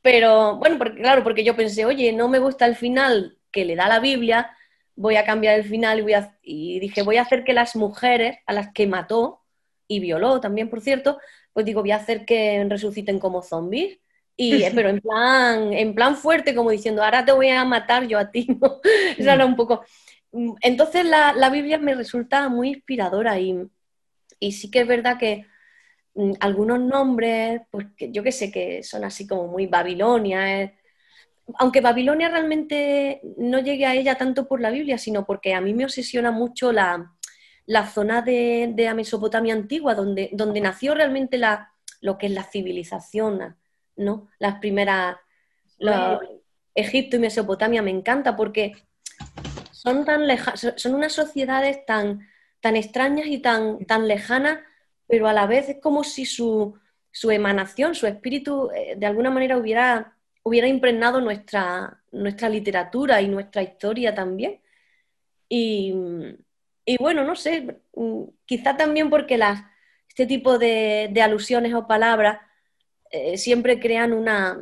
pero, 0.00 0.56
bueno, 0.56 0.78
porque, 0.78 1.00
claro, 1.02 1.22
porque 1.22 1.44
yo 1.44 1.54
pensé, 1.54 1.84
oye, 1.84 2.12
no 2.12 2.28
me 2.28 2.38
gusta 2.38 2.66
el 2.66 2.76
final 2.76 3.36
que 3.50 3.64
le 3.64 3.76
da 3.76 3.86
la 3.86 4.00
Biblia, 4.00 4.56
voy 4.96 5.16
a 5.16 5.24
cambiar 5.24 5.58
el 5.58 5.64
final 5.64 5.98
y, 5.98 6.02
voy 6.02 6.14
a, 6.14 6.36
y 6.42 6.80
dije, 6.80 7.02
voy 7.02 7.16
a 7.16 7.22
hacer 7.22 7.44
que 7.44 7.52
las 7.52 7.76
mujeres 7.76 8.38
a 8.46 8.52
las 8.52 8.72
que 8.72 8.86
mató 8.86 9.42
y 9.88 10.00
violó 10.00 10.40
también, 10.40 10.70
por 10.70 10.80
cierto, 10.80 11.18
pues 11.52 11.66
digo, 11.66 11.80
voy 11.80 11.92
a 11.92 11.96
hacer 11.96 12.24
que 12.24 12.64
resuciten 12.68 13.18
como 13.18 13.42
zombies. 13.42 13.98
Y, 14.36 14.64
eh, 14.64 14.72
pero 14.74 14.88
en 14.88 15.00
plan, 15.00 15.72
en 15.72 15.94
plan 15.94 16.16
fuerte, 16.16 16.54
como 16.54 16.70
diciendo, 16.70 17.04
ahora 17.04 17.24
te 17.24 17.32
voy 17.32 17.48
a 17.50 17.64
matar 17.64 18.08
yo 18.08 18.18
a 18.18 18.30
ti, 18.30 18.46
¿no? 18.60 18.80
Eso 19.16 19.30
era 19.30 19.46
un 19.46 19.56
poco... 19.56 19.84
Mm, 20.32 20.54
entonces 20.62 21.04
la, 21.04 21.32
la, 21.32 21.50
Biblia 21.50 21.78
me 21.78 21.94
resulta 21.94 22.48
muy 22.48 22.70
inspiradora 22.70 23.38
y, 23.38 23.56
y 24.40 24.52
sí 24.52 24.70
que 24.70 24.80
es 24.80 24.88
verdad 24.88 25.18
que 25.18 25.46
mm, 26.14 26.32
algunos 26.40 26.80
nombres, 26.80 27.62
pues 27.70 27.86
yo 27.98 28.22
que 28.24 28.32
sé, 28.32 28.50
que 28.50 28.82
son 28.82 29.04
así 29.04 29.26
como 29.26 29.46
muy 29.46 29.66
Babilonia, 29.66 30.62
eh, 30.62 30.74
aunque 31.58 31.80
Babilonia 31.80 32.28
realmente 32.28 33.20
no 33.36 33.58
llegue 33.58 33.86
a 33.86 33.94
ella 33.94 34.16
tanto 34.16 34.48
por 34.48 34.60
la 34.60 34.70
Biblia, 34.70 34.98
sino 34.98 35.24
porque 35.26 35.54
a 35.54 35.60
mí 35.60 35.74
me 35.74 35.84
obsesiona 35.84 36.30
mucho 36.30 36.72
la, 36.72 37.12
la 37.66 37.86
zona 37.86 38.22
de, 38.22 38.72
de, 38.74 38.84
la 38.84 38.94
Mesopotamia 38.94 39.54
antigua, 39.54 39.94
donde, 39.94 40.30
donde 40.32 40.60
nació 40.60 40.94
realmente 40.94 41.38
la, 41.38 41.72
lo 42.00 42.18
que 42.18 42.26
es 42.26 42.32
la 42.32 42.44
civilización 42.44 43.56
¿no? 43.96 44.28
Las 44.38 44.58
primeras, 44.58 45.16
Egipto 46.74 47.16
y 47.16 47.18
Mesopotamia 47.20 47.82
me 47.82 47.90
encanta 47.90 48.36
porque 48.36 48.72
son 49.70 50.04
tan 50.04 50.22
son 50.76 50.94
unas 50.94 51.12
sociedades 51.12 51.84
tan, 51.86 52.26
tan 52.60 52.76
extrañas 52.76 53.26
y 53.26 53.38
tan, 53.38 53.84
tan 53.86 54.08
lejanas, 54.08 54.58
pero 55.06 55.28
a 55.28 55.32
la 55.32 55.46
vez 55.46 55.68
es 55.68 55.80
como 55.80 56.04
si 56.04 56.26
su, 56.26 56.78
emanación, 57.22 57.94
su 57.94 58.06
espíritu, 58.06 58.70
eh, 58.74 58.94
de 58.96 59.06
alguna 59.06 59.30
manera 59.30 59.56
hubiera, 59.56 60.13
hubiera 60.44 60.68
impregnado 60.68 61.20
nuestra, 61.20 62.00
nuestra 62.12 62.48
literatura 62.48 63.20
y 63.20 63.28
nuestra 63.28 63.62
historia 63.62 64.14
también. 64.14 64.60
Y, 65.48 65.92
bueno, 67.00 67.24
no 67.24 67.34
sé, 67.34 67.80
quizá 68.44 68.76
también 68.76 69.10
porque 69.10 69.38
este 70.08 70.26
tipo 70.26 70.58
de, 70.58 71.12
alusiones 71.22 71.74
o 71.74 71.86
palabras 71.86 72.40
eh, 73.10 73.38
siempre 73.38 73.80
crean 73.80 74.12
una, 74.12 74.58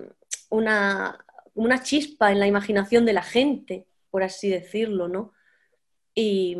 una, 0.50 1.82
chispa 1.82 2.30
en 2.32 2.38
la 2.38 2.46
imaginación 2.46 3.04
de 3.04 3.12
la 3.14 3.22
gente, 3.22 3.86
por 4.10 4.22
así 4.22 4.48
decirlo, 4.48 5.08
¿no? 5.08 5.32
Y, 6.14 6.56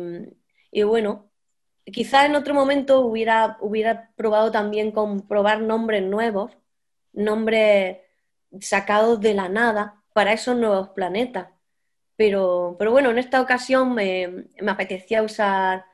bueno, 0.85 1.31
quizás 1.85 2.25
en 2.25 2.35
otro 2.35 2.53
momento 2.53 3.01
hubiera, 3.01 3.57
hubiera 3.61 4.11
probado 4.15 4.51
también 4.51 4.91
con 4.91 5.27
probar 5.27 5.61
nombres 5.61 6.03
nuevos, 6.03 6.51
nombres 7.13 8.02
sacados 8.61 9.19
de 9.21 9.33
la 9.33 9.49
nada 9.49 10.01
para 10.13 10.33
esos 10.33 10.57
nuevos 10.57 10.89
planetas. 10.89 11.49
Pero, 12.15 12.75
pero 12.77 12.91
bueno, 12.91 13.09
en 13.11 13.17
esta 13.17 13.41
ocasión 13.41 13.93
me, 13.93 14.45
me 14.61 14.71
apetecía 14.71 15.23
usar 15.23 15.85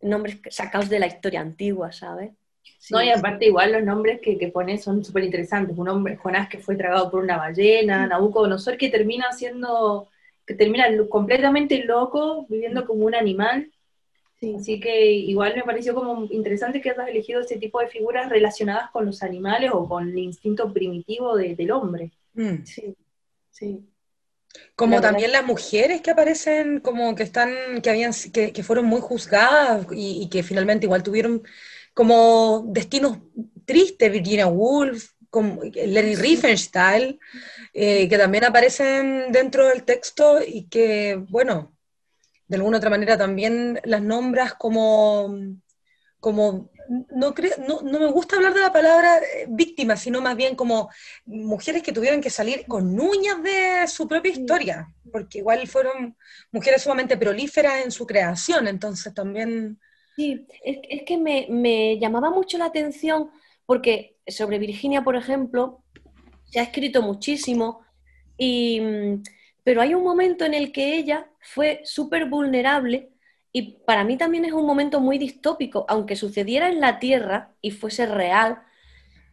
nombres 0.00 0.40
sacados 0.50 0.88
de 0.88 0.98
la 0.98 1.06
historia 1.06 1.40
antigua, 1.40 1.92
¿sabes? 1.92 2.32
no, 2.90 3.02
y 3.02 3.10
aparte 3.10 3.46
igual 3.46 3.72
los 3.72 3.82
nombres 3.82 4.20
que, 4.20 4.38
que 4.38 4.48
pones 4.48 4.82
son 4.82 5.04
súper 5.04 5.24
interesantes. 5.24 5.76
Un 5.76 5.88
hombre, 5.88 6.16
Jonás, 6.16 6.48
que 6.48 6.58
fue 6.58 6.76
tragado 6.76 7.10
por 7.10 7.22
una 7.22 7.36
ballena, 7.36 8.06
mm. 8.06 8.08
Nabucodonosor, 8.10 8.76
que 8.76 8.88
termina 8.88 9.32
siendo, 9.32 10.08
que 10.46 10.54
termina 10.54 10.86
completamente 11.08 11.84
loco, 11.84 12.46
viviendo 12.48 12.86
como 12.86 13.04
un 13.04 13.14
animal. 13.14 13.70
Así 14.56 14.78
que 14.78 15.12
igual 15.12 15.54
me 15.56 15.64
pareció 15.64 15.94
como 15.94 16.26
interesante 16.30 16.80
que 16.80 16.90
hayas 16.90 17.08
elegido 17.08 17.40
ese 17.40 17.56
tipo 17.56 17.80
de 17.80 17.88
figuras 17.88 18.28
relacionadas 18.28 18.90
con 18.90 19.04
los 19.04 19.22
animales 19.22 19.70
o 19.74 19.88
con 19.88 20.08
el 20.08 20.18
instinto 20.18 20.72
primitivo 20.72 21.36
del 21.36 21.70
hombre. 21.72 22.12
Mm. 22.34 22.64
Sí, 22.64 22.94
sí. 23.50 23.84
Como 24.76 25.00
también 25.00 25.32
las 25.32 25.44
mujeres 25.44 26.00
que 26.00 26.12
aparecen, 26.12 26.80
como 26.80 27.14
que 27.14 27.24
están, 27.24 27.82
que 27.82 27.90
habían, 27.90 28.12
que, 28.32 28.52
que 28.52 28.62
fueron 28.62 28.86
muy 28.86 29.00
juzgadas 29.00 29.86
y, 29.92 30.22
y, 30.22 30.28
que 30.28 30.42
finalmente 30.42 30.86
igual 30.86 31.02
tuvieron 31.02 31.42
como 31.92 32.64
destinos 32.68 33.18
tristes, 33.64 34.10
Virginia 34.10 34.46
Woolf, 34.46 35.12
como 35.30 35.62
Lenny 35.62 36.14
Riefenstahl, 36.14 37.18
eh, 37.74 38.08
que 38.08 38.18
también 38.18 38.44
aparecen 38.44 39.30
dentro 39.30 39.66
del 39.66 39.84
texto 39.84 40.38
y 40.46 40.68
que, 40.68 41.16
bueno, 41.28 41.76
de 42.48 42.56
alguna 42.56 42.78
otra 42.78 42.90
manera 42.90 43.16
también 43.16 43.80
las 43.84 44.02
nombras 44.02 44.54
como, 44.54 45.32
como 46.18 46.70
no, 46.88 47.34
no, 47.66 47.80
no, 47.82 48.00
me 48.00 48.10
gusta 48.10 48.36
hablar 48.36 48.54
de 48.54 48.60
la 48.60 48.72
palabra 48.72 49.18
eh, 49.18 49.46
víctima, 49.48 49.96
sino 49.96 50.20
más 50.20 50.36
bien 50.36 50.56
como 50.56 50.88
mujeres 51.26 51.82
que 51.82 51.92
tuvieron 51.92 52.20
que 52.20 52.30
salir 52.30 52.64
con 52.66 52.98
uñas 52.98 53.42
de 53.42 53.86
su 53.86 54.08
propia 54.08 54.32
historia, 54.32 54.88
porque 55.12 55.38
igual 55.38 55.68
fueron 55.68 56.16
mujeres 56.50 56.82
sumamente 56.82 57.16
prolíferas 57.16 57.84
en 57.84 57.90
su 57.90 58.06
creación, 58.06 58.66
entonces 58.66 59.12
también 59.14 59.78
Sí, 60.18 60.48
es, 60.64 61.04
que 61.06 61.16
me, 61.16 61.96
llamaba 62.00 62.28
mucho 62.28 62.58
la 62.58 62.64
atención 62.64 63.30
porque 63.64 64.16
sobre 64.26 64.58
Virginia, 64.58 65.04
por 65.04 65.14
ejemplo, 65.14 65.84
se 66.50 66.58
ha 66.58 66.64
escrito 66.64 67.02
muchísimo, 67.02 67.82
pero 69.68 69.82
hay 69.82 69.92
un 69.92 70.02
momento 70.02 70.46
en 70.46 70.54
el 70.54 70.72
que 70.72 70.96
ella 70.96 71.28
fue 71.40 71.82
súper 71.84 72.24
vulnerable 72.24 73.10
y 73.52 73.72
para 73.84 74.02
mí 74.02 74.16
también 74.16 74.46
es 74.46 74.52
un 74.54 74.64
momento 74.64 74.98
muy 74.98 75.18
distópico, 75.18 75.84
aunque 75.90 76.16
sucediera 76.16 76.70
en 76.70 76.80
la 76.80 76.98
Tierra 76.98 77.52
y 77.60 77.70
fuese 77.70 78.06
real, 78.06 78.62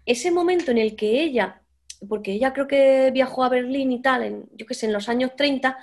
ese 0.05 0.31
momento 0.31 0.71
en 0.71 0.77
el 0.77 0.97
que 0.97 1.23
ella, 1.23 1.61
porque 2.09 2.33
ella 2.33 2.51
creo 2.51 2.67
que 2.67 3.11
viajó 3.13 3.45
a 3.45 3.49
Berlín 3.49 3.93
y 3.93 4.01
tal, 4.01 4.23
en, 4.23 4.49
yo 4.51 4.65
qué 4.65 4.73
sé, 4.73 4.87
en 4.87 4.91
los 4.91 5.07
años 5.07 5.37
30, 5.37 5.77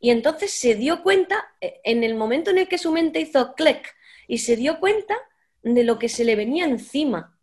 y 0.00 0.10
entonces 0.10 0.52
se 0.52 0.74
dio 0.74 1.02
cuenta, 1.02 1.42
eh, 1.62 1.80
en 1.82 2.04
el 2.04 2.14
momento 2.14 2.50
en 2.50 2.58
el 2.58 2.68
que 2.68 2.76
su 2.76 2.92
mente 2.92 3.20
hizo 3.20 3.54
clic, 3.54 3.90
y 4.28 4.36
se 4.36 4.54
dio 4.54 4.80
cuenta 4.80 5.16
de 5.62 5.82
lo 5.82 5.98
que 5.98 6.10
se 6.10 6.26
le 6.26 6.36
venía 6.36 6.66
encima 6.66 7.38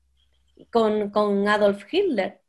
con, 0.70 1.47
Adolf 1.47 1.91
Hitler. 1.91 2.39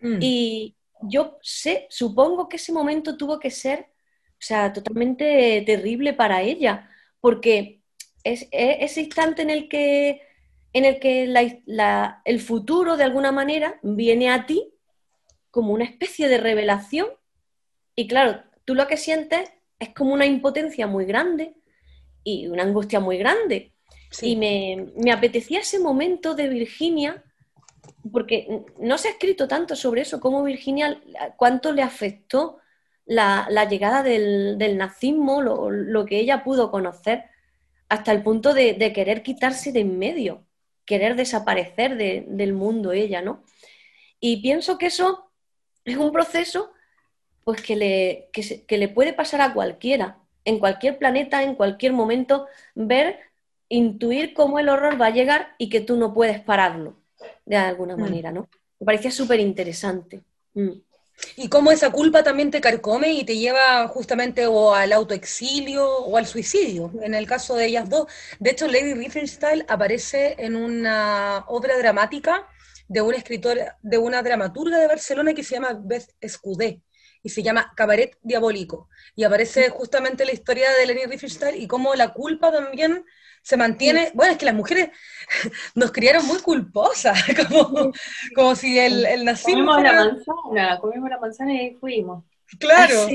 Mm. 0.00 0.18
Y 0.20 0.75
yo 1.02 1.38
sé, 1.42 1.86
supongo 1.90 2.48
que 2.48 2.56
ese 2.56 2.72
momento 2.72 3.16
tuvo 3.16 3.38
que 3.38 3.50
ser, 3.50 3.88
o 4.32 4.40
sea, 4.40 4.72
totalmente 4.72 5.62
terrible 5.66 6.12
para 6.12 6.42
ella, 6.42 6.90
porque 7.20 7.82
es, 8.24 8.48
ese 8.50 9.02
instante 9.02 9.42
en 9.42 9.50
el 9.50 9.68
que, 9.68 10.22
en 10.72 10.84
el, 10.84 10.98
que 10.98 11.24
el 12.24 12.40
futuro 12.40 12.96
de 12.96 13.04
alguna 13.04 13.32
manera 13.32 13.78
viene 13.82 14.30
a 14.30 14.46
ti 14.46 14.72
como 15.50 15.72
una 15.72 15.84
especie 15.84 16.28
de 16.28 16.38
revelación 16.38 17.08
y 17.96 18.06
claro, 18.06 18.42
tú 18.66 18.74
lo 18.74 18.86
que 18.86 18.98
sientes 18.98 19.50
es 19.78 19.88
como 19.94 20.12
una 20.12 20.26
impotencia 20.26 20.86
muy 20.86 21.06
grande 21.06 21.54
y 22.22 22.46
una 22.46 22.62
angustia 22.62 23.00
muy 23.00 23.16
grande. 23.16 23.72
Y 24.22 24.36
me, 24.36 25.10
apetecía 25.10 25.60
ese 25.60 25.78
momento 25.78 26.34
de 26.34 26.48
Virginia, 26.48 27.24
porque 28.12 28.64
no 28.78 28.98
se 28.98 29.08
ha 29.08 29.10
escrito 29.12 29.48
tanto 29.48 29.76
sobre 29.76 30.02
eso, 30.02 30.20
cómo 30.20 30.42
Virginia, 30.42 31.00
cuánto 31.36 31.72
le 31.72 31.82
afectó 31.82 32.58
la, 33.04 33.46
llegada 33.68 34.02
del, 34.02 34.76
nazismo, 34.76 35.42
lo, 35.42 36.04
que 36.06 36.18
ella 36.18 36.44
pudo 36.44 36.70
conocer, 36.70 37.24
hasta 37.88 38.12
el 38.12 38.22
punto 38.22 38.52
de, 38.52 38.92
querer 38.94 39.22
quitarse 39.22 39.72
de 39.72 39.80
en 39.80 39.98
medio, 39.98 40.44
querer 40.84 41.16
desaparecer 41.16 41.96
del 41.96 42.52
mundo 42.52 42.92
ella, 42.92 43.22
¿no? 43.22 43.44
Y 44.20 44.42
pienso 44.42 44.78
que 44.78 44.86
eso 44.86 45.30
es 45.84 45.96
un 45.96 46.12
proceso 46.12 46.72
pues 47.44 47.62
que 47.62 47.76
le, 47.76 48.30
que 48.32 48.78
le 48.78 48.88
puede 48.88 49.12
pasar 49.12 49.40
a 49.40 49.54
cualquiera, 49.54 50.18
en 50.44 50.58
cualquier 50.58 50.98
planeta, 50.98 51.42
en 51.44 51.54
cualquier 51.54 51.92
momento, 51.92 52.46
ver, 52.74 53.20
intuir 53.68 54.34
cómo 54.34 54.58
el 54.58 54.68
horror 54.68 55.00
va 55.00 55.06
a 55.06 55.10
llegar 55.10 55.54
y 55.58 55.68
que 55.68 55.80
tú 55.80 55.96
no 55.96 56.14
puedes 56.14 56.40
pararlo, 56.40 56.96
de 57.44 57.56
alguna 57.56 57.96
mm. 57.96 58.00
manera, 58.00 58.32
¿no? 58.32 58.48
Me 58.78 58.86
parecía 58.86 59.10
súper 59.10 59.40
interesante. 59.40 60.22
Mm. 60.54 60.72
Y 61.36 61.48
cómo 61.48 61.72
esa 61.72 61.90
culpa 61.90 62.22
también 62.22 62.50
te 62.50 62.60
carcome 62.60 63.12
y 63.12 63.24
te 63.24 63.38
lleva 63.38 63.88
justamente 63.88 64.46
o 64.46 64.74
al 64.74 64.92
autoexilio 64.92 65.88
o 65.88 66.16
al 66.16 66.26
suicidio, 66.26 66.92
en 67.00 67.14
el 67.14 67.26
caso 67.26 67.56
de 67.56 67.66
ellas 67.66 67.88
dos. 67.88 68.06
De 68.38 68.50
hecho, 68.50 68.66
Lady 68.66 68.92
Riefenstahl 68.92 69.64
aparece 69.68 70.36
en 70.38 70.56
una 70.56 71.44
obra 71.48 71.78
dramática 71.78 72.46
de 72.88 73.00
una 73.00 73.16
escritora, 73.16 73.78
de 73.82 73.98
una 73.98 74.22
dramaturga 74.22 74.78
de 74.78 74.86
Barcelona 74.86 75.32
que 75.32 75.42
se 75.42 75.54
llama 75.54 75.80
Beth 75.82 76.14
Escudé, 76.20 76.82
y 77.22 77.30
se 77.30 77.42
llama 77.42 77.72
Cabaret 77.74 78.16
Diabólico. 78.22 78.88
Y 79.16 79.24
aparece 79.24 79.70
justamente 79.70 80.24
la 80.24 80.32
historia 80.32 80.70
de 80.78 80.86
Lady 80.86 81.06
Riefenstahl 81.06 81.56
y 81.56 81.66
cómo 81.66 81.94
la 81.94 82.12
culpa 82.12 82.52
también 82.52 83.04
se 83.46 83.56
mantiene, 83.56 84.10
bueno, 84.12 84.32
es 84.32 84.38
que 84.38 84.44
las 84.44 84.56
mujeres 84.56 84.90
nos 85.76 85.92
criaron 85.92 86.26
muy 86.26 86.40
culposas, 86.40 87.16
como, 87.48 87.92
como 88.34 88.56
si 88.56 88.76
el, 88.76 89.06
el 89.06 89.24
nazismo... 89.24 89.72
Comimos 89.74 89.82
la 89.84 89.92
manzana, 89.92 90.78
comimos 90.80 91.10
la 91.10 91.18
manzana 91.20 91.54
y 91.54 91.58
ahí 91.58 91.74
fuimos. 91.76 92.24
Claro. 92.58 93.06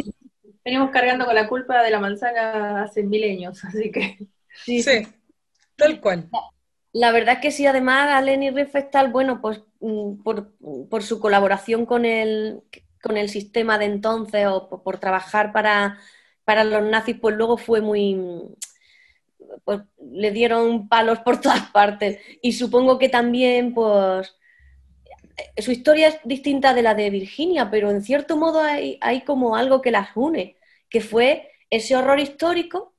Venimos 0.63 0.89
cargando 0.91 1.25
con 1.25 1.35
la 1.35 1.49
culpa 1.49 1.83
de 1.83 1.91
la 1.91 1.99
manzana 1.99 2.83
hace 2.83 3.03
milenios, 3.03 3.61
así 3.65 3.91
que... 3.91 4.19
Sí, 4.63 4.81
tal 5.75 5.99
cual. 5.99 6.29
La 6.93 7.11
verdad 7.11 7.35
es 7.35 7.41
que 7.41 7.51
sí, 7.51 7.67
además 7.67 8.11
a 8.11 8.21
Leni 8.21 8.51
Riefenstahl, 8.51 9.11
bueno, 9.11 9.41
pues 9.41 9.61
mm, 9.81 10.23
por, 10.23 10.53
por, 10.89 11.03
su 11.03 11.19
colaboración 11.19 11.85
con 11.85 12.05
el, 12.05 12.61
con 13.03 13.17
el 13.17 13.27
sistema 13.27 13.77
de 13.77 13.85
entonces 13.85 14.47
o 14.47 14.69
por, 14.69 14.81
por 14.81 14.97
trabajar 14.97 15.51
para, 15.51 15.99
para 16.45 16.63
los 16.63 16.83
nazis, 16.83 17.17
pues 17.19 17.35
luego 17.35 17.57
fue 17.57 17.81
muy 17.81 18.17
pues 19.63 19.81
le 20.11 20.31
dieron 20.31 20.87
palos 20.87 21.19
por 21.19 21.39
todas 21.41 21.69
partes. 21.71 22.19
Y 22.41 22.53
supongo 22.53 22.97
que 22.97 23.09
también, 23.09 23.73
pues, 23.73 24.35
su 25.57 25.71
historia 25.71 26.09
es 26.09 26.19
distinta 26.23 26.73
de 26.73 26.81
la 26.81 26.95
de 26.95 27.09
Virginia, 27.09 27.69
pero 27.69 27.89
en 27.89 28.01
cierto 28.01 28.37
modo 28.37 28.61
hay, 28.61 29.21
como 29.25 29.55
algo 29.55 29.81
que 29.81 29.91
las 29.91 30.09
une, 30.15 30.57
que 30.89 31.01
fue 31.01 31.49
ese 31.69 31.95
horror 31.95 32.19
histórico 32.19 32.93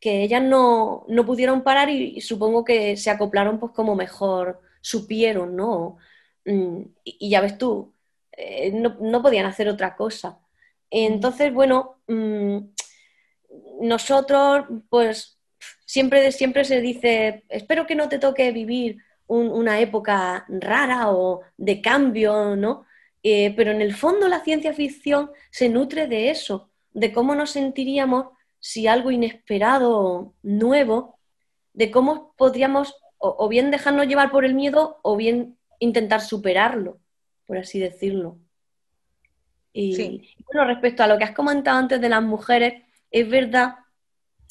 que 0.00 0.22
ellas 0.22 0.42
no, 0.42 1.06
pudieron 1.24 1.62
parar 1.62 1.88
y, 1.88 2.20
supongo 2.20 2.64
que 2.64 2.96
se 2.96 3.10
acoplaron 3.10 3.58
pues 3.58 3.72
como 3.72 3.94
mejor 3.94 4.60
supieron, 4.80 5.56
¿no? 5.56 5.96
Mm, 6.44 6.82
y, 7.04 7.30
ya 7.30 7.40
ves 7.40 7.56
tú, 7.56 7.94
eh, 8.32 8.70
no, 8.72 9.22
podían 9.22 9.46
hacer 9.46 9.68
otra 9.68 9.96
cosa. 9.96 10.38
Entonces, 10.90 11.52
bueno, 11.52 12.02
mm, 12.06 12.58
nosotros 13.80 14.66
pues 14.90 15.33
siempre, 15.84 16.32
siempre 16.32 16.64
se 16.64 16.80
dice, 16.80 17.44
espero 17.48 17.86
que 17.86 17.94
no 17.94 18.08
te 18.08 18.18
toque 18.18 18.50
vivir 18.52 18.98
una 19.26 19.80
época 19.80 20.44
rara 20.48 21.10
o 21.10 21.40
de 21.56 21.80
cambio, 21.80 22.56
¿no? 22.56 22.84
Eh, 23.22 23.54
pero 23.56 23.70
en 23.70 23.80
el 23.80 23.94
fondo 23.94 24.28
la 24.28 24.44
ciencia 24.44 24.74
ficción 24.74 25.30
se 25.50 25.70
nutre 25.70 26.06
de 26.06 26.28
eso, 26.28 26.70
de 26.92 27.10
cómo 27.10 27.34
nos 27.34 27.50
sentiríamos 27.50 28.26
si 28.60 28.86
algo 28.86 29.10
inesperado, 29.10 30.34
nuevo, 30.42 31.18
de 31.72 31.90
cómo 31.90 32.34
podríamos 32.36 32.94
o, 33.16 33.48
bien 33.48 33.70
dejarnos 33.70 34.06
llevar 34.06 34.30
por 34.30 34.44
el 34.44 34.52
miedo 34.52 34.98
o 35.02 35.16
bien 35.16 35.56
intentar 35.78 36.20
superarlo, 36.20 36.98
por 37.46 37.56
así 37.56 37.78
decirlo. 37.78 38.38
Y 39.72 40.30
bueno, 40.44 40.66
respecto 40.66 41.02
a 41.02 41.06
lo 41.06 41.16
que 41.16 41.24
has 41.24 41.32
comentado 41.32 41.78
antes 41.78 42.00
de 42.00 42.08
las 42.10 42.22
mujeres, 42.22 42.82
es 43.10 43.28
verdad, 43.28 43.76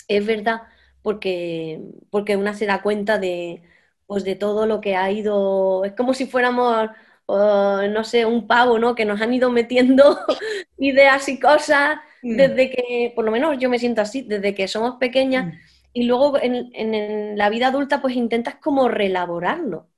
es 0.07 0.25
verdad 0.25 0.63
porque, 1.03 1.81
porque 2.09 2.35
una 2.35 2.55
se 2.55 2.65
da 2.65 2.81
cuenta 2.81 3.19
de, 3.19 3.61
pues 4.07 4.23
de 4.23 4.35
todo 4.35 4.65
lo 4.65 4.81
que 4.81 4.95
ha 4.95 5.11
ido, 5.11 5.85
es 5.85 5.93
como 5.93 6.13
si 6.13 6.25
fuéramos, 6.25 6.89
no 7.27 8.03
sé, 8.03 8.25
un 8.25 8.47
pavo, 8.47 8.79
¿no? 8.79 8.95
Que 8.95 9.05
nos 9.05 9.21
han 9.21 9.33
ido 9.33 9.51
metiendo 9.51 10.17
ideas 10.77 11.27
y 11.29 11.39
cosas 11.39 11.97
mm. 12.23 12.35
desde 12.35 12.71
que, 12.71 13.11
por 13.15 13.25
lo 13.25 13.31
menos 13.31 13.57
yo 13.59 13.69
me 13.69 13.79
siento 13.79 14.01
así, 14.01 14.23
desde 14.23 14.55
que 14.55 14.67
somos 14.67 14.95
pequeñas 14.95 15.47
mm. 15.47 15.57
y 15.93 16.03
luego 16.05 16.41
en, 16.41 16.71
en, 16.73 17.37
la 17.37 17.49
vida 17.49 17.67
adulta 17.67 18.01
pues 18.01 18.15
intentas 18.15 18.55
como 18.55 18.87
relaborarlo. 18.87 19.89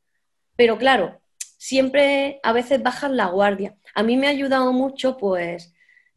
Pero 0.55 0.77
claro, 0.77 1.21
siempre 1.37 2.39
a 2.43 2.51
veces 2.51 2.81
bajas 2.81 3.11
la 3.11 3.27
guardia. 3.27 3.75
A 3.93 4.03
mí 4.03 4.17
me 4.17 4.27
ha 4.27 4.31
ayudado 4.31 4.73
mucho 4.73 5.17
pues 5.17 5.73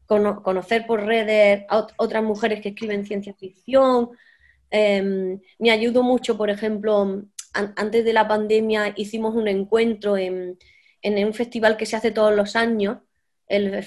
conocer 0.07 0.87
por 0.87 1.05
redes 1.05 1.65
a 1.69 1.87
otras 1.99 2.23
mujeres 2.25 2.63
que 2.63 2.71
escriben 2.71 3.05
ciencia 3.05 3.35
ficción, 3.35 4.11
Em, 4.71 5.41
me 5.59 5.71
ayudó 5.71 6.03
mucho, 6.03 6.37
por 6.37 6.51
ejemplo, 6.51 7.25
antes 7.53 8.05
de 8.05 8.13
la 8.13 8.29
pandemia 8.29 8.93
hicimos 8.97 9.35
un 9.35 9.49
encuentro 9.49 10.17
en, 10.17 10.59
un 11.03 11.35
festival 11.35 11.77
que 11.77 11.87
se 11.87 11.97
hace 11.97 12.11
todos 12.11 12.35
los 12.35 12.55
años, 12.57 12.99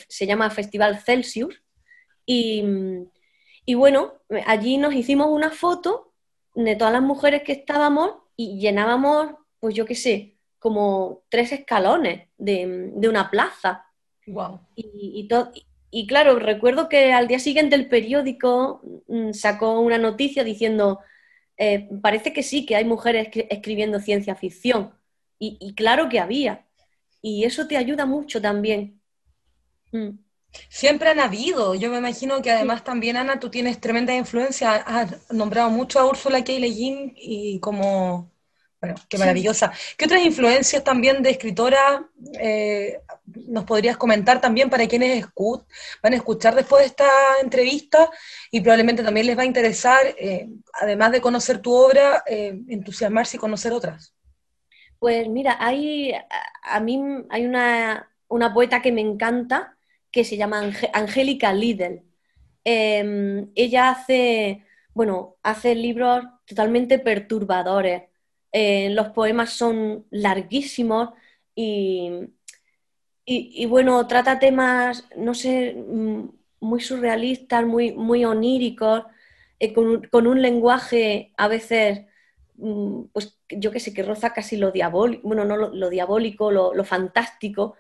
se 0.08 0.26
llama 0.26 0.50
Festival 0.50 1.00
Celsius, 1.00 1.62
y, 2.26 2.64
bueno, 3.76 4.14
allí 4.46 4.78
nos 4.78 4.94
hicimos 4.94 5.28
una 5.28 5.52
foto 5.52 6.14
de 6.56 6.76
todas 6.76 6.94
las 6.94 7.02
mujeres 7.02 7.44
que 7.44 7.52
estábamos 7.54 8.12
y 8.36 8.60
llenábamos, 8.60 9.36
pues 9.60 9.76
yo 9.76 9.86
qué 9.86 9.96
sé, 9.96 10.38
como 10.60 11.24
tres 11.30 11.52
escalones 11.52 12.28
de, 12.38 12.92
una 13.08 13.30
plaza. 13.30 13.86
Wow. 14.28 14.62
Y, 14.76 15.28
y, 15.54 15.68
y 15.92 16.08
claro, 16.08 16.40
recuerdo 16.40 16.88
que 16.88 17.12
al 17.12 17.28
día 17.28 17.40
siguiente 17.40 17.76
el 17.76 17.90
periódico 17.90 18.82
mm, 19.08 19.34
sacó 19.34 19.82
una 19.82 19.98
noticia 19.98 20.46
diciendo, 20.46 21.02
eh, 21.58 21.90
parece 22.02 22.32
que 22.32 22.44
sí, 22.44 22.66
que 22.66 22.78
hay 22.78 22.86
mujeres 22.86 23.28
escribiendo 23.50 24.00
ciencia 24.00 24.36
ficción. 24.36 24.94
Y, 25.38 25.74
claro 25.74 26.08
que 26.08 26.20
había. 26.20 26.68
Y 27.22 27.46
eso 27.46 27.68
te 27.68 27.76
ayuda 27.76 28.06
mucho 28.06 28.42
también. 28.42 29.02
Mm. 29.92 30.20
Siempre 30.70 31.10
han 31.10 31.20
habido. 31.20 31.74
Yo 31.76 31.90
me 31.90 31.98
imagino 31.98 32.42
que 32.42 32.52
además 32.52 32.84
también, 32.84 33.18
Ana, 33.18 33.40
tú 33.40 33.50
tienes 33.50 33.82
tremenda 33.82 34.16
influencia. 34.16 34.76
Has 34.76 35.32
nombrado 35.32 35.70
mucho 35.72 36.00
a 36.00 36.06
Úrsula 36.06 36.44
K. 36.44 36.54
Le 36.54 36.68
Guin 36.68 37.14
y 37.16 37.60
como 37.60 38.31
bueno, 38.82 38.96
qué 39.08 39.20
maravillosa. 39.20 39.72
¿Qué 39.96 40.06
otras 40.06 40.26
influencias 40.26 40.84
también 40.84 41.22
de 41.22 41.30
escritora 41.30 42.10
eh, 42.40 43.00
nos 43.48 43.64
podrías 43.64 43.96
comentar 43.96 44.42
también 44.42 44.72
para 44.72 44.88
quienes 44.88 45.24
van 46.02 46.14
a 46.14 46.16
escuchar 46.16 46.56
después 46.56 46.82
de 46.82 46.88
esta 46.88 47.08
entrevista 47.44 48.10
y 48.50 48.60
probablemente 48.60 49.04
también 49.04 49.28
les 49.28 49.38
va 49.38 49.44
a 49.44 49.46
interesar, 49.46 50.02
eh, 50.18 50.50
además 50.82 51.12
de 51.12 51.22
conocer 51.22 51.60
tu 51.60 51.72
obra, 51.74 52.24
eh, 52.26 52.60
entusiasmarse 52.70 53.38
y 53.38 53.40
conocer 53.40 53.72
otras? 53.72 54.16
Pues 54.98 55.28
mira, 55.30 55.58
hay, 55.60 56.14
a 56.64 56.80
mí 56.80 57.04
hay 57.30 57.46
una, 57.46 58.12
una 58.30 58.52
poeta 58.52 58.82
que 58.82 58.92
me 58.92 59.02
encanta 59.02 59.78
que 60.12 60.24
se 60.24 60.38
llama 60.38 60.72
Angélica 60.94 61.54
Lidl. 61.54 62.02
Em, 62.64 63.52
ella 63.54 63.90
hace, 63.92 64.66
bueno, 64.96 65.36
hace 65.44 65.76
libros 65.76 66.26
totalmente 66.46 66.98
perturbadores 66.98 68.11
eh, 68.52 68.90
los 68.90 69.10
poemas 69.10 69.52
son 69.52 70.06
larguísimos 70.12 71.10
y, 71.56 72.12
y, 73.26 73.66
bueno, 73.66 74.06
trata 74.08 74.40
temas, 74.40 75.08
no 75.16 75.34
sé, 75.34 75.74
mm, 75.76 76.30
muy 76.60 76.82
surrealistas, 76.82 77.66
muy, 77.66 77.94
muy 77.94 78.26
oníricos, 78.26 79.04
eh, 79.60 79.74
con, 79.74 80.28
un 80.28 80.42
lenguaje 80.42 81.34
a 81.38 81.48
veces, 81.48 82.02
mm, 82.56 83.04
pues 83.14 83.40
yo 83.50 83.72
qué 83.72 83.80
sé, 83.80 83.94
que 83.94 84.04
roza 84.04 84.34
casi 84.34 84.58
lo 84.58 84.72
diabólico, 84.72 85.28
bueno, 85.28 85.46
no 85.46 85.56
lo, 85.58 85.90
diabólico, 85.90 86.52
lo, 86.52 86.84
fantástico. 86.84 87.76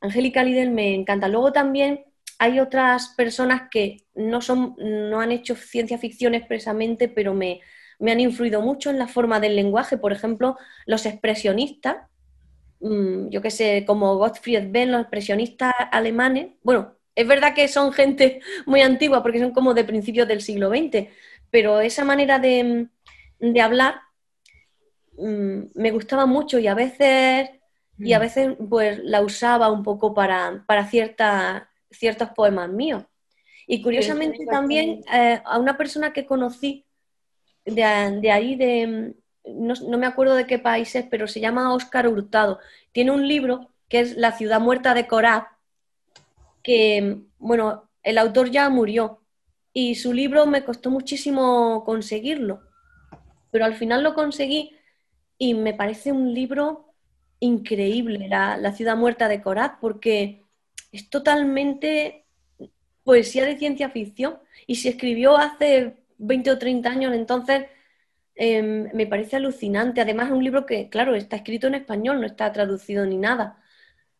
Angélica 0.00 0.42
Lidl 0.44 0.70
me 0.70 0.94
encanta. 0.94 1.28
Luego 1.28 1.52
también 1.52 2.04
hay 2.38 2.60
otras 2.60 3.10
personas 3.16 3.68
que 3.70 4.06
no, 4.14 4.40
son, 4.40 4.74
no 4.78 5.20
han 5.20 5.32
hecho 5.32 5.54
ciencia 5.54 5.98
ficción 5.98 6.34
expresamente, 6.34 7.08
pero 7.08 7.34
me, 7.34 7.60
me 7.98 8.12
han 8.12 8.20
influido 8.20 8.60
mucho 8.60 8.90
en 8.90 8.98
la 8.98 9.06
forma 9.06 9.40
del 9.40 9.56
lenguaje, 9.56 9.96
por 9.96 10.12
ejemplo, 10.12 10.56
los 10.86 11.06
expresionistas, 11.06 11.96
mm, 12.80 13.28
yo 13.28 13.40
qué 13.40 13.50
sé, 13.50 13.84
como 13.86 14.16
Gottfried 14.16 14.70
Benn, 14.70 14.92
los 14.92 15.02
expresionistas 15.02 15.72
alemanes, 15.90 16.52
bueno, 16.62 16.96
es 17.14 17.26
verdad 17.26 17.54
que 17.54 17.68
son 17.68 17.92
gente 17.92 18.40
muy 18.66 18.80
antigua 18.80 19.22
porque 19.22 19.40
son 19.40 19.52
como 19.52 19.74
de 19.74 19.84
principios 19.84 20.28
del 20.28 20.42
siglo 20.42 20.70
XX, 20.70 21.08
pero 21.50 21.80
esa 21.80 22.04
manera 22.04 22.38
de, 22.38 22.88
hablar 23.62 23.96
mm, 25.18 25.62
me 25.74 25.90
gustaba 25.90 26.26
mucho 26.26 26.58
y 26.58 26.66
a 26.66 26.74
veces, 26.74 27.50
y 27.98 28.12
a 28.14 28.18
mm. 28.18 28.22
veces 28.22 28.56
pues 28.68 28.98
la 29.04 29.20
usaba 29.20 29.70
un 29.70 29.82
poco 29.82 30.14
para, 30.14 30.64
para 30.66 30.88
ciertos 30.88 32.30
poemas 32.34 32.70
míos. 32.70 33.04
Y 33.66 33.80
curiosamente 33.80 34.44
también 34.46 35.02
eh, 35.12 35.40
a 35.44 35.58
una 35.58 35.76
persona 35.76 36.12
que 36.12 36.26
conocí 36.26 36.84
de, 37.64 38.30
ahí, 38.30 38.56
de, 38.56 39.14
no, 39.44 39.98
me 39.98 40.06
acuerdo 40.06 40.34
de 40.34 40.46
qué 40.46 40.58
países, 40.58 41.06
pero 41.10 41.26
se 41.26 41.40
llama 41.40 41.74
Óscar 41.74 42.08
Hurtado. 42.08 42.58
Tiene 42.92 43.10
un 43.10 43.26
libro 43.26 43.70
que 43.88 44.00
es 44.00 44.16
La 44.16 44.32
ciudad 44.32 44.60
muerta 44.60 44.94
de 44.94 45.06
Coraz, 45.06 45.44
que, 46.62 47.18
bueno, 47.38 47.88
el 48.02 48.18
autor 48.18 48.50
ya 48.50 48.68
murió 48.68 49.20
y 49.72 49.94
su 49.94 50.12
libro 50.12 50.46
me 50.46 50.64
costó 50.64 50.90
muchísimo 50.90 51.84
conseguirlo, 51.84 52.62
pero 53.50 53.64
al 53.64 53.74
final 53.74 54.02
lo 54.02 54.14
conseguí 54.14 54.76
y 55.38 55.54
me 55.54 55.74
parece 55.74 56.12
un 56.12 56.32
libro 56.32 56.94
increíble, 57.40 58.28
La, 58.28 58.72
ciudad 58.72 58.96
muerta 58.96 59.28
de 59.28 59.42
Coraz, 59.42 59.72
porque 59.80 60.42
es 60.92 61.10
totalmente 61.10 62.24
poesía 63.02 63.44
de 63.44 63.58
ciencia 63.58 63.90
ficción 63.90 64.38
y 64.66 64.76
se 64.76 64.90
escribió 64.90 65.36
hace 65.36 65.96
20 66.22 66.50
o 66.50 66.58
30 66.58 66.88
años, 66.90 67.14
entonces 67.14 67.66
em, 68.34 68.90
me 68.94 69.06
parece 69.06 69.36
alucinante. 69.36 70.00
Además 70.00 70.28
es 70.28 70.32
un 70.32 70.44
libro 70.44 70.66
que, 70.66 70.88
claro, 70.88 71.14
está 71.14 71.36
escrito 71.36 71.66
en 71.66 71.74
español, 71.76 72.20
no 72.20 72.26
está 72.26 72.52
traducido 72.52 73.06
ni 73.06 73.16
nada, 73.18 73.62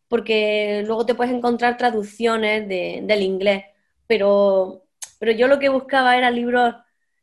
porque 0.09 0.83
luego 0.87 1.07
te 1.07 1.15
puedes 1.15 1.35
encontrar 1.35 1.77
traducciones 1.79 2.69
del 2.69 3.23
inglés, 3.23 3.65
pero, 4.07 4.85
pero 5.19 5.33
yo 5.33 5.49
lo 5.49 5.59
que 5.59 5.69
buscaba 5.71 6.17
era 6.17 6.31
libros, 6.31 6.75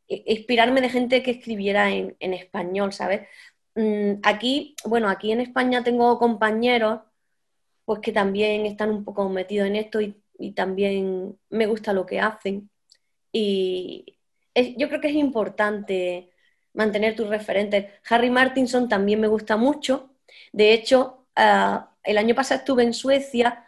inspirarme 0.08 0.82
de 0.82 0.90
gente 0.90 1.24
que 1.24 1.32
escribiera 1.32 1.92
en, 1.92 2.34
español, 2.34 2.94
¿sabes? 2.94 3.28
Mm, 3.76 4.22
aquí, 4.24 4.76
bueno, 4.86 5.10
aquí 5.10 5.32
en 5.32 5.42
España 5.42 5.84
tengo 5.84 6.18
compañeros 6.20 7.02
pues 7.90 8.02
que 8.02 8.12
también 8.12 8.68
están 8.68 8.92
un 8.92 9.04
poco 9.04 9.28
metidos 9.30 9.68
en 9.68 9.76
esto 9.76 10.00
y, 10.00 10.16
también 10.54 11.40
me 11.50 11.66
gusta 11.66 11.92
lo 11.92 12.06
que 12.06 12.20
hacen. 12.20 12.70
Y 13.32 14.19
yo 14.56 14.88
creo 14.90 15.02
que 15.02 15.10
es 15.10 15.16
importante 15.16 16.32
mantener 16.74 17.16
tus 17.16 17.28
referentes. 17.28 17.88
Harry 18.10 18.30
Martinson 18.30 18.90
también 18.90 19.20
me 19.20 19.28
gusta 19.28 19.58
mucho. 19.58 20.12
De 20.52 20.74
hecho, 20.74 21.26
ah, 21.36 21.92
el 22.04 22.18
año 22.18 22.36
pasado 22.36 22.60
estuve 22.60 22.84
en 22.84 22.94
Suecia 22.94 23.66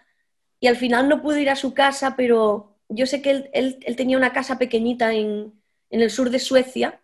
y 0.60 0.68
al 0.68 0.78
final 0.78 1.10
no 1.10 1.22
pude 1.22 1.42
ir 1.42 1.50
a 1.50 1.56
su 1.56 1.74
casa, 1.74 2.16
pero 2.16 2.78
yo 2.90 3.06
sé 3.06 3.22
que 3.22 3.50
él, 3.54 3.80
tenía 3.96 4.18
una 4.18 4.34
casa 4.34 4.58
pequeñita 4.60 5.14
en, 5.14 5.54
en 5.90 6.02
el 6.02 6.12
sur 6.12 6.30
de 6.30 6.40
Suecia 6.40 7.02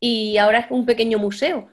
y 0.00 0.38
ahora 0.38 0.60
es 0.60 0.66
un 0.70 0.86
pequeño 0.86 1.18
museo. 1.18 1.70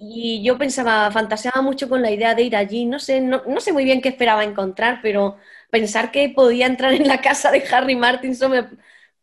Y 0.00 0.42
yo 0.44 0.56
pensaba, 0.58 1.10
fantaseaba 1.10 1.60
mucho 1.60 1.88
con 1.88 2.02
la 2.02 2.12
idea 2.12 2.34
de 2.34 2.42
ir 2.42 2.54
allí. 2.56 2.86
No 2.86 3.00
sé, 3.00 3.20
no, 3.20 3.42
sé 3.60 3.72
muy 3.72 3.84
bien 3.84 4.00
qué 4.00 4.08
esperaba 4.10 4.44
encontrar, 4.44 5.00
pero 5.02 5.36
pensar 5.70 6.12
que 6.12 6.28
podía 6.28 6.66
entrar 6.66 6.92
en 6.92 7.08
la 7.08 7.20
casa 7.20 7.50
de 7.50 7.64
Harry 7.72 7.96
Martinson 7.96 8.52
me 8.52 8.68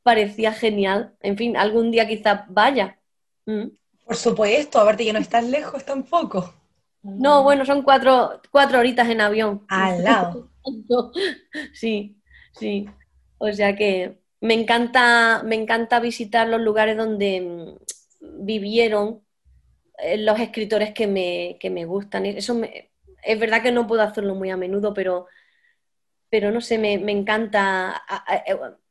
parecía 0.06 0.54
genial. 0.54 1.16
En 1.22 1.36
fin, 1.36 1.58
algún 1.58 1.90
día 1.90 2.08
quizás 2.08 2.42
vaya. 2.48 3.00
Mm. 3.48 3.70
Por 4.06 4.16
supuesto, 4.16 4.80
aparte 4.80 5.04
que 5.04 5.14
no 5.14 5.18
estás 5.18 5.44
lejos 5.44 5.84
tampoco. 5.84 6.54
No, 7.02 7.42
bueno, 7.42 7.66
son 7.66 7.82
cuatro, 7.82 8.40
cuatro 8.52 8.78
horitas 8.78 9.10
en 9.10 9.22
avión. 9.22 9.66
Al 9.68 10.04
lado. 10.04 10.52
sí, 11.74 12.22
sí. 12.52 12.88
O 13.40 13.52
sea 13.52 13.76
que 13.76 14.20
me 14.42 14.54
encanta, 14.54 15.42
me 15.44 15.56
encanta 15.56 16.00
visitar 16.00 16.48
los 16.48 16.62
lugares 16.62 16.96
donde 16.96 17.42
mm, 17.42 18.46
vivieron 18.46 19.24
eh, 19.98 20.18
los 20.18 20.40
escritores 20.40 20.94
que 20.94 21.08
me, 21.08 21.58
que 21.60 21.72
me 21.72 21.86
gustan. 21.86 22.28
Eso 22.28 22.62
es 23.24 23.40
verdad 23.40 23.64
que 23.64 23.72
no 23.72 23.88
puedo 23.88 24.04
hacerlo 24.04 24.36
muy 24.36 24.52
a 24.52 24.58
menudo, 24.58 24.94
pero, 24.94 25.26
pero 26.30 26.52
no 26.52 26.62
sé, 26.62 26.78
me, 26.78 26.94
encanta. 27.12 28.04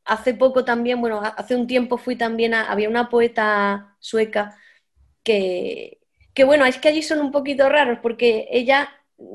Hace 0.05 0.33
poco 0.33 0.63
también, 0.65 1.01
bueno, 1.01 1.21
hace 1.21 1.55
un 1.55 1.67
tiempo 1.67 1.97
fui 1.97 2.15
también 2.15 2.53
a, 2.53 2.71
había 2.71 2.89
una 2.89 3.09
poeta 3.09 3.95
sueca 3.99 4.55
que, 5.23 5.99
que, 6.33 6.43
bueno, 6.43 6.65
es 6.65 6.77
que 6.77 6.89
allí 6.89 7.01
son 7.01 7.19
un 7.19 7.31
poquito 7.31 7.67
raros 7.69 7.99
porque 8.01 8.47
ella 8.51 8.89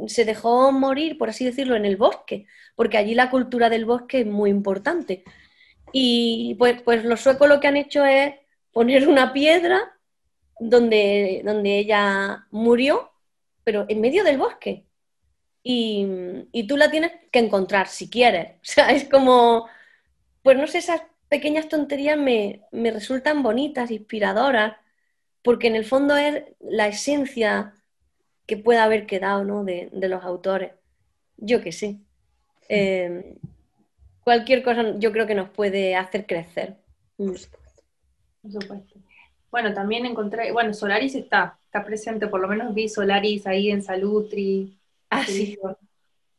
se 0.06 0.24
dejó 0.24 0.72
morir, 0.72 1.18
por 1.18 1.30
así 1.30 1.44
decirlo, 1.44 1.76
en 1.76 1.84
el 1.86 1.96
bosque, 1.96 2.46
porque 2.76 2.98
allí 2.98 3.14
la 3.14 3.30
cultura 3.30 3.70
del 3.70 3.84
bosque 3.84 4.20
es 4.20 4.26
muy 4.26 4.50
importante. 4.50 5.24
Y 5.92 6.54
pues, 6.58 6.82
pues 6.82 7.04
los 7.04 7.20
suecos 7.20 7.48
lo 7.48 7.60
que 7.60 7.68
han 7.68 7.76
hecho 7.76 8.04
es 8.04 8.34
poner 8.72 9.08
una 9.08 9.32
piedra 9.32 9.96
donde, 10.58 11.42
donde 11.44 11.78
ella 11.78 12.46
murió, 12.50 13.10
pero 13.64 13.86
en 13.88 14.00
medio 14.00 14.24
del 14.24 14.38
bosque. 14.38 14.86
Y, 15.62 16.06
tú 16.68 16.76
la 16.76 16.90
tienes 16.90 17.12
que 17.30 17.38
encontrar 17.40 17.88
si 17.88 18.08
quieres. 18.08 18.52
O 18.62 18.64
sea, 18.64 18.90
es 18.90 19.08
como, 19.08 19.66
pues 20.42 20.56
no 20.56 20.66
sé, 20.66 20.78
esas 20.78 21.02
pequeñas 21.28 21.68
tonterías 21.68 22.18
me, 22.18 22.62
resultan 22.72 23.42
bonitas, 23.42 23.90
inspiradoras, 23.90 24.76
porque 25.42 25.68
en 25.68 25.76
el 25.76 25.84
fondo 25.84 26.16
es 26.16 26.42
la 26.60 26.88
esencia 26.88 27.74
que 28.46 28.56
pueda 28.56 28.84
haber 28.84 29.06
quedado 29.06 29.44
¿no? 29.44 29.64
de, 29.64 29.90
los 29.92 30.24
autores. 30.24 30.72
Yo 31.36 31.62
que 31.62 31.72
sé. 31.72 31.98
Em, 32.68 33.36
cualquier 34.22 34.62
cosa 34.62 34.98
yo 34.98 35.12
creo 35.12 35.26
que 35.26 35.34
nos 35.34 35.50
puede 35.50 35.94
hacer 35.96 36.26
crecer. 36.26 36.76
Por 37.16 37.38
supuesto. 37.38 38.98
Bueno, 39.50 39.74
también 39.74 40.06
encontré, 40.06 40.52
bueno, 40.52 40.72
Solaris 40.74 41.14
está, 41.14 41.58
está 41.64 41.84
presente, 41.84 42.28
por 42.28 42.40
lo 42.40 42.48
menos 42.48 42.74
vi 42.74 42.88
Solaris 42.88 43.46
ahí 43.46 43.70
en 43.70 43.82
Salutri. 43.82 44.78
Ah, 45.10 45.24
sí. 45.24 45.58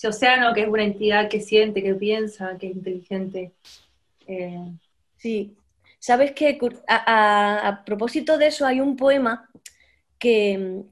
Océano, 0.03 0.53
que 0.53 0.61
es 0.61 0.67
una 0.67 0.83
entidad 0.83 1.29
que 1.29 1.41
siente, 1.41 1.83
que 1.83 1.93
piensa, 1.93 2.57
que 2.57 2.67
es 2.67 2.75
inteligente. 2.75 3.51
Sí. 5.17 5.55
¿Sabes 5.99 6.31
qué? 6.33 6.57
A, 6.87 7.83
propósito 7.85 8.37
de 8.37 8.47
eso, 8.47 8.65
hay 8.65 8.79
un 8.81 8.95
poema 8.97 9.49
que, 10.19 10.83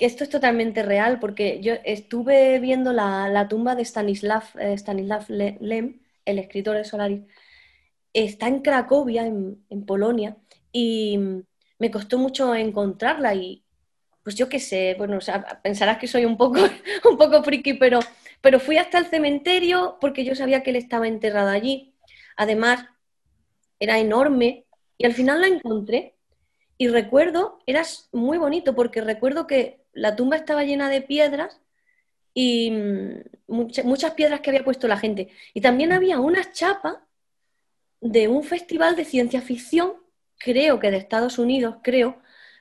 esto 0.00 0.24
es 0.24 0.30
totalmente 0.30 0.82
real, 0.82 1.18
porque 1.20 1.60
yo 1.62 1.74
estuve 1.84 2.58
viendo 2.60 2.92
la, 2.92 3.46
tumba 3.48 3.74
de 3.74 3.84
Stanislav, 3.84 4.44
eh, 4.58 4.74
Stanislav 4.74 5.26
Lem, 5.28 6.00
el 6.24 6.38
escritor 6.38 6.76
de 6.76 6.84
Solaris. 6.84 7.22
Está 8.12 8.48
en 8.48 8.60
Cracovia, 8.62 9.26
en, 9.26 9.64
en 9.70 9.86
Polonia, 9.86 10.36
y 10.72 11.18
me 11.78 11.90
costó 11.90 12.18
mucho 12.18 12.54
encontrarla 12.54 13.34
y 13.34 13.66
pues 14.26 14.34
yo 14.34 14.48
qué 14.48 14.58
sé, 14.58 14.96
bueno, 14.98 15.20
pensarás 15.62 15.98
que 15.98 16.08
soy 16.08 16.24
un 16.24 16.36
poco, 16.36 16.58
un 17.08 17.16
poco 17.16 17.44
friki, 17.44 17.74
pero, 17.74 18.00
pero 18.40 18.58
fui 18.58 18.76
hasta 18.76 18.98
el 18.98 19.06
cementerio 19.06 19.98
porque 20.00 20.24
yo 20.24 20.34
sabía 20.34 20.64
que 20.64 20.70
él 20.70 20.76
estaba 20.76 21.06
enterrado 21.06 21.48
allí. 21.50 21.94
Además, 22.36 22.84
era 23.80 23.98
enorme 23.98 24.66
y 24.98 25.06
al 25.06 25.14
final 25.14 25.40
la 25.40 25.48
encontré 25.48 26.16
y 26.78 26.88
recuerdo, 26.88 27.58
era 27.66 27.82
muy 28.12 28.38
bonito 28.38 28.74
porque 28.74 29.00
recuerdo 29.00 29.46
que 29.46 29.84
la 29.92 30.14
tumba 30.16 30.36
estaba 30.36 30.64
llena 30.64 30.90
de 30.90 31.00
piedras 31.02 31.60
y 32.34 32.70
mm, 32.70 33.20
muchas 33.48 34.14
piedras 34.14 34.40
que 34.40 34.50
había 34.50 34.64
puesto 34.64 34.88
la 34.88 34.98
gente. 34.98 35.30
Y 35.54 35.60
también 35.60 35.92
había 35.92 36.20
una 36.20 36.52
chapa 36.52 37.06
de 38.00 38.28
un 38.28 38.44
festival 38.44 38.94
de 38.94 39.04
ciencia 39.04 39.40
ficción 39.40 39.94
creo 40.38 40.80
que 40.80 40.90
de 40.90 40.98
Estados 40.98 41.38
Unidos, 41.38 41.76
creo, 41.82 42.18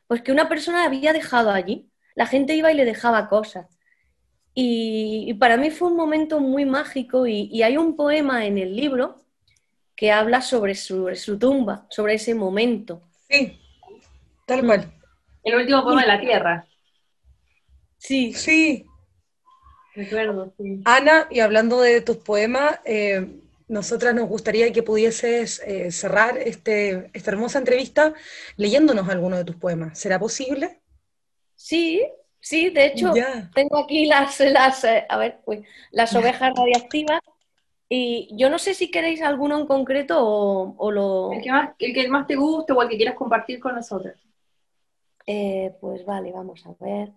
pues 0.08 0.22
que 0.22 0.32
una 0.32 0.50
persona 0.50 0.86
había 0.86 1.14
dejado 1.14 1.52
allí. 1.52 1.90
La 2.16 2.26
gente 2.26 2.56
iba 2.56 2.72
y 2.72 2.76
le 2.76 2.86
dejaba 2.86 3.28
cosas. 3.30 3.68
Y, 4.54 5.34
para 5.36 5.58
mí 5.58 5.70
fue 5.70 5.90
un 5.90 5.98
momento 5.98 6.40
muy 6.40 6.66
mágico 6.66 7.28
y, 7.28 7.62
hay 7.64 7.78
un 7.78 7.96
poema 7.96 8.46
en 8.46 8.58
el 8.58 8.76
libro 8.76 9.18
que 9.96 10.12
habla 10.12 10.42
sobre 10.42 10.76
su, 10.76 11.14
su 11.16 11.40
tumba, 11.40 11.86
sobre 11.90 12.16
ese 12.16 12.36
momento. 12.36 13.02
Sí, 13.30 13.60
tal 14.46 14.66
cual. 14.66 14.92
El 15.44 15.56
último 15.56 15.84
poema 15.84 16.02
de 16.02 16.08
la 16.08 16.20
Tierra. 16.20 16.68
Sí. 17.98 18.34
Sí. 18.34 18.86
Recuerdo, 19.94 20.54
sí. 20.58 20.82
Ana, 20.86 21.28
y 21.32 21.40
hablando 21.40 21.80
de 21.80 22.02
tus 22.02 22.18
poemas, 22.18 22.80
eh, 22.84 23.26
nosotras 23.68 24.14
nos 24.14 24.28
gustaría 24.28 24.72
que 24.72 24.84
pudieses 24.84 25.62
eh, 25.66 25.92
cerrar 25.92 26.38
este, 26.38 27.10
esta 27.14 27.32
hermosa 27.32 27.60
entrevista 27.60 28.14
leyéndonos 28.58 29.08
alguno 29.10 29.38
de 29.38 29.46
tus 29.46 29.56
poemas. 29.56 29.98
¿Será 29.98 30.20
posible? 30.20 30.82
Sí, 31.56 32.06
sí, 32.40 32.70
de 32.70 32.88
hecho, 32.88 33.14
tengo 33.54 33.80
aquí 33.80 34.06
las, 34.06 34.40
las, 34.42 34.84
eh, 34.84 35.06
a 35.08 35.18
ver, 35.18 35.40
las 35.92 36.14
ovejas 36.16 36.54
radiactivas. 36.56 37.22
Y 37.88 38.36
yo 38.36 38.50
no 38.50 38.58
sé 38.58 38.74
si 38.74 38.90
queréis 38.90 39.22
alguno 39.22 39.60
en 39.60 39.68
concreto 39.68 40.18
o, 40.20 40.92
lo... 40.92 41.32
El 41.34 41.42
que, 41.42 41.52
más, 41.52 41.76
el 41.78 41.94
que, 41.94 42.08
más, 42.08 42.26
te 42.26 42.36
guste 42.36 42.74
o 42.74 42.82
el 42.82 42.90
que 42.90 42.98
quieras 42.98 43.16
compartir 43.16 43.60
con 43.60 43.76
nosotros. 43.76 44.16
Eh, 45.28 45.76
pues 45.80 46.06
vale, 46.06 46.32
vamos 46.32 46.66
a 46.66 46.74
ver. 46.84 47.12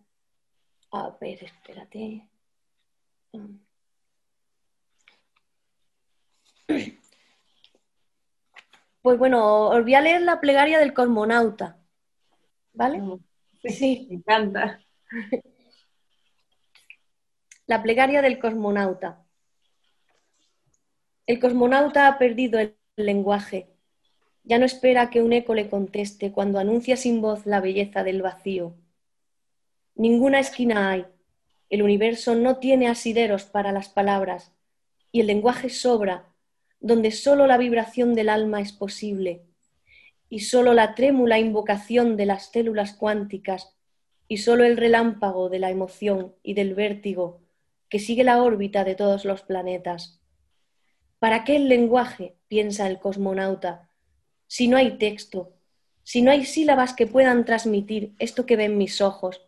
A 0.93 1.17
ver, 1.21 1.45
espérate. 1.45 2.29
Mm. 3.33 3.57
Pues 9.01 9.19
bueno, 9.19 9.69
os 9.69 9.83
voy 9.83 9.95
a 9.95 10.01
leer 10.03 10.23
la 10.23 10.41
plegaria 10.41 10.79
del 10.79 10.93
cosmonauta. 10.93 11.79
¿Vale? 12.75 13.03
Sí, 13.65 14.07
me 14.11 14.17
encanta. 14.17 14.81
La 17.67 17.83
plegaria 17.83 18.21
del 18.23 18.39
cosmonauta. 18.39 19.28
El 21.29 21.41
cosmonauta 21.41 22.09
ha 22.09 22.17
perdido 22.17 22.59
el 22.59 22.75
lenguaje. 22.97 23.69
Ya 24.45 24.59
no 24.59 24.65
espera 24.65 25.11
que 25.11 25.21
un 25.21 25.35
eco 25.35 25.55
le 25.55 25.69
conteste 25.69 26.33
cuando 26.33 26.59
anuncia 26.59 26.97
sin 26.97 27.21
voz 27.21 27.45
la 27.45 27.61
belleza 27.61 28.03
del 28.03 28.23
vacío. 28.23 28.73
Ninguna 29.95 30.41
esquina 30.41 30.91
hay. 30.91 31.05
El 31.69 31.83
universo 31.83 32.35
no 32.35 32.57
tiene 32.57 32.89
asideros 32.89 33.45
para 33.45 33.73
las 33.73 33.91
palabras 33.91 34.55
y 35.13 35.21
el 35.21 35.27
lenguaje 35.27 35.69
sobra 35.69 36.35
donde 36.81 37.11
solo 37.11 37.47
la 37.47 37.59
vibración 37.59 38.15
del 38.15 38.31
alma 38.31 38.63
es 38.63 38.73
posible 38.73 39.43
y 40.31 40.41
solo 40.41 40.73
la 40.73 40.95
trémula 40.95 41.39
invocación 41.39 42.17
de 42.17 42.25
las 42.25 42.51
células 42.51 42.95
cuánticas 42.95 43.77
y 44.29 44.39
solo 44.39 44.65
el 44.65 44.79
relámpago 44.79 45.51
de 45.51 45.59
la 45.59 45.69
emoción 45.69 46.35
y 46.43 46.55
del 46.55 46.75
vértigo 46.75 47.43
que 47.91 47.99
sigue 47.99 48.25
la 48.25 48.43
órbita 48.43 48.83
de 48.83 48.95
todos 48.95 49.27
los 49.27 49.43
planetas. 49.43 50.18
¿Para 51.19 51.43
qué 51.45 51.57
el 51.57 51.69
lenguaje? 51.69 52.37
piensa 52.47 52.87
el 52.87 52.99
cosmonauta, 52.99 53.91
si 54.47 54.69
no 54.69 54.77
hay 54.77 54.99
texto, 54.99 55.53
si 56.03 56.23
no 56.23 56.31
hay 56.31 56.45
sílabas 56.47 56.95
que 56.95 57.07
puedan 57.07 57.45
transmitir 57.45 58.15
esto 58.19 58.47
que 58.47 58.57
ven 58.57 58.79
mis 58.79 59.01
ojos. 59.01 59.43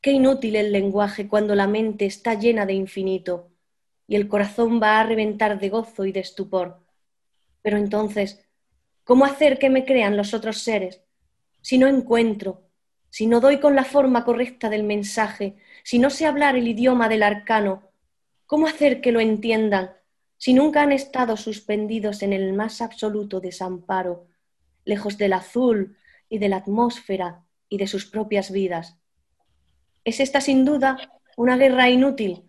Qué 0.00 0.12
inútil 0.12 0.56
el 0.56 0.72
lenguaje 0.72 1.28
cuando 1.28 1.54
la 1.54 1.66
mente 1.66 2.06
está 2.06 2.34
llena 2.34 2.64
de 2.64 2.74
infinito 2.74 3.50
y 4.06 4.16
el 4.16 4.28
corazón 4.28 4.80
va 4.80 5.00
a 5.00 5.04
reventar 5.04 5.58
de 5.58 5.68
gozo 5.68 6.06
y 6.06 6.12
de 6.12 6.20
estupor. 6.20 6.80
Pero 7.60 7.76
entonces, 7.76 8.46
¿cómo 9.02 9.24
hacer 9.24 9.58
que 9.58 9.70
me 9.70 9.84
crean 9.84 10.16
los 10.16 10.32
otros 10.32 10.58
seres? 10.58 11.02
Si 11.60 11.76
no 11.76 11.88
encuentro, 11.88 12.62
si 13.10 13.26
no 13.26 13.40
doy 13.40 13.58
con 13.58 13.74
la 13.74 13.84
forma 13.84 14.24
correcta 14.24 14.70
del 14.70 14.84
mensaje, 14.84 15.56
si 15.82 15.98
no 15.98 16.08
sé 16.08 16.24
hablar 16.24 16.56
el 16.56 16.68
idioma 16.68 17.08
del 17.08 17.24
arcano, 17.24 17.90
¿cómo 18.46 18.66
hacer 18.66 19.00
que 19.00 19.12
lo 19.12 19.20
entiendan 19.20 19.90
si 20.36 20.54
nunca 20.54 20.82
han 20.82 20.92
estado 20.92 21.36
suspendidos 21.36 22.22
en 22.22 22.32
el 22.32 22.52
más 22.52 22.80
absoluto 22.80 23.40
desamparo, 23.40 24.26
lejos 24.84 25.16
del 25.18 25.32
azul 25.32 25.96
y 26.28 26.38
de 26.38 26.48
la 26.48 26.56
atmósfera 26.56 27.44
y 27.68 27.78
de 27.78 27.86
sus 27.86 28.06
propias 28.06 28.50
vidas? 28.50 28.98
Es 30.04 30.20
esta 30.20 30.40
sin 30.40 30.64
duda 30.64 30.98
una 31.36 31.56
guerra 31.56 31.88
inútil 31.88 32.44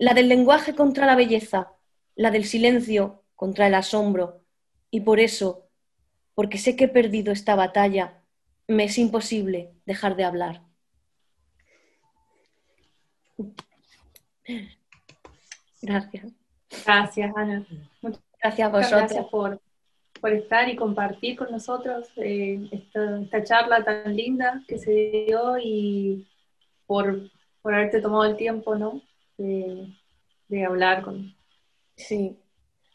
la 0.00 0.14
del 0.14 0.28
lenguaje 0.28 0.74
contra 0.74 1.04
la 1.04 1.14
belleza, 1.14 1.74
la 2.16 2.30
del 2.30 2.46
silencio 2.46 3.22
contra 3.36 3.66
el 3.66 3.74
asombro, 3.74 4.42
y 4.90 5.00
por 5.02 5.20
eso, 5.20 5.68
porque 6.34 6.56
sé 6.56 6.74
que 6.74 6.84
he 6.84 6.88
perdido 6.88 7.32
esta 7.32 7.54
batalla, 7.54 8.24
me 8.66 8.84
es 8.84 8.96
imposible 8.96 9.74
dejar 9.84 10.16
de 10.16 10.24
hablar. 10.24 10.62
Gracias. 15.82 16.39
Gracias, 16.84 17.32
Ana. 17.36 17.66
Muchas 18.00 18.22
gracias 18.42 18.66
a 18.66 18.70
vosotros. 18.70 19.00
Gracias 19.00 19.26
por, 19.26 19.60
por, 20.20 20.32
estar 20.32 20.68
y 20.68 20.76
compartir 20.76 21.36
con 21.36 21.50
nosotros 21.50 22.08
eh, 22.16 22.68
esta, 22.70 23.44
charla 23.44 23.84
tan 23.84 24.16
linda 24.16 24.62
que 24.68 24.78
se 24.78 25.26
dio 25.26 25.58
y 25.58 26.28
por, 26.86 27.30
por 27.62 27.74
haberte 27.74 28.00
tomado 28.00 28.24
el 28.24 28.36
tiempo, 28.36 28.76
¿no? 28.76 29.02
de, 30.48 30.64
hablar 30.64 31.02
con... 31.02 31.34
Sí. 31.96 32.36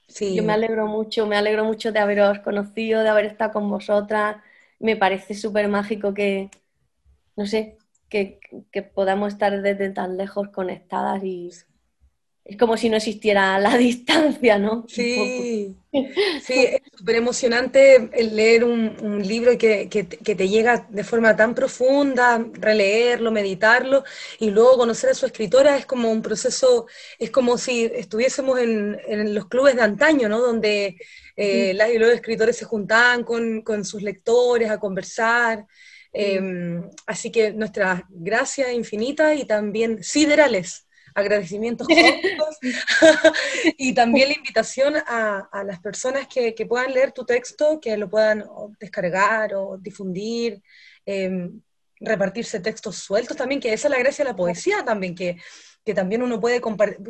sí, 0.08 0.36
yo 0.36 0.44
me 0.44 0.54
alegro 0.54 0.88
mucho, 0.88 1.26
me 1.28 1.38
alegro 1.38 1.64
mucho 1.64 1.92
de 1.92 2.00
haberos 2.00 2.40
conocido, 2.40 3.02
de 3.02 3.10
haber 3.10 3.26
estado 3.26 3.54
con 3.54 3.70
vosotras. 3.70 4.38
Me 4.80 4.96
parece 4.96 5.34
súper 5.34 5.68
mágico 5.68 6.14
que, 6.14 6.50
no 7.36 7.46
sé, 7.46 7.78
que, 8.10 8.40
que, 8.72 8.82
podamos 8.82 9.34
estar 9.34 9.62
desde 9.62 9.90
tan 9.90 10.18
lejos 10.18 10.50
conectadas 10.50 11.24
y, 11.24 11.52
es 12.46 12.58
como 12.58 12.78
si 12.78 12.90
no 12.90 12.98
existiera 12.98 13.58
la 13.58 13.76
distancia, 13.78 14.60
¿no? 14.60 14.86
Sí, 14.88 15.76
sí, 15.92 16.54
es 16.54 16.82
súper 16.96 17.16
emocionante 17.16 18.12
leer 18.32 18.64
un, 18.64 18.96
libro 19.28 19.58
que, 19.58 19.90
que, 19.90 20.04
te 20.04 20.48
llega 20.48 20.86
de 20.90 21.04
forma 21.04 21.36
tan 21.36 21.56
profunda, 21.56 22.46
releerlo, 22.54 23.32
meditarlo 23.32 24.04
y 24.40 24.52
luego 24.52 24.78
conocer 24.78 25.10
a 25.10 25.16
su 25.16 25.26
escritora 25.26 25.76
es 25.76 25.88
como 25.88 26.12
un 26.12 26.22
proceso, 26.22 26.86
es 27.18 27.32
como 27.32 27.58
si 27.58 27.86
estuviésemos 27.86 28.60
en, 28.60 29.00
en 29.08 29.34
los 29.34 29.48
clubes 29.48 29.76
de 29.76 29.82
antaño, 29.82 30.30
¿no? 30.30 30.40
Donde 30.40 30.98
eh, 31.36 31.74
las 31.74 31.90
y 31.90 31.98
los 31.98 32.12
escritores 32.12 32.58
se 32.58 32.66
juntaban 32.66 33.24
con, 33.24 33.64
con 33.64 33.84
sus 33.84 34.04
lectores 34.04 34.70
a 34.70 34.80
conversar. 34.80 35.66
Em, 36.14 36.90
así 37.08 37.30
que 37.32 37.52
nuestras 37.52 38.04
gracias 38.10 38.72
infinitas 38.72 39.38
y 39.38 39.46
también 39.46 40.02
siderales 40.02 40.85
agradecimientos 41.16 41.88
y 43.78 43.94
también 43.94 44.30
la 44.30 44.36
invitación 44.36 44.96
a, 44.98 45.64
las 45.66 45.80
personas 45.80 46.28
que, 46.28 46.54
puedan 46.68 46.94
leer 46.94 47.12
tu 47.14 47.26
texto, 47.26 47.80
que 47.80 47.98
lo 47.98 48.10
puedan 48.10 48.44
descargar 48.80 49.56
o 49.56 49.78
difundir, 49.78 50.62
em, 51.06 51.62
repartirse 52.00 52.60
textos 52.60 52.98
sueltos 52.98 53.38
también, 53.38 53.62
que 53.62 53.74
esa 53.74 53.88
es 53.88 53.92
la 53.92 54.00
gracia 54.00 54.26
de 54.26 54.32
la 54.32 54.36
poesía 54.36 54.84
también, 54.84 55.16
que, 55.16 55.38
que 55.86 55.94
también 55.94 56.22
uno 56.22 56.42
puede 56.42 56.62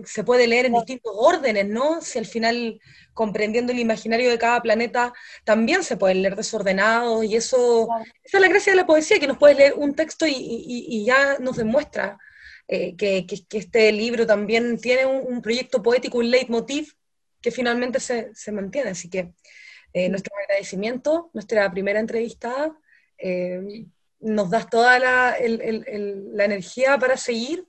se 0.06 0.24
puede 0.24 0.46
leer 0.46 0.68
en 0.68 0.74
distintos 0.74 1.14
órdenes, 1.16 1.68
¿no? 1.68 2.02
Si 2.02 2.20
al 2.20 2.28
final, 2.28 2.80
comprendiendo 3.14 3.72
el 3.72 3.80
imaginario 3.80 4.30
de 4.30 4.38
cada 4.38 4.62
planeta, 4.62 5.14
también 5.44 5.84
se 5.84 5.98
pueden 5.98 6.22
leer 6.22 6.36
desordenados, 6.36 7.26
y 7.26 7.36
eso, 7.36 7.88
esa 8.24 8.38
es 8.38 8.42
la 8.42 8.50
gracia 8.50 8.74
de 8.74 8.78
la 8.78 8.86
poesía, 8.86 9.20
que 9.20 9.28
nos 9.28 9.40
puede 9.40 9.56
leer 9.56 9.74
un 9.76 9.96
texto 9.96 10.28
y, 10.28 10.36
y 10.36 11.06
ya 11.06 11.40
nos 11.40 11.58
demuestra 11.58 12.20
eh, 12.68 12.96
que, 12.96 13.26
este 13.52 13.92
libro 13.92 14.26
también 14.26 14.78
tiene 14.80 15.06
un, 15.06 15.42
proyecto 15.42 15.84
poético, 15.84 16.18
un 16.18 16.32
leitmotiv 16.32 16.96
que 17.42 17.52
finalmente 17.52 18.00
se, 18.00 18.52
mantiene. 18.52 18.92
Así 18.92 19.10
que 19.10 19.34
eh, 19.94 20.10
nuestro 20.10 20.36
agradecimiento, 20.38 21.30
nuestra 21.34 21.72
primera 21.72 22.00
entrevista, 22.00 22.76
eh, 23.18 23.86
nos 24.20 24.50
das 24.50 24.70
toda 24.70 24.98
la, 25.00 25.38
energía 25.38 26.98
para 26.98 27.18
seguir. 27.18 27.68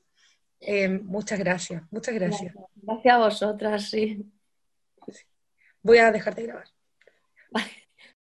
muchas 1.03 1.39
gracias, 1.39 1.83
muchas 1.91 2.15
gracias. 2.15 2.55
Gracias 2.75 3.15
a 3.15 3.19
vosotras, 3.19 3.91
sí. 3.91 4.25
Voy 5.83 5.99
a 5.99 6.11
dejarte 6.11 6.43
grabar. 6.43 6.69
Vale. 7.51 7.86